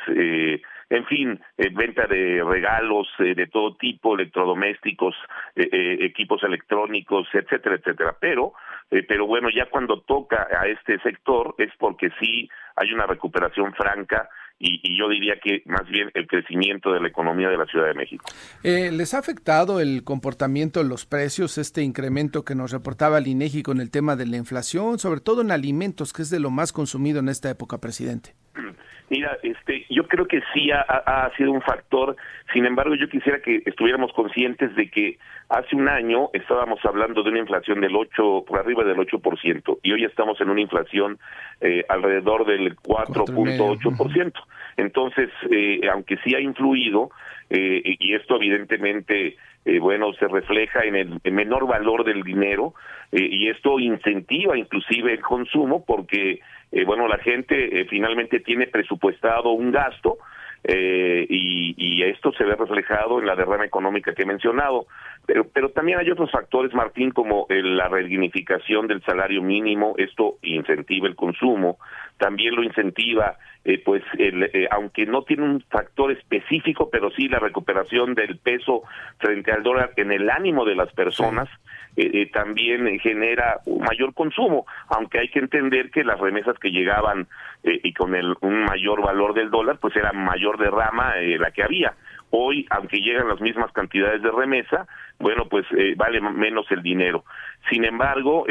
en 0.89 1.05
fin, 1.05 1.39
venta 1.73 2.07
de 2.07 2.43
regalos 2.43 3.07
de 3.19 3.47
todo 3.47 3.75
tipo, 3.75 4.15
electrodomésticos, 4.15 5.15
equipos 5.55 6.43
electrónicos, 6.43 7.27
etcétera, 7.33 7.75
etcétera. 7.75 8.15
Pero 8.19 8.53
eh, 8.89 9.03
pero 9.07 9.27
bueno, 9.27 9.49
ya 9.53 9.69
cuando 9.69 10.01
toca 10.01 10.47
a 10.49 10.67
este 10.67 10.99
sector 10.99 11.55
es 11.57 11.71
porque 11.77 12.09
sí 12.19 12.49
hay 12.75 12.93
una 12.93 13.05
recuperación 13.05 13.73
franca 13.73 14.29
y, 14.59 14.97
yo 14.97 15.07
diría 15.07 15.35
que 15.39 15.61
más 15.65 15.87
bien 15.87 16.09
el 16.15 16.25
crecimiento 16.25 16.91
de 16.91 16.99
la 16.99 17.09
economía 17.09 17.49
de 17.49 17.57
la 17.57 17.65
Ciudad 17.65 17.85
de 17.85 17.93
México. 17.93 18.25
Eh, 18.63 18.89
¿Les 18.91 19.13
ha 19.13 19.19
afectado 19.19 19.79
el 19.79 20.03
comportamiento 20.03 20.81
de 20.81 20.89
los 20.89 21.05
precios, 21.05 21.59
este 21.59 21.83
incremento 21.83 22.43
que 22.43 22.55
nos 22.55 22.71
reportaba 22.71 23.19
el 23.19 23.27
INEGI 23.27 23.61
con 23.61 23.81
el 23.81 23.91
tema 23.91 24.15
de 24.15 24.25
la 24.25 24.37
inflación, 24.37 24.97
sobre 24.97 25.21
todo 25.21 25.41
en 25.41 25.51
alimentos, 25.51 26.11
que 26.11 26.23
es 26.23 26.31
de 26.31 26.39
lo 26.39 26.49
más 26.49 26.73
consumido 26.73 27.19
en 27.19 27.29
esta 27.29 27.51
época, 27.51 27.77
presidente? 27.77 28.33
Mira, 29.09 29.37
este, 29.41 29.85
yo 29.89 30.05
creo 30.07 30.27
que 30.27 30.41
sí 30.53 30.69
ha, 30.71 31.31
sido 31.37 31.51
un 31.51 31.61
factor. 31.61 32.17
Sin 32.51 32.65
embargo, 32.65 32.93
yo 32.95 33.07
quisiera 33.07 33.39
que 33.39 33.61
estuviéramos 33.65 34.11
conscientes 34.11 34.75
de 34.75 34.89
que 34.89 35.17
hace 35.47 35.77
un 35.77 35.87
año 35.87 36.29
estábamos 36.33 36.79
hablando 36.83 37.23
de 37.23 37.29
una 37.29 37.39
inflación 37.39 37.79
del 37.79 37.95
8, 37.95 38.43
por 38.45 38.59
arriba 38.59 38.83
del 38.83 38.97
8%, 38.97 39.79
y 39.81 39.91
hoy 39.93 40.03
estamos 40.03 40.41
en 40.41 40.49
una 40.49 40.59
inflación 40.59 41.19
eh, 41.61 41.85
alrededor 41.87 42.45
del 42.45 42.75
4.8%. 42.75 44.33
Entonces, 44.77 45.29
eh, 45.51 45.81
aunque 45.91 46.17
sí 46.23 46.35
ha 46.35 46.39
influido, 46.39 47.09
eh, 47.49 47.81
y 47.99 48.13
esto 48.13 48.35
evidentemente, 48.35 49.35
eh, 49.65 49.79
bueno, 49.79 50.13
se 50.13 50.27
refleja 50.27 50.83
en 50.85 50.95
el 50.95 51.31
menor 51.31 51.67
valor 51.67 52.03
del 52.03 52.23
dinero, 52.23 52.73
eh, 53.11 53.27
y 53.29 53.49
esto 53.49 53.79
incentiva 53.79 54.57
inclusive 54.57 55.13
el 55.13 55.21
consumo 55.21 55.83
porque 55.85 56.39
eh, 56.71 56.83
bueno, 56.85 57.07
la 57.07 57.17
gente 57.17 57.85
finalmente 57.89 58.41
tiene 58.41 58.67
presupuestado 58.67 59.51
un 59.51 59.71
gasto 59.71 60.17
eh, 60.63 61.25
y, 61.29 61.75
y, 61.77 62.03
esto 62.03 62.31
se 62.33 62.43
ve 62.43 62.55
reflejado 62.55 63.19
en 63.19 63.25
la 63.25 63.35
derrama 63.35 63.65
económica 63.65 64.13
que 64.13 64.23
he 64.23 64.25
mencionado. 64.25 64.87
Pero, 65.25 65.45
pero 65.45 65.69
también 65.69 65.99
hay 65.99 66.09
otros 66.09 66.31
factores, 66.31 66.73
Martín, 66.73 67.11
como 67.11 67.47
la 67.49 67.89
redignificación 67.89 68.87
del 68.87 69.03
salario 69.03 69.41
mínimo, 69.41 69.93
esto 69.97 70.37
incentiva 70.41 71.07
el 71.07 71.15
consumo, 71.15 71.77
también 72.17 72.55
lo 72.55 72.63
incentiva, 72.63 73.37
eh, 73.63 73.81
pues, 73.83 74.01
el, 74.17 74.43
eh, 74.43 74.67
aunque 74.71 75.05
no 75.05 75.23
tiene 75.23 75.43
un 75.43 75.61
factor 75.69 76.11
específico, 76.11 76.89
pero 76.89 77.11
sí 77.11 77.27
la 77.27 77.39
recuperación 77.39 78.15
del 78.15 78.37
peso 78.37 78.83
frente 79.17 79.51
al 79.51 79.63
dólar 79.63 79.91
en 79.97 80.13
el 80.13 80.29
ánimo 80.29 80.63
de 80.63 80.75
las 80.75 80.91
personas. 80.93 81.49
Eh, 81.97 82.29
también 82.31 82.99
genera 82.99 83.59
un 83.65 83.83
mayor 83.83 84.13
consumo, 84.13 84.67
aunque 84.87 85.19
hay 85.19 85.29
que 85.29 85.39
entender 85.39 85.89
que 85.89 86.03
las 86.03 86.19
remesas 86.19 86.57
que 86.59 86.69
llegaban 86.69 87.27
y 87.63 87.93
con 87.93 88.15
el, 88.15 88.35
un 88.41 88.63
mayor 88.63 89.01
valor 89.01 89.33
del 89.33 89.49
dólar, 89.49 89.77
pues 89.79 89.95
era 89.95 90.11
mayor 90.13 90.57
derrama 90.57 91.15
la 91.15 91.51
que 91.51 91.63
había. 91.63 91.93
Hoy, 92.29 92.65
aunque 92.69 92.99
llegan 92.99 93.29
las 93.29 93.39
mismas 93.39 93.71
cantidades 93.71 94.21
de 94.21 94.31
remesa, 94.31 94.87
bueno, 95.19 95.47
pues 95.49 95.65
vale 95.95 96.19
menos 96.19 96.65
el 96.71 96.83
dinero. 96.83 97.23
Sin 97.69 97.85
embargo, 97.85 98.45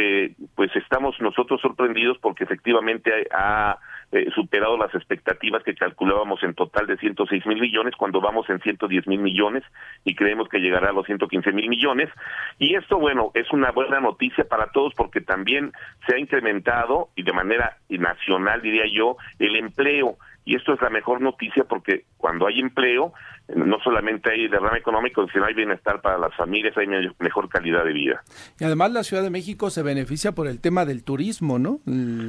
pues 0.54 0.74
estamos 0.76 1.20
nosotros 1.20 1.60
sorprendidos 1.60 2.18
porque 2.18 2.44
efectivamente 2.44 3.10
ha 3.32 3.78
eh, 4.12 4.30
superado 4.34 4.76
las 4.76 4.94
expectativas 4.94 5.62
que 5.62 5.74
calculábamos 5.74 6.42
en 6.42 6.54
total 6.54 6.86
de 6.86 6.96
106 6.96 7.46
mil 7.46 7.60
millones 7.60 7.94
cuando 7.96 8.20
vamos 8.20 8.48
en 8.48 8.60
110 8.60 9.06
mil 9.06 9.20
millones 9.20 9.64
y 10.04 10.14
creemos 10.14 10.48
que 10.48 10.60
llegará 10.60 10.90
a 10.90 10.92
los 10.92 11.06
115 11.06 11.52
mil 11.52 11.68
millones. 11.68 12.10
Y 12.58 12.74
esto, 12.74 12.98
bueno, 12.98 13.30
es 13.34 13.50
una 13.52 13.72
buena 13.72 14.00
noticia 14.00 14.44
para 14.44 14.68
todos 14.68 14.94
porque 14.94 15.20
también 15.20 15.72
se 16.06 16.14
ha 16.14 16.18
incrementado 16.18 17.08
y 17.16 17.22
de 17.22 17.32
manera 17.32 17.78
nacional, 17.88 18.62
diría 18.62 18.84
yo, 18.92 19.16
el 19.38 19.56
empleo 19.56 20.16
y 20.46 20.54
esto 20.54 20.72
es 20.72 20.80
la 20.80 20.90
mejor 20.90 21.20
noticia 21.20 21.64
porque 21.64 22.04
cuando 22.16 22.46
hay 22.46 22.60
empleo, 22.60 23.12
no 23.54 23.78
solamente 23.80 24.30
hay 24.30 24.48
derrame 24.48 24.78
económico, 24.78 25.26
sino 25.32 25.44
hay 25.44 25.54
bienestar 25.54 26.00
para 26.00 26.18
las 26.18 26.34
familias, 26.34 26.76
hay 26.76 26.86
mejor 27.18 27.48
calidad 27.48 27.84
de 27.84 27.92
vida. 27.92 28.22
Y 28.58 28.64
además 28.64 28.90
la 28.90 29.04
Ciudad 29.04 29.22
de 29.22 29.30
México 29.30 29.70
se 29.70 29.82
beneficia 29.82 30.32
por 30.32 30.48
el 30.48 30.60
tema 30.60 30.84
del 30.84 31.04
turismo, 31.04 31.58
¿no? 31.58 31.80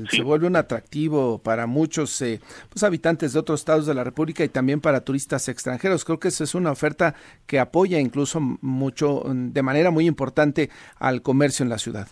Se 0.09 0.21
vuelve 0.21 0.47
un 0.47 0.55
atractivo 0.55 1.41
para 1.41 1.65
muchos 1.65 2.21
eh, 2.21 2.39
pues, 2.69 2.83
habitantes 2.83 3.33
de 3.33 3.39
otros 3.39 3.61
estados 3.61 3.87
de 3.87 3.93
la 3.93 4.03
República 4.03 4.43
y 4.43 4.49
también 4.49 4.79
para 4.79 5.01
turistas 5.01 5.49
extranjeros. 5.49 6.05
Creo 6.05 6.19
que 6.19 6.27
esa 6.27 6.43
es 6.43 6.53
una 6.53 6.71
oferta 6.71 7.15
que 7.47 7.59
apoya 7.59 7.99
incluso 7.99 8.39
mucho, 8.39 9.23
de 9.25 9.63
manera 9.63 9.89
muy 9.89 10.05
importante 10.05 10.69
al 10.99 11.21
comercio 11.21 11.63
en 11.63 11.69
la 11.69 11.79
ciudad. 11.79 12.07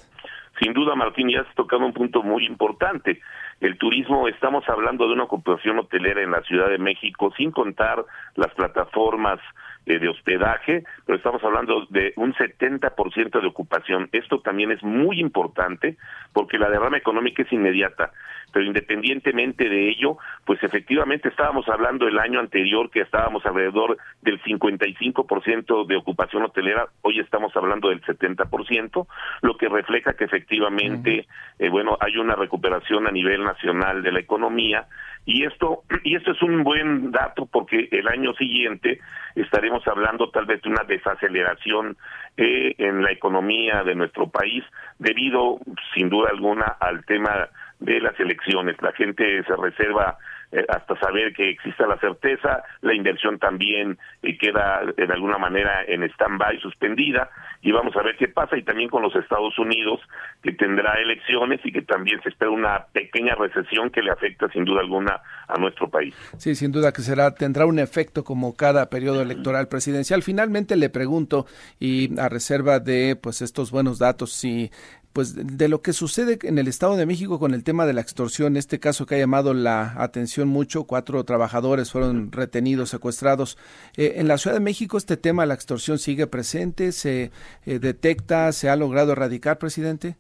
Sin 0.59 0.73
duda, 0.73 0.95
Martín, 0.95 1.29
ya 1.29 1.41
has 1.41 1.55
tocado 1.55 1.85
un 1.85 1.93
punto 1.93 2.23
muy 2.23 2.45
importante. 2.45 3.19
El 3.59 3.77
turismo, 3.77 4.27
estamos 4.27 4.67
hablando 4.69 5.07
de 5.07 5.13
una 5.13 5.23
ocupación 5.23 5.79
hotelera 5.79 6.21
en 6.21 6.31
la 6.31 6.41
Ciudad 6.41 6.69
de 6.69 6.77
México, 6.77 7.33
sin 7.35 7.51
contar 7.51 8.05
las 8.35 8.53
plataformas 8.53 9.39
eh, 9.85 9.99
de 9.99 10.09
hospedaje, 10.09 10.83
pero 11.05 11.17
estamos 11.17 11.43
hablando 11.43 11.85
de 11.89 12.13
un 12.15 12.33
70% 12.33 13.39
de 13.39 13.47
ocupación. 13.47 14.09
Esto 14.11 14.39
también 14.39 14.71
es 14.71 14.81
muy 14.81 15.19
importante 15.19 15.97
porque 16.33 16.57
la 16.57 16.69
derrama 16.69 16.97
económica 16.97 17.43
es 17.43 17.53
inmediata, 17.53 18.11
pero 18.51 18.65
independientemente 18.65 19.69
de 19.69 19.89
ello, 19.89 20.17
pues 20.45 20.61
efectivamente 20.63 21.29
estábamos 21.29 21.67
hablando 21.67 22.07
el 22.07 22.19
año 22.19 22.39
anterior 22.39 22.89
que 22.89 23.01
estábamos 23.01 23.45
alrededor 23.45 23.97
del 24.21 24.41
55% 24.41 25.87
de 25.87 25.95
ocupación 25.95 26.43
hotelera, 26.43 26.87
hoy 27.01 27.19
estamos 27.19 27.55
hablando 27.55 27.89
del 27.89 28.01
70%, 28.01 29.07
lo 29.41 29.57
que 29.57 29.69
refleja 29.69 30.13
que 30.13 30.25
efectivamente, 30.25 31.27
eh, 31.59 31.69
bueno, 31.69 31.97
hay 31.99 32.17
una 32.17 32.35
recuperación 32.35 33.07
a 33.07 33.11
nivel 33.11 33.43
nacional 33.43 34.03
de 34.03 34.11
la 34.11 34.19
economía 34.19 34.87
y 35.25 35.43
esto 35.43 35.83
y 36.03 36.15
esto 36.15 36.31
es 36.31 36.41
un 36.43 36.63
buen 36.63 37.11
dato 37.11 37.47
porque 37.47 37.89
el 37.91 38.07
año 38.07 38.33
siguiente 38.33 38.99
estaremos 39.35 39.85
hablando 39.87 40.29
tal 40.29 40.45
vez 40.45 40.61
de 40.61 40.69
una 40.69 40.83
desaceleración 40.83 41.97
eh, 42.37 42.75
en 42.77 43.01
la 43.01 43.11
economía 43.11 43.83
de 43.83 43.95
nuestro 43.95 44.29
país 44.29 44.63
debido 44.99 45.59
sin 45.95 46.09
duda 46.09 46.29
alguna 46.29 46.65
al 46.79 47.03
tema 47.05 47.49
de 47.86 48.01
las 48.01 48.19
elecciones 48.19 48.75
la 48.81 48.91
gente 48.93 49.43
se 49.43 49.55
reserva 49.55 50.17
eh, 50.51 50.65
hasta 50.69 50.97
saber 50.99 51.33
que 51.33 51.49
exista 51.49 51.88
la 51.88 51.97
certeza, 51.97 52.63
la 52.81 52.93
inversión 52.93 53.39
también 53.39 53.97
eh, 54.21 54.38
queda 54.38 54.81
de 54.95 55.11
alguna 55.11 55.38
manera 55.38 55.83
en 55.88 56.03
stand-by, 56.03 56.59
suspendida, 56.59 57.29
y 57.61 57.71
vamos 57.71 57.95
a 57.95 58.03
ver 58.03 58.15
qué 58.15 58.27
pasa, 58.27 58.55
y 58.55 58.63
también 58.63 58.89
con 58.89 59.01
los 59.01 59.15
Estados 59.15 59.57
Unidos, 59.57 59.99
que 60.43 60.53
tendrá 60.53 60.93
elecciones 61.01 61.59
y 61.63 61.71
que 61.71 61.81
también 61.81 62.21
se 62.21 62.29
espera 62.29 62.51
una 62.51 62.86
pequeña 62.93 63.33
recesión 63.36 63.89
que 63.89 64.01
le 64.01 64.11
afecta 64.11 64.47
sin 64.49 64.65
duda 64.65 64.81
alguna 64.81 65.19
a 65.47 65.59
nuestro 65.59 65.89
país. 65.89 66.15
Sí, 66.38 66.53
sin 66.55 66.71
duda 66.71 66.93
que 66.93 67.01
será, 67.01 67.33
tendrá 67.33 67.65
un 67.65 67.79
efecto 67.79 68.23
como 68.23 68.55
cada 68.55 68.89
periodo 68.89 69.21
electoral 69.23 69.67
presidencial. 69.67 70.21
Finalmente 70.21 70.75
le 70.75 70.89
pregunto, 70.89 71.47
y 71.79 72.17
a 72.19 72.29
reserva 72.29 72.79
de 72.79 73.17
pues 73.21 73.41
estos 73.41 73.71
buenos 73.71 73.99
datos, 73.99 74.31
si 74.31 74.69
pues 75.16 75.57
de 75.57 75.70
lo 75.70 75.82
que 75.82 75.93
sucede 75.93 76.38
en 76.43 76.57
el 76.57 76.68
Estado 76.68 76.97
de 76.97 77.05
México 77.05 77.39
con 77.39 77.53
el 77.53 77.63
tema 77.63 77.86
de 77.86 77.93
la 77.93 78.01
extorsión, 78.01 78.57
este 78.57 78.82
caso 78.82 79.05
que 79.05 79.16
ha 79.16 79.18
llamado 79.18 79.53
la 79.53 79.93
atención 79.95 80.49
mucho, 80.49 80.84
cuatro 80.84 81.24
trabajadores 81.24 81.89
fueron 81.89 82.34
retenidos, 82.34 82.89
secuestrados. 82.89 83.57
Eh, 83.95 84.16
en 84.18 84.28
la 84.28 84.38
Ciudad 84.38 84.57
de 84.57 84.61
México 84.61 84.97
este 84.97 85.16
tema, 85.16 85.45
la 85.45 85.53
extorsión, 85.53 85.99
sigue 85.99 86.28
presente, 86.28 86.91
se 86.91 87.32
eh, 87.66 87.80
detecta, 87.80 88.51
se 88.51 88.70
ha 88.70 88.76
logrado 88.76 89.13
erradicar, 89.13 89.57
presidente. 89.57 90.18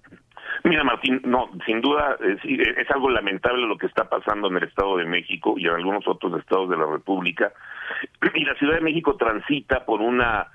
Mira, 0.63 0.85
Martín, 0.85 1.21
no, 1.25 1.49
sin 1.65 1.81
duda 1.81 2.15
es, 2.21 2.39
es, 2.45 2.89
algo 2.89 3.09
lamentable 3.09 3.67
lo 3.67 3.77
que 3.77 3.87
está 3.87 4.07
pasando 4.07 4.47
en 4.47 4.55
el 4.55 4.63
Estado 4.63 4.95
de 4.95 5.05
México 5.05 5.55
y 5.57 5.65
en 5.65 5.73
algunos 5.73 6.07
otros 6.07 6.39
estados 6.39 6.69
de 6.69 6.77
la 6.77 6.85
República. 6.85 7.51
Y 8.33 8.45
la 8.45 8.55
Ciudad 8.55 8.75
de 8.75 8.81
México 8.81 9.17
transita 9.17 9.83
por 9.83 9.99
una 9.99 10.47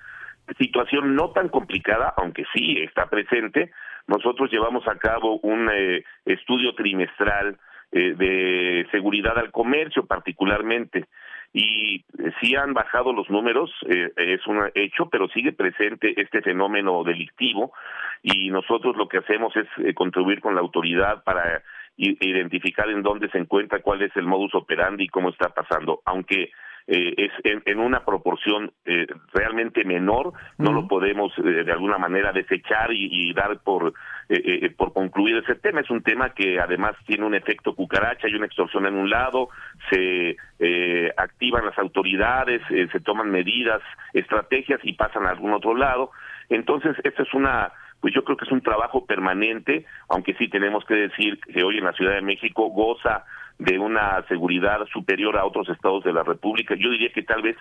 situación 0.58 1.14
no 1.14 1.30
tan 1.30 1.50
complicada, 1.50 2.14
aunque 2.16 2.44
sí 2.54 2.78
está 2.78 3.10
presente, 3.10 3.70
nosotros 4.06 4.50
llevamos 4.50 4.86
a 4.88 4.96
cabo 4.96 5.38
un 5.42 5.68
eh, 5.72 6.04
estudio 6.24 6.74
trimestral 6.74 7.58
eh, 7.92 8.14
de 8.14 8.86
seguridad 8.90 9.38
al 9.38 9.50
comercio 9.50 10.06
particularmente. 10.06 11.06
Y 11.52 12.04
eh, 12.18 12.32
sí 12.40 12.54
han 12.54 12.74
bajado 12.74 13.12
los 13.12 13.28
números, 13.28 13.70
es 13.86 14.46
un 14.46 14.70
hecho, 14.74 15.08
pero 15.08 15.28
sigue 15.28 15.52
presente 15.52 16.20
este 16.20 16.42
fenómeno 16.42 17.02
delictivo. 17.04 17.72
Y 18.22 18.50
nosotros 18.50 18.96
lo 18.96 19.08
que 19.08 19.18
hacemos 19.18 19.52
es 19.56 19.94
contribuir 19.94 20.40
con 20.40 20.54
la 20.54 20.60
autoridad 20.60 21.24
para 21.24 21.62
identificar 21.96 22.88
en 22.88 23.02
dónde 23.02 23.28
se 23.30 23.38
encuentra, 23.38 23.80
cuál 23.80 24.02
es 24.02 24.14
el 24.16 24.26
modus 24.26 24.54
operandi 24.54 25.04
y 25.04 25.08
cómo 25.08 25.30
está 25.30 25.48
pasando, 25.50 26.00
aunque 26.04 26.50
eh, 26.92 27.14
es 27.16 27.30
en, 27.44 27.78
una 27.78 28.04
proporción 28.04 28.72
eh, 28.84 29.06
realmente 29.32 29.84
menor, 29.84 30.32
no 30.58 30.72
lo 30.72 30.88
podemos 30.88 31.32
eh, 31.38 31.62
de 31.62 31.70
alguna 31.70 31.98
manera 31.98 32.32
desechar 32.32 32.90
y, 32.92 33.32
dar 33.32 33.60
por, 33.60 33.92
por 34.76 34.92
concluir 34.92 35.36
ese 35.36 35.54
tema. 35.54 35.82
Es 35.82 35.90
un 35.90 36.02
tema 36.02 36.30
que 36.30 36.58
además 36.58 36.96
tiene 37.06 37.24
un 37.24 37.36
efecto 37.36 37.76
cucaracha, 37.76 38.26
hay 38.26 38.34
una 38.34 38.46
extorsión 38.46 38.86
en 38.86 38.96
un 38.96 39.08
lado, 39.08 39.50
se 39.88 40.36
activan 41.16 41.64
las 41.64 41.78
autoridades, 41.78 42.60
se 42.68 43.00
toman 43.00 43.30
medidas, 43.30 43.80
estrategias 44.12 44.80
y 44.82 44.94
pasan 44.94 45.26
a 45.26 45.30
algún 45.30 45.52
otro 45.52 45.76
lado. 45.76 46.10
Entonces, 46.48 46.96
esto 47.04 47.22
es 47.22 47.32
una 47.34 47.72
pues 48.00 48.14
yo 48.14 48.24
creo 48.24 48.36
que 48.36 48.46
es 48.46 48.50
un 48.50 48.62
trabajo 48.62 49.04
permanente, 49.04 49.84
aunque 50.08 50.34
sí 50.34 50.48
tenemos 50.48 50.84
que 50.86 50.94
decir 50.94 51.38
que 51.38 51.62
hoy 51.62 51.78
en 51.78 51.84
la 51.84 51.92
Ciudad 51.92 52.14
de 52.14 52.22
México 52.22 52.70
goza 52.70 53.24
de 53.60 53.78
una 53.78 54.24
seguridad 54.26 54.78
superior 54.90 55.36
a 55.36 55.44
otros 55.44 55.68
estados 55.68 56.02
de 56.02 56.12
la 56.14 56.22
República. 56.22 56.74
Yo 56.74 56.90
diría 56.90 57.10
que 57.14 57.22
tal 57.22 57.42
vez 57.42 57.56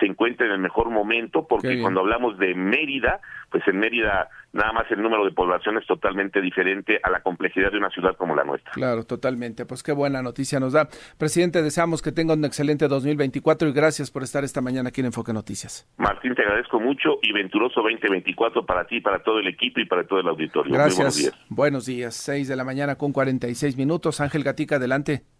se 0.00 0.06
encuentra 0.06 0.46
en 0.46 0.52
el 0.52 0.58
mejor 0.58 0.88
momento, 0.88 1.46
porque 1.46 1.80
cuando 1.82 2.00
hablamos 2.00 2.38
de 2.38 2.54
Mérida, 2.54 3.20
pues 3.50 3.62
en 3.68 3.78
Mérida 3.78 4.30
nada 4.54 4.72
más 4.72 4.90
el 4.90 5.02
número 5.02 5.24
de 5.24 5.32
población 5.32 5.76
es 5.76 5.86
totalmente 5.86 6.40
diferente 6.40 6.98
a 7.02 7.10
la 7.10 7.20
complejidad 7.20 7.70
de 7.70 7.76
una 7.76 7.90
ciudad 7.90 8.16
como 8.16 8.34
la 8.34 8.44
nuestra. 8.44 8.72
Claro, 8.72 9.04
totalmente. 9.04 9.66
Pues 9.66 9.82
qué 9.82 9.92
buena 9.92 10.22
noticia 10.22 10.58
nos 10.60 10.72
da. 10.72 10.88
Presidente, 11.18 11.62
deseamos 11.62 12.00
que 12.00 12.12
tenga 12.12 12.32
un 12.32 12.44
excelente 12.46 12.88
2024 12.88 13.68
y 13.68 13.72
gracias 13.72 14.10
por 14.10 14.22
estar 14.22 14.44
esta 14.44 14.62
mañana 14.62 14.88
aquí 14.88 15.02
en 15.02 15.06
Enfoque 15.06 15.34
Noticias. 15.34 15.86
Martín, 15.98 16.34
te 16.34 16.42
agradezco 16.42 16.80
mucho 16.80 17.18
y 17.20 17.32
venturoso 17.32 17.82
2024 17.82 18.64
para 18.64 18.86
ti, 18.86 19.02
para 19.02 19.22
todo 19.22 19.40
el 19.40 19.48
equipo 19.48 19.80
y 19.80 19.84
para 19.84 20.06
todo 20.06 20.20
el 20.20 20.28
auditorio. 20.28 20.72
Gracias. 20.72 20.96
buenos 20.96 21.16
días. 21.18 21.34
Buenos 21.50 21.86
días. 21.86 22.14
6 22.14 22.48
de 22.48 22.56
la 22.56 22.64
mañana 22.64 22.94
con 22.96 23.12
46 23.12 23.76
minutos. 23.76 24.22
Ángel 24.22 24.42
Gatica, 24.42 24.76
adelante. 24.76 25.33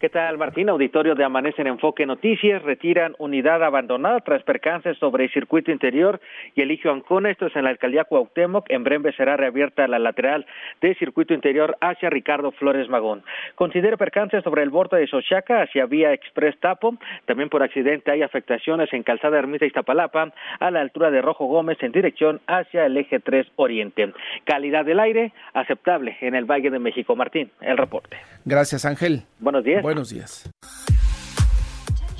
¿Qué 0.00 0.08
tal, 0.08 0.38
Martín? 0.38 0.70
Auditorio 0.70 1.14
de 1.14 1.24
Amanece 1.24 1.60
en 1.60 1.68
Enfoque 1.68 2.06
Noticias. 2.06 2.62
Retiran 2.62 3.14
unidad 3.18 3.62
abandonada 3.62 4.20
tras 4.20 4.42
percances 4.44 4.96
sobre 4.96 5.24
el 5.24 5.30
circuito 5.30 5.72
interior 5.72 6.22
y 6.54 6.62
Eligio 6.62 6.90
Ancona. 6.90 7.30
Esto 7.30 7.48
es 7.48 7.54
en 7.54 7.64
la 7.64 7.68
alcaldía 7.68 8.04
Cuauhtémoc. 8.04 8.64
En 8.70 8.82
breve 8.82 9.12
será 9.12 9.36
reabierta 9.36 9.86
la 9.88 9.98
lateral 9.98 10.46
del 10.80 10.96
circuito 10.96 11.34
interior 11.34 11.76
hacia 11.82 12.08
Ricardo 12.08 12.50
Flores 12.52 12.88
Magón. 12.88 13.22
Considera 13.56 13.98
percances 13.98 14.42
sobre 14.42 14.62
el 14.62 14.70
borde 14.70 15.00
de 15.00 15.06
Sochaca 15.06 15.60
hacia 15.60 15.84
vía 15.84 16.14
Express 16.14 16.58
Tapo. 16.60 16.96
También 17.26 17.50
por 17.50 17.62
accidente 17.62 18.10
hay 18.10 18.22
afectaciones 18.22 18.90
en 18.94 19.02
Calzada 19.02 19.38
Ermita 19.38 19.66
Iztapalapa 19.66 20.32
a 20.60 20.70
la 20.70 20.80
altura 20.80 21.10
de 21.10 21.20
Rojo 21.20 21.44
Gómez 21.44 21.76
en 21.82 21.92
dirección 21.92 22.40
hacia 22.46 22.86
el 22.86 22.96
eje 22.96 23.20
3 23.20 23.48
Oriente. 23.56 24.14
Calidad 24.44 24.86
del 24.86 24.98
aire 24.98 25.34
aceptable 25.52 26.16
en 26.22 26.34
el 26.34 26.46
Valle 26.46 26.70
de 26.70 26.78
México. 26.78 27.14
Martín, 27.16 27.50
el 27.60 27.76
reporte. 27.76 28.16
Gracias, 28.46 28.86
Ángel. 28.86 29.24
Buenos 29.40 29.62
días. 29.62 29.89
Buenos 29.90 30.10
días. 30.10 30.48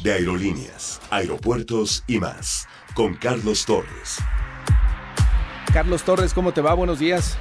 De 0.02 0.12
aerolíneas, 0.12 1.00
aeropuertos 1.08 2.02
y 2.08 2.18
más, 2.18 2.68
con 2.96 3.14
Carlos 3.14 3.64
Torres. 3.64 4.18
Carlos 5.72 6.02
Torres, 6.02 6.34
¿cómo 6.34 6.50
te 6.52 6.62
va? 6.62 6.74
Buenos 6.74 6.98
días. 6.98 7.38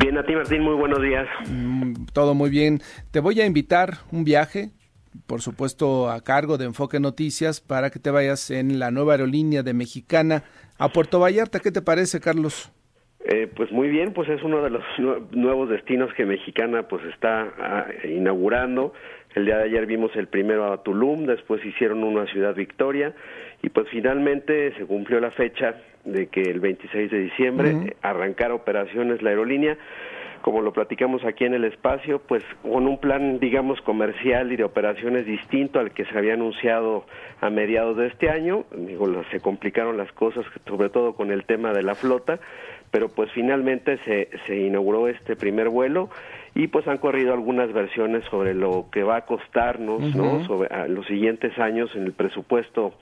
Bien, 0.00 0.18
a 0.18 0.26
ti 0.26 0.34
Martín, 0.34 0.62
muy 0.62 0.74
buenos 0.74 1.00
días. 1.00 1.28
Mm, 1.48 2.06
todo 2.12 2.34
muy 2.34 2.50
bien. 2.50 2.82
Te 3.12 3.20
voy 3.20 3.40
a 3.40 3.46
invitar 3.46 3.98
un 4.10 4.24
viaje, 4.24 4.72
por 5.28 5.42
supuesto 5.42 6.10
a 6.10 6.20
cargo 6.22 6.58
de 6.58 6.64
Enfoque 6.64 6.98
Noticias, 6.98 7.60
para 7.60 7.90
que 7.90 8.00
te 8.00 8.10
vayas 8.10 8.50
en 8.50 8.80
la 8.80 8.90
nueva 8.90 9.12
aerolínea 9.12 9.62
de 9.62 9.74
Mexicana 9.74 10.42
a 10.76 10.88
Puerto 10.88 11.20
Vallarta. 11.20 11.60
¿Qué 11.60 11.70
te 11.70 11.82
parece, 11.82 12.18
Carlos? 12.18 12.72
Eh, 13.24 13.48
pues 13.54 13.72
muy 13.72 13.88
bien, 13.88 14.12
pues 14.12 14.28
es 14.28 14.42
uno 14.42 14.62
de 14.62 14.70
los 14.70 14.84
nuevos 15.32 15.68
destinos 15.68 16.12
que 16.14 16.24
Mexicana 16.24 16.84
pues 16.84 17.04
está 17.06 17.52
ah, 17.58 17.86
inaugurando. 18.04 18.92
El 19.34 19.44
día 19.44 19.58
de 19.58 19.64
ayer 19.64 19.86
vimos 19.86 20.10
el 20.16 20.26
primero 20.26 20.72
a 20.72 20.82
Tulum, 20.82 21.26
después 21.26 21.64
hicieron 21.64 22.02
uno 22.02 22.22
a 22.22 22.26
Ciudad 22.26 22.54
Victoria 22.54 23.14
y 23.62 23.68
pues 23.68 23.88
finalmente 23.90 24.72
se 24.76 24.86
cumplió 24.86 25.20
la 25.20 25.30
fecha 25.30 25.76
de 26.04 26.28
que 26.28 26.42
el 26.42 26.60
26 26.60 27.10
de 27.10 27.18
diciembre 27.18 27.96
arrancara 28.02 28.54
operaciones 28.54 29.20
la 29.20 29.30
aerolínea 29.30 29.76
como 30.48 30.62
lo 30.62 30.72
platicamos 30.72 31.26
aquí 31.26 31.44
en 31.44 31.52
el 31.52 31.64
espacio, 31.64 32.22
pues 32.26 32.42
con 32.62 32.88
un 32.88 32.96
plan, 32.96 33.38
digamos, 33.38 33.82
comercial 33.82 34.50
y 34.50 34.56
de 34.56 34.64
operaciones 34.64 35.26
distinto 35.26 35.78
al 35.78 35.90
que 35.90 36.06
se 36.06 36.16
había 36.16 36.32
anunciado 36.32 37.04
a 37.42 37.50
mediados 37.50 37.98
de 37.98 38.06
este 38.06 38.30
año. 38.30 38.64
Digo, 38.74 39.06
se 39.30 39.40
complicaron 39.40 39.98
las 39.98 40.10
cosas, 40.12 40.46
sobre 40.66 40.88
todo 40.88 41.12
con 41.12 41.32
el 41.32 41.44
tema 41.44 41.74
de 41.74 41.82
la 41.82 41.94
flota, 41.94 42.40
pero 42.90 43.10
pues 43.10 43.30
finalmente 43.32 43.98
se, 44.06 44.30
se 44.46 44.56
inauguró 44.56 45.08
este 45.08 45.36
primer 45.36 45.68
vuelo 45.68 46.08
y 46.54 46.68
pues 46.68 46.88
han 46.88 46.96
corrido 46.96 47.34
algunas 47.34 47.70
versiones 47.74 48.24
sobre 48.30 48.54
lo 48.54 48.86
que 48.90 49.02
va 49.02 49.16
a 49.16 49.26
costarnos, 49.26 50.16
¿no? 50.16 50.46
Sobre 50.46 50.88
los 50.88 51.06
siguientes 51.08 51.58
años 51.58 51.94
en 51.94 52.04
el 52.04 52.12
presupuesto 52.12 52.94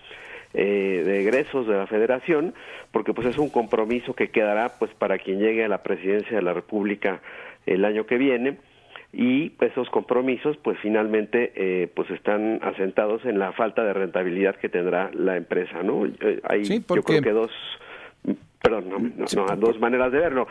eh, 0.59 1.03
de 1.05 1.21
egresos 1.21 1.67
de 1.67 1.75
la 1.75 1.87
Federación, 1.87 2.55
porque 2.91 3.13
pues 3.13 3.27
es 3.27 3.37
un 3.37 3.51
compromiso 3.51 4.15
que 4.15 4.31
quedará 4.31 4.79
pues 4.79 4.91
para 4.95 5.19
quien 5.19 5.39
llegue 5.39 5.63
a 5.63 5.69
la 5.69 5.83
presidencia 5.83 6.35
de 6.35 6.43
la 6.43 6.55
República 6.55 7.21
el 7.67 7.85
año 7.85 8.07
que 8.07 8.17
viene. 8.17 8.57
Y 9.13 9.53
esos 9.61 9.91
compromisos 9.91 10.57
pues 10.57 10.79
finalmente 10.81 11.53
eh, 11.57 11.89
pues 11.95 12.11
están 12.11 12.61
asentados 12.63 13.27
en 13.27 13.39
la 13.39 13.53
falta 13.53 13.85
de 13.85 13.93
rentabilidad 13.93 14.57
que 14.57 14.71
tendrá 14.71 15.11
la 15.13 15.37
empresa 15.37 15.83
no 15.83 16.07
eh, 16.07 16.41
hay 16.43 16.65
yo 16.65 17.03
creo 17.03 17.23
que 17.23 17.33
dos 17.33 17.51
perdón 18.61 18.89
no, 18.89 18.99
no, 18.99 19.57
dos 19.57 19.79
maneras 19.79 20.11
de 20.11 20.19
verlo 20.19 20.49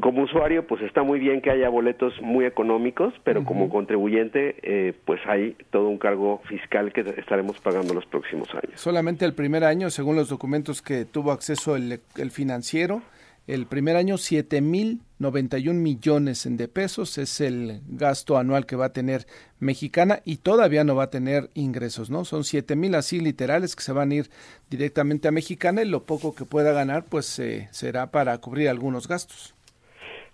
como 0.00 0.22
usuario, 0.22 0.66
pues 0.66 0.82
está 0.82 1.02
muy 1.02 1.18
bien 1.18 1.40
que 1.40 1.50
haya 1.50 1.68
boletos 1.68 2.12
muy 2.20 2.44
económicos, 2.44 3.14
pero 3.24 3.44
como 3.44 3.68
contribuyente, 3.68 4.56
eh, 4.62 4.92
pues 5.04 5.20
hay 5.26 5.56
todo 5.70 5.88
un 5.88 5.98
cargo 5.98 6.42
fiscal 6.48 6.92
que 6.92 7.00
estaremos 7.16 7.58
pagando 7.60 7.94
los 7.94 8.06
próximos 8.06 8.48
años. 8.50 8.78
Solamente 8.80 9.24
el 9.24 9.34
primer 9.34 9.64
año, 9.64 9.90
según 9.90 10.16
los 10.16 10.28
documentos 10.28 10.82
que 10.82 11.04
tuvo 11.04 11.32
acceso 11.32 11.76
el, 11.76 12.00
el 12.16 12.30
financiero, 12.30 13.02
el 13.46 13.66
primer 13.66 13.96
año 13.96 14.16
7.091 14.16 15.72
millones 15.72 16.48
de 16.50 16.68
pesos 16.68 17.16
es 17.16 17.40
el 17.40 17.80
gasto 17.86 18.38
anual 18.38 18.66
que 18.66 18.74
va 18.74 18.86
a 18.86 18.92
tener 18.92 19.26
Mexicana 19.60 20.20
y 20.24 20.38
todavía 20.38 20.82
no 20.82 20.96
va 20.96 21.04
a 21.04 21.10
tener 21.10 21.48
ingresos, 21.54 22.10
¿no? 22.10 22.24
Son 22.24 22.42
7.000 22.42 22.96
así 22.96 23.20
literales 23.20 23.76
que 23.76 23.84
se 23.84 23.92
van 23.92 24.10
a 24.10 24.14
ir 24.16 24.30
directamente 24.68 25.28
a 25.28 25.30
Mexicana 25.32 25.82
y 25.82 25.88
lo 25.88 26.04
poco 26.04 26.34
que 26.34 26.44
pueda 26.44 26.72
ganar 26.72 27.04
pues 27.04 27.38
eh, 27.38 27.68
será 27.70 28.10
para 28.10 28.36
cubrir 28.38 28.68
algunos 28.68 29.06
gastos. 29.06 29.55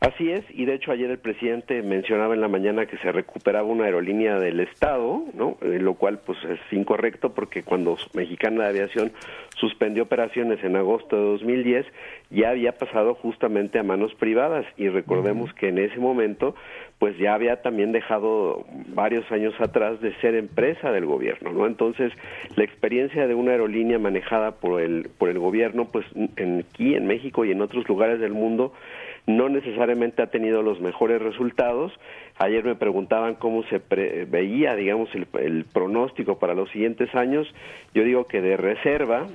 Así 0.02 0.32
es, 0.32 0.44
y 0.50 0.64
de 0.64 0.74
hecho 0.74 0.90
ayer 0.90 1.08
el 1.12 1.18
presidente 1.18 1.80
mencionaba 1.80 2.34
en 2.34 2.40
la 2.40 2.48
mañana 2.48 2.86
que 2.86 2.98
se 2.98 3.12
recuperaba 3.12 3.68
una 3.68 3.84
aerolínea 3.84 4.36
del 4.36 4.58
Estado, 4.58 5.22
¿no? 5.32 5.58
Eh, 5.62 5.78
lo 5.78 5.94
cual 5.94 6.18
pues 6.26 6.38
es 6.42 6.58
incorrecto 6.72 7.34
porque 7.34 7.62
cuando 7.62 7.96
Mexicana 8.12 8.64
de 8.64 8.70
Aviación 8.70 9.12
suspendió 9.54 10.02
operaciones 10.02 10.58
en 10.64 10.74
agosto 10.74 11.14
de 11.14 11.22
2010 11.22 11.86
ya 12.30 12.50
había 12.50 12.72
pasado 12.72 13.14
justamente 13.14 13.78
a 13.78 13.84
manos 13.84 14.12
privadas 14.16 14.66
y 14.76 14.88
recordemos 14.88 15.54
que 15.54 15.68
en 15.68 15.78
ese 15.78 16.00
momento 16.00 16.56
pues 16.98 17.16
ya 17.18 17.34
había 17.34 17.62
también 17.62 17.92
dejado 17.92 18.64
varios 18.88 19.30
años 19.30 19.54
atrás 19.60 20.00
de 20.00 20.14
ser 20.20 20.34
empresa 20.34 20.90
del 20.90 21.06
gobierno, 21.06 21.52
¿no? 21.52 21.66
Entonces, 21.66 22.12
la 22.56 22.64
experiencia 22.64 23.28
de 23.28 23.34
una 23.34 23.52
aerolínea 23.52 24.00
manejada 24.00 24.52
por 24.52 24.80
el 24.80 25.10
por 25.16 25.28
el 25.28 25.38
gobierno 25.38 25.84
pues 25.92 26.06
en, 26.36 26.64
aquí 26.68 26.96
en 26.96 27.06
México 27.06 27.44
y 27.44 27.52
en 27.52 27.62
otros 27.62 27.88
lugares 27.88 28.18
del 28.18 28.32
mundo 28.32 28.72
no 29.26 29.48
necesariamente 29.48 30.22
ha 30.22 30.28
tenido 30.28 30.62
los 30.62 30.80
mejores 30.80 31.22
resultados. 31.22 31.92
Ayer 32.38 32.64
me 32.64 32.74
preguntaban 32.74 33.36
cómo 33.36 33.62
se 33.64 33.80
veía, 34.26 34.74
digamos, 34.74 35.08
el, 35.14 35.64
pronóstico 35.72 36.38
para 36.38 36.54
los 36.54 36.70
siguientes 36.70 37.14
años. 37.14 37.46
Yo 37.94 38.02
digo 38.02 38.26
que 38.26 38.40
de 38.40 38.56
reserva, 38.56 39.26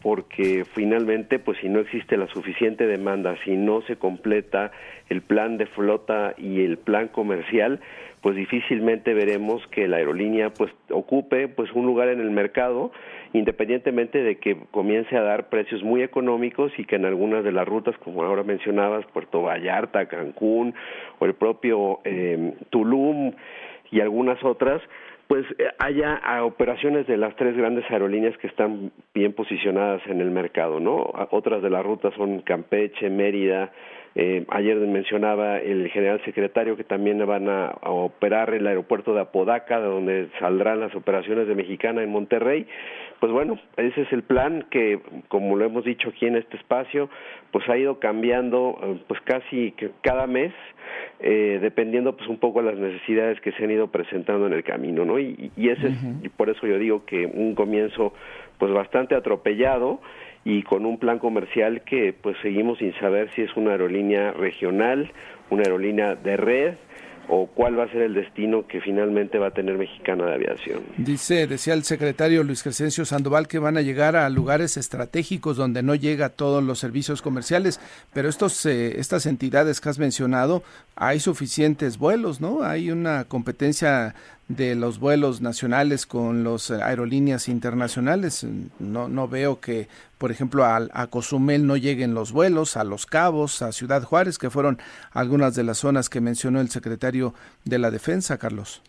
porque 0.00 0.64
finalmente, 0.74 1.38
pues 1.38 1.58
si 1.58 1.68
no 1.68 1.80
existe 1.80 2.16
la 2.16 2.28
suficiente 2.28 2.86
demanda, 2.86 3.36
si 3.44 3.56
no 3.56 3.82
se 3.82 3.96
completa 3.96 4.70
el 5.08 5.22
plan 5.22 5.56
de 5.56 5.66
flota 5.66 6.34
y 6.36 6.64
el 6.64 6.78
plan 6.78 7.08
comercial, 7.08 7.80
pues 8.26 8.34
difícilmente 8.34 9.14
veremos 9.14 9.64
que 9.68 9.86
la 9.86 9.98
aerolínea 9.98 10.50
pues 10.50 10.72
ocupe 10.90 11.46
pues 11.46 11.70
un 11.74 11.86
lugar 11.86 12.08
en 12.08 12.18
el 12.18 12.32
mercado 12.32 12.90
independientemente 13.32 14.20
de 14.20 14.38
que 14.38 14.56
comience 14.72 15.16
a 15.16 15.22
dar 15.22 15.48
precios 15.48 15.84
muy 15.84 16.02
económicos 16.02 16.72
y 16.76 16.86
que 16.86 16.96
en 16.96 17.04
algunas 17.04 17.44
de 17.44 17.52
las 17.52 17.68
rutas, 17.68 17.96
como 17.98 18.24
ahora 18.24 18.42
mencionabas, 18.42 19.06
Puerto 19.12 19.42
Vallarta, 19.42 20.06
Cancún 20.06 20.74
o 21.20 21.24
el 21.24 21.34
propio 21.34 22.00
eh, 22.02 22.54
Tulum 22.70 23.32
y 23.92 24.00
algunas 24.00 24.42
otras, 24.42 24.82
pues 25.28 25.46
eh, 25.60 25.68
haya 25.78 26.20
operaciones 26.42 27.06
de 27.06 27.18
las 27.18 27.36
tres 27.36 27.56
grandes 27.56 27.88
aerolíneas 27.92 28.36
que 28.38 28.48
están 28.48 28.90
bien 29.14 29.34
posicionadas 29.34 30.02
en 30.08 30.20
el 30.20 30.32
mercado, 30.32 30.80
¿no? 30.80 31.12
Otras 31.30 31.62
de 31.62 31.70
las 31.70 31.86
rutas 31.86 32.12
son 32.14 32.40
Campeche, 32.40 33.08
Mérida, 33.08 33.70
eh, 34.18 34.46
ayer 34.48 34.78
mencionaba 34.78 35.58
el 35.58 35.90
general 35.90 36.22
secretario 36.24 36.74
que 36.74 36.84
también 36.84 37.18
van 37.26 37.50
a, 37.50 37.76
operar 37.82 38.54
el 38.54 38.66
aeropuerto 38.66 39.12
de 39.12 39.20
Apodaca, 39.20 39.78
de 39.78 39.86
donde 39.86 40.28
saldrán 40.38 40.80
las 40.80 40.94
operaciones 40.94 41.46
de 41.46 41.54
Mexicana 41.54 42.02
en 42.02 42.08
Monterrey. 42.08 42.66
Pues 43.20 43.30
bueno, 43.30 43.58
ese 43.76 44.02
es 44.02 44.12
el 44.14 44.22
plan 44.22 44.64
que, 44.70 45.00
como 45.28 45.54
lo 45.56 45.66
hemos 45.66 45.84
dicho 45.84 46.08
aquí 46.08 46.24
en 46.24 46.36
este 46.36 46.56
espacio, 46.56 47.10
pues 47.50 47.68
ha 47.68 47.76
ido 47.76 48.00
cambiando 48.00 48.78
eh, 48.82 49.02
pues 49.06 49.20
casi 49.20 49.74
cada 50.00 50.26
mes, 50.26 50.54
eh, 51.20 51.58
dependiendo 51.60 52.16
pues 52.16 52.30
un 52.30 52.38
poco 52.38 52.62
de 52.62 52.72
las 52.72 52.80
necesidades 52.80 53.38
que 53.42 53.52
se 53.52 53.64
han 53.64 53.70
ido 53.70 53.88
presentando 53.88 54.46
en 54.46 54.54
el 54.54 54.64
camino, 54.64 55.04
¿no? 55.04 55.18
Y, 55.18 55.50
y 55.58 55.68
ese 55.68 55.88
es, 55.88 55.94
y 56.22 56.30
por 56.30 56.48
eso 56.48 56.66
yo 56.66 56.78
digo 56.78 57.04
que 57.04 57.26
un 57.26 57.54
comienzo 57.54 58.14
pues 58.58 58.72
bastante 58.72 59.14
atropellado 59.14 60.00
y 60.46 60.62
con 60.62 60.86
un 60.86 60.96
plan 60.96 61.18
comercial 61.18 61.82
que 61.82 62.12
pues 62.12 62.36
seguimos 62.40 62.78
sin 62.78 62.94
saber 63.00 63.28
si 63.34 63.42
es 63.42 63.56
una 63.56 63.72
aerolínea 63.72 64.30
regional, 64.30 65.10
una 65.50 65.64
aerolínea 65.64 66.14
de 66.14 66.36
red 66.36 66.74
o 67.28 67.48
cuál 67.48 67.76
va 67.76 67.82
a 67.82 67.88
ser 67.88 68.02
el 68.02 68.14
destino 68.14 68.64
que 68.68 68.80
finalmente 68.80 69.40
va 69.40 69.48
a 69.48 69.50
tener 69.50 69.76
Mexicana 69.76 70.24
de 70.26 70.34
Aviación. 70.34 70.82
Dice, 70.96 71.48
decía 71.48 71.74
el 71.74 71.82
secretario 71.82 72.44
Luis 72.44 72.62
Crescencio 72.62 73.04
Sandoval 73.04 73.48
que 73.48 73.58
van 73.58 73.76
a 73.76 73.82
llegar 73.82 74.14
a 74.14 74.28
lugares 74.28 74.76
estratégicos 74.76 75.56
donde 75.56 75.82
no 75.82 75.96
llega 75.96 76.28
todos 76.28 76.62
los 76.62 76.78
servicios 76.78 77.22
comerciales, 77.22 77.80
pero 78.12 78.28
estos 78.28 78.64
eh, 78.66 79.00
estas 79.00 79.26
entidades 79.26 79.80
que 79.80 79.88
has 79.88 79.98
mencionado, 79.98 80.62
hay 80.94 81.18
suficientes 81.18 81.98
vuelos, 81.98 82.40
¿no? 82.40 82.62
Hay 82.62 82.92
una 82.92 83.24
competencia 83.24 84.14
de 84.48 84.74
los 84.76 84.98
vuelos 85.00 85.40
nacionales 85.40 86.06
con 86.06 86.44
las 86.44 86.70
aerolíneas 86.70 87.48
internacionales. 87.48 88.46
No, 88.78 89.08
no 89.08 89.28
veo 89.28 89.60
que, 89.60 89.88
por 90.18 90.30
ejemplo, 90.30 90.64
a, 90.64 91.06
Cozumel 91.08 91.66
no 91.66 91.76
lleguen 91.76 92.14
los 92.14 92.32
vuelos, 92.32 92.76
a 92.76 92.84
Los 92.84 93.06
Cabos, 93.06 93.62
a 93.62 93.72
Ciudad 93.72 94.02
Juárez, 94.02 94.38
que 94.38 94.50
fueron 94.50 94.78
algunas 95.10 95.54
de 95.54 95.64
las 95.64 95.78
zonas 95.78 96.08
que 96.08 96.20
mencionó 96.20 96.60
el 96.60 96.70
secretario 96.70 97.34
de 97.64 97.78
la 97.78 97.90
Defensa, 97.90 98.38
Carlos. 98.38 98.82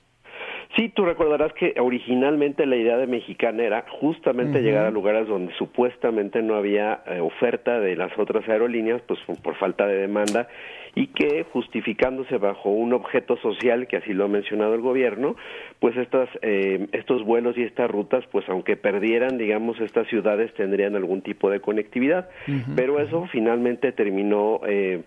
Sí, 0.77 0.89
tú 0.89 1.05
recordarás 1.05 1.53
que 1.53 1.73
originalmente 1.79 2.67
la 2.67 2.75
idea 2.75 2.97
de 2.97 3.07
Mexicana 3.07 3.63
era 3.63 3.85
justamente 3.99 4.61
llegar 4.61 4.85
a 4.85 4.91
lugares 4.91 5.27
donde 5.27 5.51
supuestamente 5.55 6.43
no 6.43 6.53
había 6.53 7.01
eh, 7.07 7.19
oferta 7.19 7.79
de 7.79 7.95
las 7.95 8.15
otras 8.15 8.47
aerolíneas, 8.47 9.01
pues 9.07 9.19
por 9.41 9.55
falta 9.55 9.87
de 9.87 9.95
demanda, 9.95 10.47
y 10.93 11.07
que 11.07 11.45
justificándose 11.51 12.37
bajo 12.37 12.69
un 12.69 12.93
objeto 12.93 13.37
social, 13.37 13.87
que 13.87 13.97
así 13.97 14.13
lo 14.13 14.25
ha 14.25 14.27
mencionado 14.27 14.75
el 14.75 14.81
gobierno, 14.81 15.35
pues 15.79 15.97
estas, 15.97 16.29
eh, 16.43 16.87
estos 16.91 17.23
vuelos 17.23 17.57
y 17.57 17.63
estas 17.63 17.89
rutas, 17.89 18.23
pues 18.31 18.47
aunque 18.47 18.77
perdieran, 18.77 19.39
digamos, 19.39 19.79
estas 19.79 20.07
ciudades 20.09 20.53
tendrían 20.53 20.95
algún 20.95 21.23
tipo 21.23 21.49
de 21.49 21.59
conectividad, 21.59 22.29
pero 22.75 22.99
eso 22.99 23.27
finalmente 23.31 23.91
terminó 23.93 24.61
eh, 24.67 25.01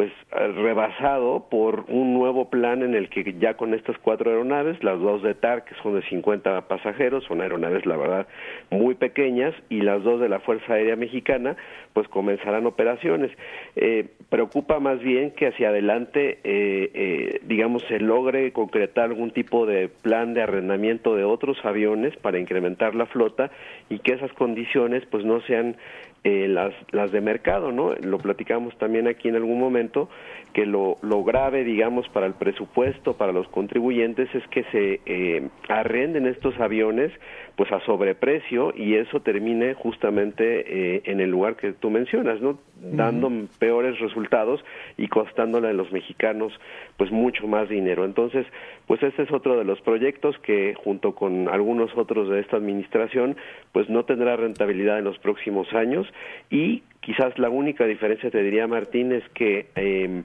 pues 0.00 0.12
eh, 0.32 0.46
rebasado 0.56 1.48
por 1.50 1.84
un 1.88 2.14
nuevo 2.14 2.48
plan 2.48 2.82
en 2.82 2.94
el 2.94 3.10
que 3.10 3.34
ya 3.38 3.52
con 3.52 3.74
estas 3.74 3.98
cuatro 3.98 4.30
aeronaves, 4.30 4.82
las 4.82 4.98
dos 4.98 5.22
de 5.22 5.34
TAR 5.34 5.66
que 5.66 5.74
son 5.82 5.94
de 5.94 6.00
50 6.08 6.68
pasajeros, 6.68 7.24
son 7.24 7.42
aeronaves 7.42 7.84
la 7.84 7.98
verdad 7.98 8.26
muy 8.70 8.94
pequeñas 8.94 9.54
y 9.68 9.82
las 9.82 10.02
dos 10.02 10.18
de 10.18 10.30
la 10.30 10.40
Fuerza 10.40 10.72
Aérea 10.72 10.96
Mexicana 10.96 11.54
pues 11.92 12.08
comenzarán 12.08 12.64
operaciones. 12.64 13.30
Eh, 13.76 14.06
preocupa 14.30 14.80
más 14.80 15.00
bien 15.00 15.32
que 15.32 15.48
hacia 15.48 15.68
adelante 15.68 16.38
eh, 16.44 16.90
eh, 16.94 17.40
digamos 17.44 17.82
se 17.82 18.00
logre 18.00 18.52
concretar 18.52 19.04
algún 19.04 19.32
tipo 19.32 19.66
de 19.66 19.88
plan 19.88 20.32
de 20.32 20.40
arrendamiento 20.40 21.14
de 21.14 21.24
otros 21.24 21.62
aviones 21.62 22.16
para 22.16 22.38
incrementar 22.38 22.94
la 22.94 23.04
flota 23.04 23.50
y 23.90 23.98
que 23.98 24.12
esas 24.12 24.32
condiciones 24.32 25.04
pues 25.10 25.26
no 25.26 25.42
sean 25.42 25.76
eh, 26.24 26.48
las, 26.48 26.74
las 26.90 27.12
de 27.12 27.20
mercado, 27.20 27.72
¿no? 27.72 27.94
Lo 27.94 28.18
platicamos 28.18 28.76
también 28.76 29.08
aquí 29.08 29.28
en 29.28 29.36
algún 29.36 29.58
momento, 29.58 30.08
que 30.52 30.66
lo, 30.66 30.96
lo 31.02 31.24
grave, 31.24 31.64
digamos, 31.64 32.08
para 32.08 32.26
el 32.26 32.34
presupuesto, 32.34 33.14
para 33.14 33.32
los 33.32 33.48
contribuyentes, 33.48 34.32
es 34.34 34.46
que 34.48 34.64
se 34.64 35.00
eh, 35.06 35.48
arrenden 35.68 36.26
estos 36.26 36.58
aviones 36.58 37.12
pues 37.56 37.70
a 37.72 37.80
sobreprecio 37.80 38.72
y 38.74 38.94
eso 38.94 39.20
termine 39.20 39.74
justamente 39.74 40.94
eh, 40.96 41.02
en 41.04 41.20
el 41.20 41.30
lugar 41.30 41.56
que 41.56 41.72
tú 41.72 41.90
mencionas, 41.90 42.40
¿no? 42.40 42.58
Dando 42.80 43.30
peores 43.58 43.98
resultados 44.00 44.64
y 44.96 45.08
costándole 45.08 45.68
a 45.68 45.72
los 45.74 45.92
mexicanos 45.92 46.52
pues 46.96 47.10
mucho 47.10 47.46
más 47.46 47.68
dinero. 47.68 48.06
Entonces, 48.06 48.46
pues 48.86 49.02
este 49.02 49.24
es 49.24 49.32
otro 49.32 49.58
de 49.58 49.64
los 49.64 49.80
proyectos 49.82 50.38
que 50.38 50.74
junto 50.74 51.14
con 51.14 51.48
algunos 51.48 51.94
otros 51.96 52.30
de 52.30 52.40
esta 52.40 52.56
administración 52.56 53.36
pues 53.72 53.90
no 53.90 54.04
tendrá 54.06 54.36
rentabilidad 54.36 54.98
en 54.98 55.04
los 55.04 55.18
próximos 55.18 55.70
años 55.74 56.06
y 56.50 56.82
quizás 57.10 57.36
la 57.40 57.50
única 57.50 57.86
diferencia, 57.86 58.30
te 58.30 58.40
diría 58.40 58.68
Martín, 58.68 59.10
es 59.10 59.24
que 59.30 59.66
eh, 59.74 60.22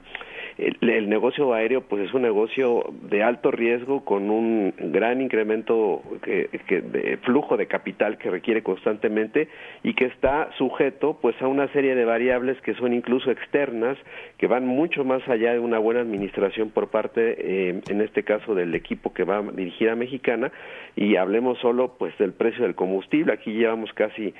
el, 0.56 1.08
negocio 1.08 1.52
aéreo 1.52 1.80
pues 1.82 2.08
es 2.08 2.14
un 2.14 2.22
negocio 2.22 2.84
de 3.10 3.24
alto 3.24 3.50
riesgo 3.50 4.04
con 4.04 4.30
un 4.30 4.72
gran 4.78 5.20
incremento 5.20 6.02
que, 6.22 6.48
de 6.80 7.16
flujo 7.24 7.56
de 7.56 7.66
capital 7.66 8.18
que 8.18 8.30
requiere 8.30 8.62
constantemente 8.62 9.48
y 9.82 9.94
que 9.94 10.04
está 10.04 10.50
sujeto 10.56 11.18
pues 11.20 11.34
a 11.42 11.48
una 11.48 11.66
serie 11.72 11.96
de 11.96 12.04
variables 12.04 12.60
que 12.62 12.74
son 12.74 12.94
incluso 12.94 13.32
externas 13.32 13.98
que 14.38 14.46
van 14.46 14.64
mucho 14.64 15.04
más 15.04 15.26
allá 15.28 15.52
de 15.52 15.58
una 15.58 15.78
buena 15.78 16.00
administración 16.00 16.70
por 16.70 16.88
parte 16.88 17.36
eh, 17.38 17.80
en 17.88 18.00
este 18.00 18.22
caso 18.22 18.54
del 18.54 18.74
equipo 18.74 19.12
que 19.12 19.24
va 19.24 19.38
a 19.38 19.42
dirigir 19.42 19.90
a 19.90 19.96
Mexicana. 19.96 20.52
Y 20.94 21.16
hablemos 21.16 21.58
solo 21.58 21.96
pues 21.98 22.16
del 22.18 22.32
precio 22.32 22.62
del 22.62 22.74
combustible. 22.74 23.32
Aquí 23.32 23.52
llevamos 23.52 23.92
casi 23.92 24.32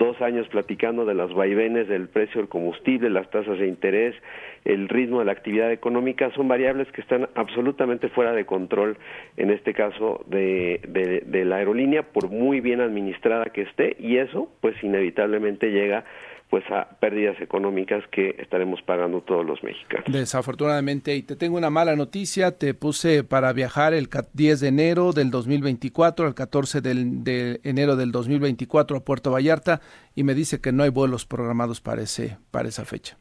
dos 0.00 0.20
años 0.22 0.48
platicando 0.48 1.04
de 1.04 1.12
los 1.12 1.34
vaivenes 1.34 1.86
del 1.86 2.08
precio 2.08 2.40
del 2.40 2.48
combustible, 2.48 3.10
las 3.10 3.30
tasas 3.30 3.58
de 3.58 3.68
interés, 3.68 4.16
el 4.64 4.88
ritmo 4.88 5.18
de 5.18 5.26
la 5.26 5.32
actividad 5.32 5.70
económica, 5.70 6.30
son 6.34 6.48
variables 6.48 6.90
que 6.92 7.02
están 7.02 7.28
absolutamente 7.34 8.08
fuera 8.08 8.32
de 8.32 8.46
control, 8.46 8.96
en 9.36 9.50
este 9.50 9.74
caso 9.74 10.24
de, 10.26 10.80
de, 10.88 11.44
la 11.44 11.56
aerolínea, 11.56 12.02
por 12.02 12.30
muy 12.30 12.60
bien 12.60 12.80
administrada 12.80 13.44
que 13.52 13.62
esté, 13.62 13.96
y 13.98 14.16
eso 14.16 14.50
pues 14.62 14.74
inevitablemente 14.82 15.70
llega 15.70 16.04
pues 16.50 16.64
a 16.70 16.96
pérdidas 16.98 17.40
económicas 17.40 18.02
que 18.10 18.34
estaremos 18.40 18.82
pagando 18.82 19.20
todos 19.22 19.46
los 19.46 19.62
mexicanos. 19.62 20.06
Desafortunadamente, 20.08 21.14
y 21.14 21.22
te 21.22 21.36
tengo 21.36 21.56
una 21.56 21.70
mala 21.70 21.94
noticia, 21.94 22.58
te 22.58 22.74
puse 22.74 23.22
para 23.22 23.52
viajar 23.52 23.94
el 23.94 24.08
10 24.32 24.60
de 24.60 24.68
enero 24.68 25.12
del 25.12 25.30
2024 25.30 26.26
al 26.26 26.34
14 26.34 26.80
de 26.80 27.60
enero 27.62 27.94
del 27.94 28.10
2024 28.10 28.96
a 28.96 29.04
Puerto 29.04 29.30
Vallarta 29.30 29.80
y 30.16 30.24
me 30.24 30.34
dice 30.34 30.60
que 30.60 30.72
no 30.72 30.82
hay 30.82 30.90
vuelos 30.90 31.24
programados 31.24 31.80
para 31.80 32.02
ese 32.02 32.38
para 32.50 32.68
esa 32.68 32.84
fecha 32.84 33.16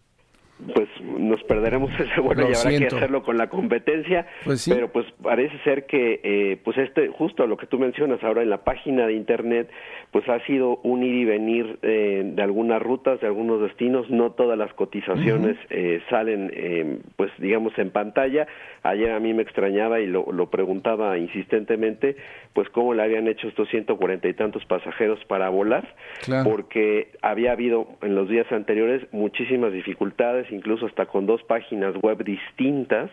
nos 1.30 1.42
perderemos 1.44 1.92
ese 2.00 2.20
vuelo 2.20 2.50
y 2.50 2.56
habrá 2.56 2.78
que 2.78 2.88
hacerlo 2.88 3.24
con 3.24 3.38
la 3.38 3.48
competencia. 3.48 4.28
Pues 4.44 4.68
pero 4.68 4.92
pues 4.92 5.06
parece 5.22 5.58
ser 5.64 5.86
que 5.86 6.20
eh, 6.24 6.58
pues 6.64 6.78
este 6.78 7.08
justo 7.10 7.46
lo 7.48 7.58
que 7.58 7.68
tú 7.68 7.80
mencionas 7.80 8.24
ahora 8.24 8.42
en 8.42 8.50
la 8.50 8.64
página 8.64 9.08
de 9.08 9.14
internet 9.14 9.70
pues 10.12 10.28
ha 10.28 10.44
sido 10.46 10.78
un 10.84 11.04
ir 11.04 11.16
y 11.16 11.26
venir 11.26 11.80
eh, 11.82 12.24
de 12.26 12.42
algunas 12.42 12.82
rutas 12.82 13.22
de 13.22 13.28
algunos 13.28 13.62
destinos. 13.62 14.10
No 14.10 14.32
todas 14.32 14.58
las 14.58 14.74
cotizaciones 14.74 15.58
eh, 15.70 16.02
salen 16.10 16.52
eh, 16.54 17.00
pues 17.16 17.32
digamos 17.38 17.78
en 17.78 17.92
pantalla. 17.92 18.48
Ayer 18.84 19.12
a 19.12 19.20
mí 19.20 19.34
me 19.34 19.44
extrañaba 19.44 20.00
y 20.00 20.08
lo, 20.08 20.32
lo 20.32 20.50
preguntaba 20.50 21.18
insistentemente 21.18 22.16
pues 22.54 22.70
cómo 22.70 22.94
le 22.94 23.04
habían 23.04 23.28
hecho 23.28 23.48
estos 23.48 23.70
ciento 23.70 23.98
cuarenta 23.98 24.28
y 24.28 24.34
tantos 24.34 24.66
pasajeros 24.66 25.24
para 25.26 25.50
volar. 25.50 25.96
Porque 26.44 27.12
había 27.22 27.52
habido 27.52 27.88
en 28.02 28.16
los 28.16 28.30
días 28.30 28.52
anteriores 28.52 29.02
muchísimas 29.12 29.72
dificultades 29.72 30.52
incluso 30.52 30.86
hasta 30.86 31.06
con 31.06 31.19
dos 31.26 31.44
páginas 31.44 31.96
web 32.02 32.24
distintas, 32.24 33.10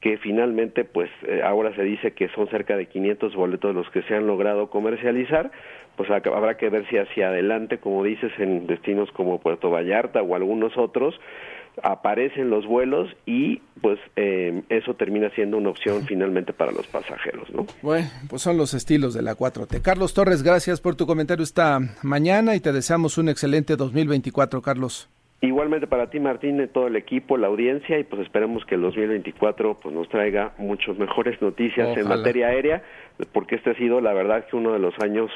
que 0.00 0.18
finalmente, 0.18 0.84
pues 0.84 1.10
eh, 1.26 1.42
ahora 1.42 1.74
se 1.74 1.82
dice 1.82 2.12
que 2.12 2.28
son 2.28 2.48
cerca 2.48 2.76
de 2.76 2.86
500 2.86 3.34
boletos 3.34 3.74
los 3.74 3.88
que 3.90 4.02
se 4.02 4.14
han 4.14 4.26
logrado 4.26 4.68
comercializar, 4.70 5.50
pues 5.96 6.10
habrá 6.10 6.56
que 6.56 6.68
ver 6.68 6.86
si 6.88 6.98
hacia 6.98 7.28
adelante, 7.28 7.78
como 7.78 8.02
dices, 8.02 8.32
en 8.38 8.66
destinos 8.66 9.10
como 9.12 9.38
Puerto 9.38 9.70
Vallarta 9.70 10.22
o 10.22 10.34
algunos 10.34 10.76
otros, 10.76 11.18
aparecen 11.82 12.50
los 12.50 12.66
vuelos 12.66 13.10
y 13.26 13.60
pues 13.80 13.98
eh, 14.16 14.62
eso 14.68 14.94
termina 14.94 15.30
siendo 15.30 15.56
una 15.56 15.70
opción 15.70 16.04
finalmente 16.06 16.52
para 16.52 16.72
los 16.72 16.86
pasajeros, 16.86 17.50
¿no? 17.52 17.66
Bueno, 17.82 18.08
pues 18.28 18.42
son 18.42 18.56
los 18.56 18.74
estilos 18.74 19.14
de 19.14 19.22
la 19.22 19.36
4T. 19.36 19.82
Carlos 19.82 20.14
Torres, 20.14 20.42
gracias 20.42 20.80
por 20.80 20.94
tu 20.96 21.06
comentario 21.06 21.42
esta 21.42 21.80
mañana 22.02 22.54
y 22.54 22.60
te 22.60 22.72
deseamos 22.72 23.18
un 23.18 23.28
excelente 23.28 23.76
2024, 23.76 24.62
Carlos. 24.62 25.08
Igualmente 25.44 25.86
para 25.86 26.08
ti, 26.08 26.20
Martín, 26.20 26.68
todo 26.72 26.86
el 26.86 26.96
equipo, 26.96 27.36
la 27.36 27.48
audiencia, 27.48 27.98
y 27.98 28.04
pues 28.04 28.22
esperemos 28.22 28.64
que 28.64 28.76
el 28.76 28.82
2024 28.82 29.78
pues, 29.82 29.94
nos 29.94 30.08
traiga 30.08 30.52
muchas 30.58 30.96
mejores 30.96 31.40
noticias 31.42 31.96
en 31.96 32.08
materia 32.08 32.48
aérea, 32.48 32.82
porque 33.32 33.56
este 33.56 33.70
ha 33.70 33.74
sido, 33.74 34.00
la 34.00 34.14
verdad, 34.14 34.46
que 34.46 34.56
uno 34.56 34.72
de 34.72 34.78
los 34.78 34.94
años 35.00 35.30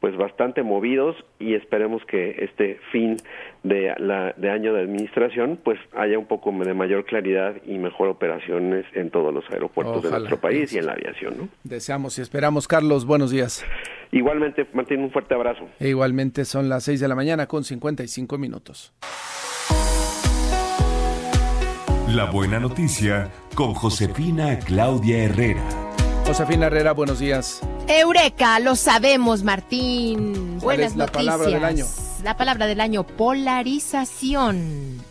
pues 0.00 0.16
bastante 0.16 0.62
movidos 0.62 1.14
y 1.38 1.54
esperemos 1.54 2.02
que 2.06 2.36
este 2.44 2.80
fin 2.90 3.16
de, 3.62 3.94
la, 3.98 4.32
de 4.36 4.50
año 4.50 4.72
de 4.72 4.80
administración 4.80 5.58
pues 5.62 5.78
haya 5.94 6.18
un 6.18 6.26
poco 6.26 6.50
de 6.50 6.74
mayor 6.74 7.04
claridad 7.04 7.54
y 7.66 7.78
mejor 7.78 8.08
operaciones 8.08 8.86
en 8.94 9.10
todos 9.10 9.32
los 9.32 9.44
aeropuertos 9.50 10.02
de 10.02 10.10
nuestro 10.10 10.40
país 10.40 10.72
y 10.72 10.78
en 10.78 10.86
la 10.86 10.92
aviación. 10.92 11.36
¿no? 11.36 11.48
Deseamos 11.64 12.18
y 12.18 12.22
esperamos. 12.22 12.66
Carlos, 12.66 13.04
buenos 13.04 13.30
días. 13.30 13.64
Igualmente, 14.10 14.66
Martín, 14.72 15.00
un 15.00 15.10
fuerte 15.10 15.34
abrazo. 15.34 15.68
E 15.78 15.88
igualmente 15.88 16.44
son 16.44 16.68
las 16.68 16.84
6 16.84 17.00
de 17.00 17.08
la 17.08 17.14
mañana 17.14 17.46
con 17.46 17.62
55 17.62 18.38
minutos. 18.38 18.92
La 22.08 22.24
buena 22.24 22.58
noticia 22.58 23.30
con 23.54 23.74
Josefina 23.74 24.58
Claudia 24.58 25.24
Herrera. 25.24 25.89
Josefina 26.30 26.66
Herrera, 26.66 26.92
buenos 26.92 27.18
días. 27.18 27.58
Eureka, 27.88 28.60
lo 28.60 28.76
sabemos, 28.76 29.42
Martín. 29.42 30.60
Buenas 30.60 30.94
la 30.94 31.08
palabra 31.08 31.48
del 31.48 31.64
año? 31.64 31.86
La 32.22 32.36
palabra 32.36 32.68
del 32.68 32.80
año, 32.80 33.04
polarización. 33.04 35.02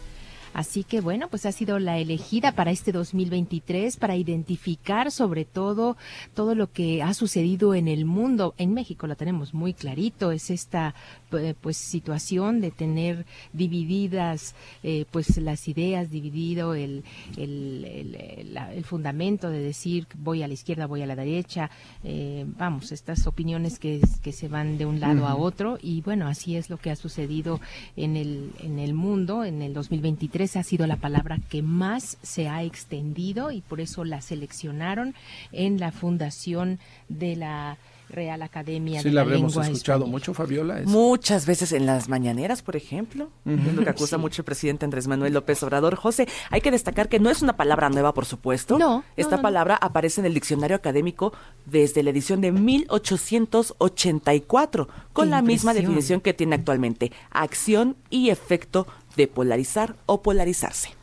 Así 0.54 0.84
que 0.84 1.02
bueno, 1.02 1.28
pues 1.30 1.46
ha 1.46 1.52
sido 1.52 1.80
la 1.80 1.98
elegida 1.98 2.54
para 2.54 2.72
este 2.72 2.92
2023 2.92 3.98
para 3.98 4.16
identificar 4.16 5.12
sobre 5.12 5.46
todo 5.46 5.98
todo 6.34 6.56
lo 6.56 6.72
que 6.72 7.04
ha 7.04 7.14
sucedido 7.14 7.76
en 7.76 7.88
el 7.88 8.06
mundo. 8.06 8.54
En 8.58 8.74
México 8.74 9.08
lo 9.08 9.16
tenemos 9.16 9.54
muy 9.54 9.74
clarito, 9.74 10.32
es 10.32 10.50
esta 10.50 10.96
eh, 11.32 11.54
pues 11.60 11.78
situación 11.78 12.62
de 12.62 12.72
tener 12.72 13.26
divididas 13.54 14.56
eh, 14.84 15.06
pues 15.12 15.38
las 15.38 15.68
ideas, 15.68 16.10
dividido 16.10 16.74
el, 16.74 17.04
el, 17.38 17.86
el, 17.86 18.84
fundamento 18.84 19.50
de 19.50 19.60
decir 19.60 20.08
voy 20.18 20.42
a 20.42 20.48
la 20.48 20.54
izquierda, 20.54 20.88
voy 20.88 21.02
a 21.02 21.06
la 21.06 21.16
derecha, 21.16 21.70
eh, 22.04 22.46
vamos, 22.58 22.92
estas 22.92 23.28
opiniones 23.28 23.78
que, 23.78 24.02
que 24.24 24.32
se 24.32 24.48
van 24.48 24.78
de 24.78 24.86
un 24.86 25.00
lado 25.00 25.28
a 25.28 25.36
otro. 25.36 25.78
Y 25.82 26.02
bueno, 26.02 26.28
así 26.28 26.56
es 26.56 26.70
lo 26.70 26.78
que 26.78 26.92
ha 26.92 26.96
sucedido 26.96 27.60
en 27.96 28.16
el, 28.16 28.52
en 28.60 28.80
el 28.80 28.94
mundo 28.94 29.44
en 29.44 29.62
el 29.62 29.74
2023 29.74 30.39
ha 30.56 30.64
sido 30.64 30.88
la 30.88 30.98
palabra 30.98 31.40
que 31.50 31.62
más 31.62 32.18
se 32.22 32.48
ha 32.48 32.64
extendido 32.64 33.52
y 33.52 33.62
por 33.62 33.82
eso 33.82 34.06
la 34.06 34.22
seleccionaron 34.22 35.16
en 35.52 35.80
la 35.80 35.92
fundación 35.92 36.80
de 37.10 37.36
la 37.36 37.78
Real 38.10 38.42
Academia 38.42 39.02
sí, 39.02 39.10
de 39.10 39.14
la, 39.14 39.24
la 39.24 39.30
habremos 39.30 39.56
escuchado 39.56 40.08
mucho, 40.08 40.34
Fabiola. 40.34 40.82
Muchas 40.86 41.46
veces 41.46 41.72
en 41.72 41.86
las 41.86 42.10
mañaneras, 42.10 42.64
por 42.64 42.76
ejemplo, 42.76 43.30
es 43.46 43.74
lo 43.74 43.84
que 43.84 43.90
acusa 43.90 44.18
mucho 44.18 44.42
el 44.42 44.46
presidente 44.46 44.84
Andrés 44.86 45.08
Manuel 45.08 45.34
López 45.34 45.62
Obrador. 45.64 45.96
José, 45.96 46.28
hay 46.50 46.60
que 46.62 46.72
destacar 46.72 47.08
que 47.08 47.20
no 47.20 47.30
es 47.30 47.44
una 47.44 47.56
palabra 47.56 47.90
nueva, 47.90 48.14
por 48.14 48.26
supuesto. 48.26 48.80
No. 48.80 49.04
Esta 49.16 49.42
palabra 49.42 49.76
aparece 49.76 50.20
en 50.22 50.26
el 50.26 50.34
diccionario 50.34 50.76
académico 50.76 51.34
desde 51.66 52.02
la 52.04 52.10
edición 52.10 52.42
de 52.42 52.52
1884, 52.52 54.90
con 55.14 55.30
la 55.30 55.44
misma 55.44 55.74
definición 55.74 56.22
que 56.22 56.34
tiene 56.34 56.56
actualmente, 56.56 57.12
acción 57.30 57.96
y 58.10 58.32
efecto 58.32 58.88
de 59.20 59.28
polarizar 59.28 59.98
o 60.06 60.22
polarizarse. 60.22 60.99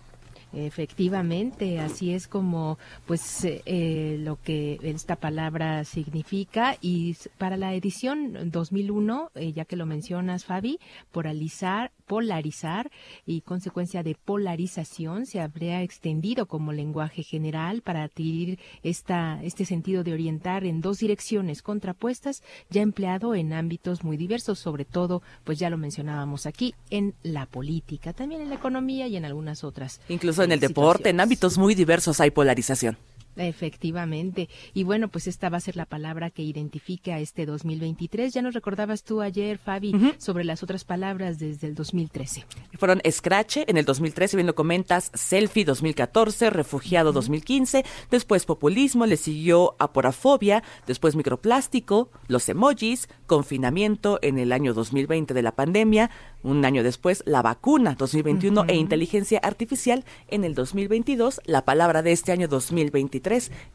Efectivamente, 0.56 1.80
así 1.80 2.14
es 2.14 2.28
como 2.28 2.78
pues 3.04 3.44
eh, 3.44 4.16
lo 4.18 4.40
que 4.42 4.78
esta 4.82 5.16
palabra 5.16 5.84
significa 5.84 6.78
y 6.80 7.14
para 7.36 7.58
la 7.58 7.74
edición 7.74 8.50
2001, 8.50 9.32
eh, 9.34 9.52
ya 9.52 9.66
que 9.66 9.76
lo 9.76 9.84
mencionas 9.84 10.46
Fabi, 10.46 10.78
polarizar, 11.12 11.92
polarizar 12.06 12.90
y 13.26 13.42
consecuencia 13.42 14.02
de 14.02 14.14
polarización 14.14 15.26
se 15.26 15.40
habría 15.40 15.82
extendido 15.82 16.46
como 16.46 16.72
lenguaje 16.72 17.22
general 17.22 17.82
para 17.82 18.04
adquirir 18.04 18.58
esta 18.82 19.38
este 19.42 19.66
sentido 19.66 20.04
de 20.04 20.14
orientar 20.14 20.64
en 20.64 20.80
dos 20.80 20.98
direcciones 20.98 21.60
contrapuestas, 21.60 22.42
ya 22.70 22.80
empleado 22.80 23.34
en 23.34 23.52
ámbitos 23.52 24.04
muy 24.04 24.16
diversos, 24.16 24.58
sobre 24.58 24.86
todo, 24.86 25.22
pues 25.44 25.58
ya 25.58 25.68
lo 25.68 25.76
mencionábamos 25.76 26.46
aquí, 26.46 26.74
en 26.88 27.14
la 27.22 27.44
política, 27.44 28.14
también 28.14 28.40
en 28.40 28.48
la 28.48 28.54
economía 28.54 29.06
y 29.06 29.16
en 29.16 29.26
algunas 29.26 29.64
otras. 29.64 30.00
Incluso 30.08 30.45
en 30.46 30.52
el 30.52 30.60
deporte, 30.60 31.10
en 31.10 31.20
ámbitos 31.20 31.58
muy 31.58 31.74
diversos 31.74 32.20
hay 32.20 32.30
polarización. 32.30 32.96
Efectivamente. 33.36 34.48
Y 34.74 34.84
bueno, 34.84 35.08
pues 35.08 35.26
esta 35.26 35.48
va 35.48 35.58
a 35.58 35.60
ser 35.60 35.76
la 35.76 35.86
palabra 35.86 36.30
que 36.30 36.42
identifique 36.42 37.12
a 37.12 37.20
este 37.20 37.46
2023. 37.46 38.32
Ya 38.32 38.42
nos 38.42 38.54
recordabas 38.54 39.04
tú 39.04 39.20
ayer, 39.20 39.58
Fabi, 39.58 40.14
sobre 40.18 40.44
las 40.44 40.62
otras 40.62 40.84
palabras 40.84 41.38
desde 41.38 41.66
el 41.66 41.74
2013. 41.74 42.44
Fueron 42.78 43.00
Scratch 43.10 43.58
en 43.66 43.76
el 43.76 43.84
2013, 43.84 44.36
bien 44.36 44.46
lo 44.46 44.54
comentas, 44.54 45.10
Selfie 45.14 45.64
2014, 45.64 46.50
Refugiado 46.50 47.12
2015, 47.12 47.84
después 48.10 48.46
Populismo, 48.46 49.06
le 49.06 49.16
siguió 49.16 49.76
Aporafobia, 49.78 50.62
después 50.86 51.16
Microplástico, 51.16 52.10
los 52.28 52.48
emojis, 52.48 53.08
Confinamiento 53.26 54.18
en 54.22 54.38
el 54.38 54.52
año 54.52 54.72
2020 54.72 55.34
de 55.34 55.42
la 55.42 55.52
pandemia, 55.52 56.10
un 56.42 56.64
año 56.64 56.84
después 56.84 57.24
la 57.26 57.42
vacuna 57.42 57.96
2021 57.98 58.66
e 58.68 58.76
inteligencia 58.76 59.40
artificial 59.42 60.04
en 60.28 60.44
el 60.44 60.54
2022. 60.54 61.40
La 61.44 61.64
palabra 61.64 62.02
de 62.02 62.12
este 62.12 62.30
año 62.30 62.46
2023 62.46 63.25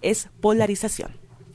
es 0.02 0.30
polarización. 0.40 1.12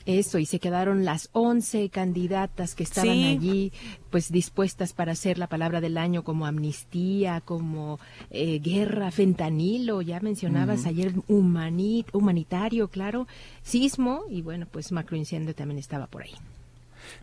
Eso, 0.07 0.39
y 0.39 0.45
se 0.45 0.59
quedaron 0.59 1.03
las 1.03 1.27
11 1.33 1.89
candidatas 1.89 2.75
que 2.75 2.83
estaban 2.83 3.25
allí, 3.25 3.73
pues 4.09 4.31
dispuestas 4.31 4.93
para 4.93 5.11
hacer 5.11 5.37
la 5.37 5.47
palabra 5.47 5.81
del 5.81 5.97
año 5.97 6.23
como 6.23 6.45
amnistía, 6.45 7.41
como 7.41 7.99
eh, 8.29 8.59
guerra, 8.59 9.11
fentanilo, 9.11 10.01
ya 10.01 10.21
mencionabas 10.21 10.85
ayer 10.85 11.13
humanit, 11.27 12.07
humanitario, 12.13 12.87
claro, 12.87 13.27
sismo, 13.63 14.23
y 14.29 14.41
bueno, 14.41 14.65
pues 14.71 14.93
macroincendio 14.93 15.53
también 15.53 15.77
estaba 15.77 16.07
por 16.07 16.23
ahí. 16.23 16.35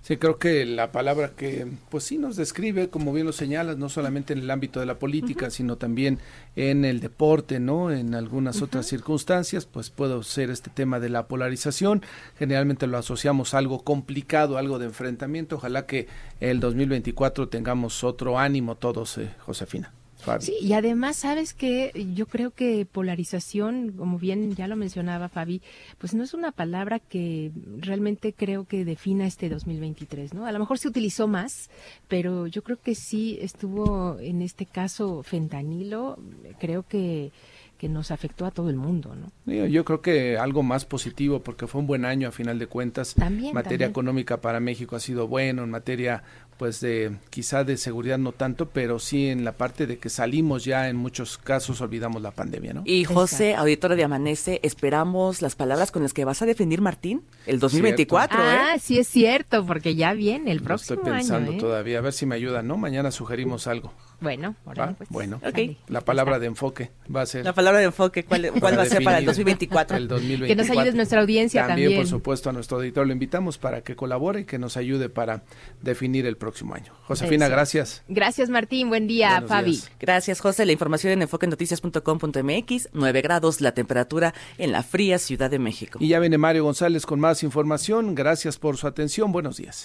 Sí, 0.02 0.16
creo 0.16 0.38
que 0.38 0.64
la 0.64 0.92
palabra 0.92 1.32
que, 1.36 1.66
pues 1.90 2.04
sí, 2.04 2.18
nos 2.18 2.36
describe, 2.36 2.90
como 2.90 3.12
bien 3.12 3.26
lo 3.26 3.32
señalas, 3.32 3.76
no 3.76 3.88
solamente 3.88 4.32
en 4.32 4.40
el 4.40 4.50
ámbito 4.50 4.80
de 4.80 4.86
la 4.86 4.98
política, 4.98 5.50
sino 5.50 5.76
también 5.76 6.18
en 6.56 6.84
el 6.84 7.00
deporte, 7.00 7.60
¿no? 7.60 7.90
En 7.90 8.14
algunas 8.14 8.62
otras 8.62 8.86
circunstancias, 8.86 9.66
pues 9.66 9.90
puede 9.90 10.22
ser 10.24 10.50
este 10.50 10.70
tema 10.70 11.00
de 11.00 11.08
la 11.08 11.26
polarización. 11.26 12.02
Generalmente 12.38 12.86
lo 12.86 12.98
asociamos 12.98 13.54
a 13.54 13.58
algo 13.58 13.82
complicado, 13.82 14.58
algo 14.58 14.78
de 14.78 14.86
enfrentamiento. 14.86 15.56
Ojalá 15.56 15.86
que 15.86 16.06
el 16.40 16.60
2024 16.60 17.48
tengamos 17.48 18.04
otro 18.04 18.38
ánimo 18.38 18.76
todos, 18.76 19.18
eh, 19.18 19.30
Josefina. 19.40 19.92
Sí, 20.40 20.54
y 20.60 20.72
además, 20.72 21.16
sabes 21.16 21.54
que 21.54 21.92
yo 22.14 22.26
creo 22.26 22.50
que 22.50 22.86
polarización, 22.86 23.92
como 23.92 24.18
bien 24.18 24.54
ya 24.54 24.68
lo 24.68 24.76
mencionaba 24.76 25.28
Fabi, 25.28 25.62
pues 25.98 26.14
no 26.14 26.22
es 26.22 26.34
una 26.34 26.52
palabra 26.52 26.98
que 26.98 27.52
realmente 27.78 28.32
creo 28.32 28.64
que 28.64 28.84
defina 28.84 29.26
este 29.26 29.48
2023, 29.48 30.34
¿no? 30.34 30.46
A 30.46 30.52
lo 30.52 30.58
mejor 30.58 30.78
se 30.78 30.88
utilizó 30.88 31.28
más, 31.28 31.70
pero 32.08 32.46
yo 32.46 32.62
creo 32.62 32.80
que 32.80 32.94
sí 32.94 33.38
estuvo 33.40 34.18
en 34.20 34.42
este 34.42 34.66
caso 34.66 35.22
fentanilo, 35.22 36.18
creo 36.58 36.84
que 36.86 37.32
que 37.78 37.88
nos 37.88 38.10
afectó 38.10 38.46
a 38.46 38.50
todo 38.50 38.70
el 38.70 38.76
mundo, 38.76 39.14
¿no? 39.14 39.66
Yo 39.66 39.84
creo 39.84 40.00
que 40.00 40.38
algo 40.38 40.62
más 40.62 40.84
positivo 40.84 41.40
porque 41.42 41.66
fue 41.66 41.80
un 41.80 41.86
buen 41.86 42.04
año 42.04 42.28
a 42.28 42.32
final 42.32 42.58
de 42.58 42.66
cuentas. 42.66 43.14
También, 43.14 43.52
materia 43.52 43.86
económica 43.86 44.40
para 44.40 44.60
México 44.60 44.96
ha 44.96 45.00
sido 45.00 45.28
bueno, 45.28 45.64
en 45.64 45.70
materia 45.70 46.22
pues 46.58 46.80
de 46.80 47.16
quizá 47.30 47.64
de 47.64 47.76
seguridad 47.76 48.18
no 48.18 48.32
tanto, 48.32 48.68
pero 48.70 48.98
sí 48.98 49.28
en 49.28 49.44
la 49.44 49.52
parte 49.52 49.86
de 49.86 49.98
que 49.98 50.08
salimos 50.08 50.64
ya 50.64 50.88
en 50.88 50.96
muchos 50.96 51.38
casos 51.38 51.80
olvidamos 51.80 52.22
la 52.22 52.30
pandemia, 52.30 52.74
¿no? 52.74 52.82
Y 52.84 53.04
José, 53.04 53.54
auditora 53.54 53.96
de 53.96 54.04
Amanece, 54.04 54.60
esperamos 54.62 55.42
las 55.42 55.54
palabras 55.56 55.90
con 55.90 56.02
las 56.02 56.12
que 56.12 56.24
vas 56.24 56.42
a 56.42 56.46
definir 56.46 56.80
Martín 56.80 57.22
el 57.46 57.58
2024, 57.58 58.38
¿eh? 58.38 58.44
Ah, 58.46 58.76
sí 58.80 58.98
es 58.98 59.08
cierto, 59.08 59.64
porque 59.66 59.94
ya 59.94 60.12
viene 60.14 60.52
el 60.52 60.60
próximo 60.60 61.00
Estoy 61.00 61.12
pensando 61.12 61.50
año, 61.50 61.58
¿eh? 61.58 61.60
todavía, 61.60 61.98
a 61.98 62.02
ver 62.02 62.12
si 62.12 62.26
me 62.26 62.34
ayudan, 62.34 62.66
¿no? 62.66 62.76
Mañana 62.76 63.10
sugerimos 63.10 63.66
algo. 63.66 63.92
Bueno, 64.20 64.54
pues. 64.96 65.08
bueno. 65.10 65.40
La 65.88 66.00
palabra 66.00 66.38
de 66.38 66.46
enfoque 66.46 66.90
va 67.14 67.22
a 67.22 67.26
ser 67.26 67.44
La 67.44 67.52
palabra 67.52 67.80
de 67.80 67.86
enfoque, 67.86 68.24
¿cuál, 68.24 68.50
cuál 68.58 68.78
va 68.78 68.82
a 68.82 68.86
ser 68.86 69.02
para 69.02 69.18
el 69.18 69.26
2024? 69.26 69.96
el 69.96 70.08
2024. 70.08 70.44
Que 70.54 70.56
nos 70.56 70.70
ayude 70.70 70.96
nuestra 70.96 71.20
audiencia 71.20 71.66
también. 71.66 71.96
por 71.96 72.06
supuesto, 72.06 72.50
a 72.50 72.52
nuestro 72.52 72.82
editor 72.82 73.06
lo 73.06 73.12
invitamos 73.12 73.58
para 73.58 73.82
que 73.82 73.96
colabore 73.96 74.40
y 74.40 74.44
que 74.44 74.58
nos 74.58 74.76
ayude 74.76 75.08
para 75.08 75.42
definir 75.82 76.26
el 76.26 76.36
próximo 76.36 76.74
año. 76.74 76.92
Josefina, 77.04 77.46
Eso. 77.46 77.54
gracias. 77.54 78.02
Gracias, 78.08 78.48
Martín. 78.50 78.88
Buen 78.88 79.06
día, 79.06 79.30
Buenos 79.32 79.48
Fabi. 79.50 79.70
días. 79.72 79.90
Gracias, 80.00 80.40
José. 80.40 80.66
La 80.66 80.72
información 80.72 81.12
en 81.12 81.22
enfoquenoticias.com.mx, 81.22 82.88
9 82.92 83.22
grados 83.22 83.60
la 83.60 83.72
temperatura 83.72 84.34
en 84.58 84.72
la 84.72 84.82
fría 84.82 85.18
Ciudad 85.18 85.50
de 85.50 85.58
México. 85.58 85.98
Y 86.00 86.08
ya 86.08 86.20
viene 86.20 86.38
Mario 86.38 86.64
González 86.64 87.06
con 87.06 87.20
más 87.20 87.42
información. 87.42 88.14
Gracias 88.14 88.58
por 88.58 88.76
su 88.76 88.86
atención. 88.86 89.32
Buenos 89.32 89.56
días. 89.56 89.82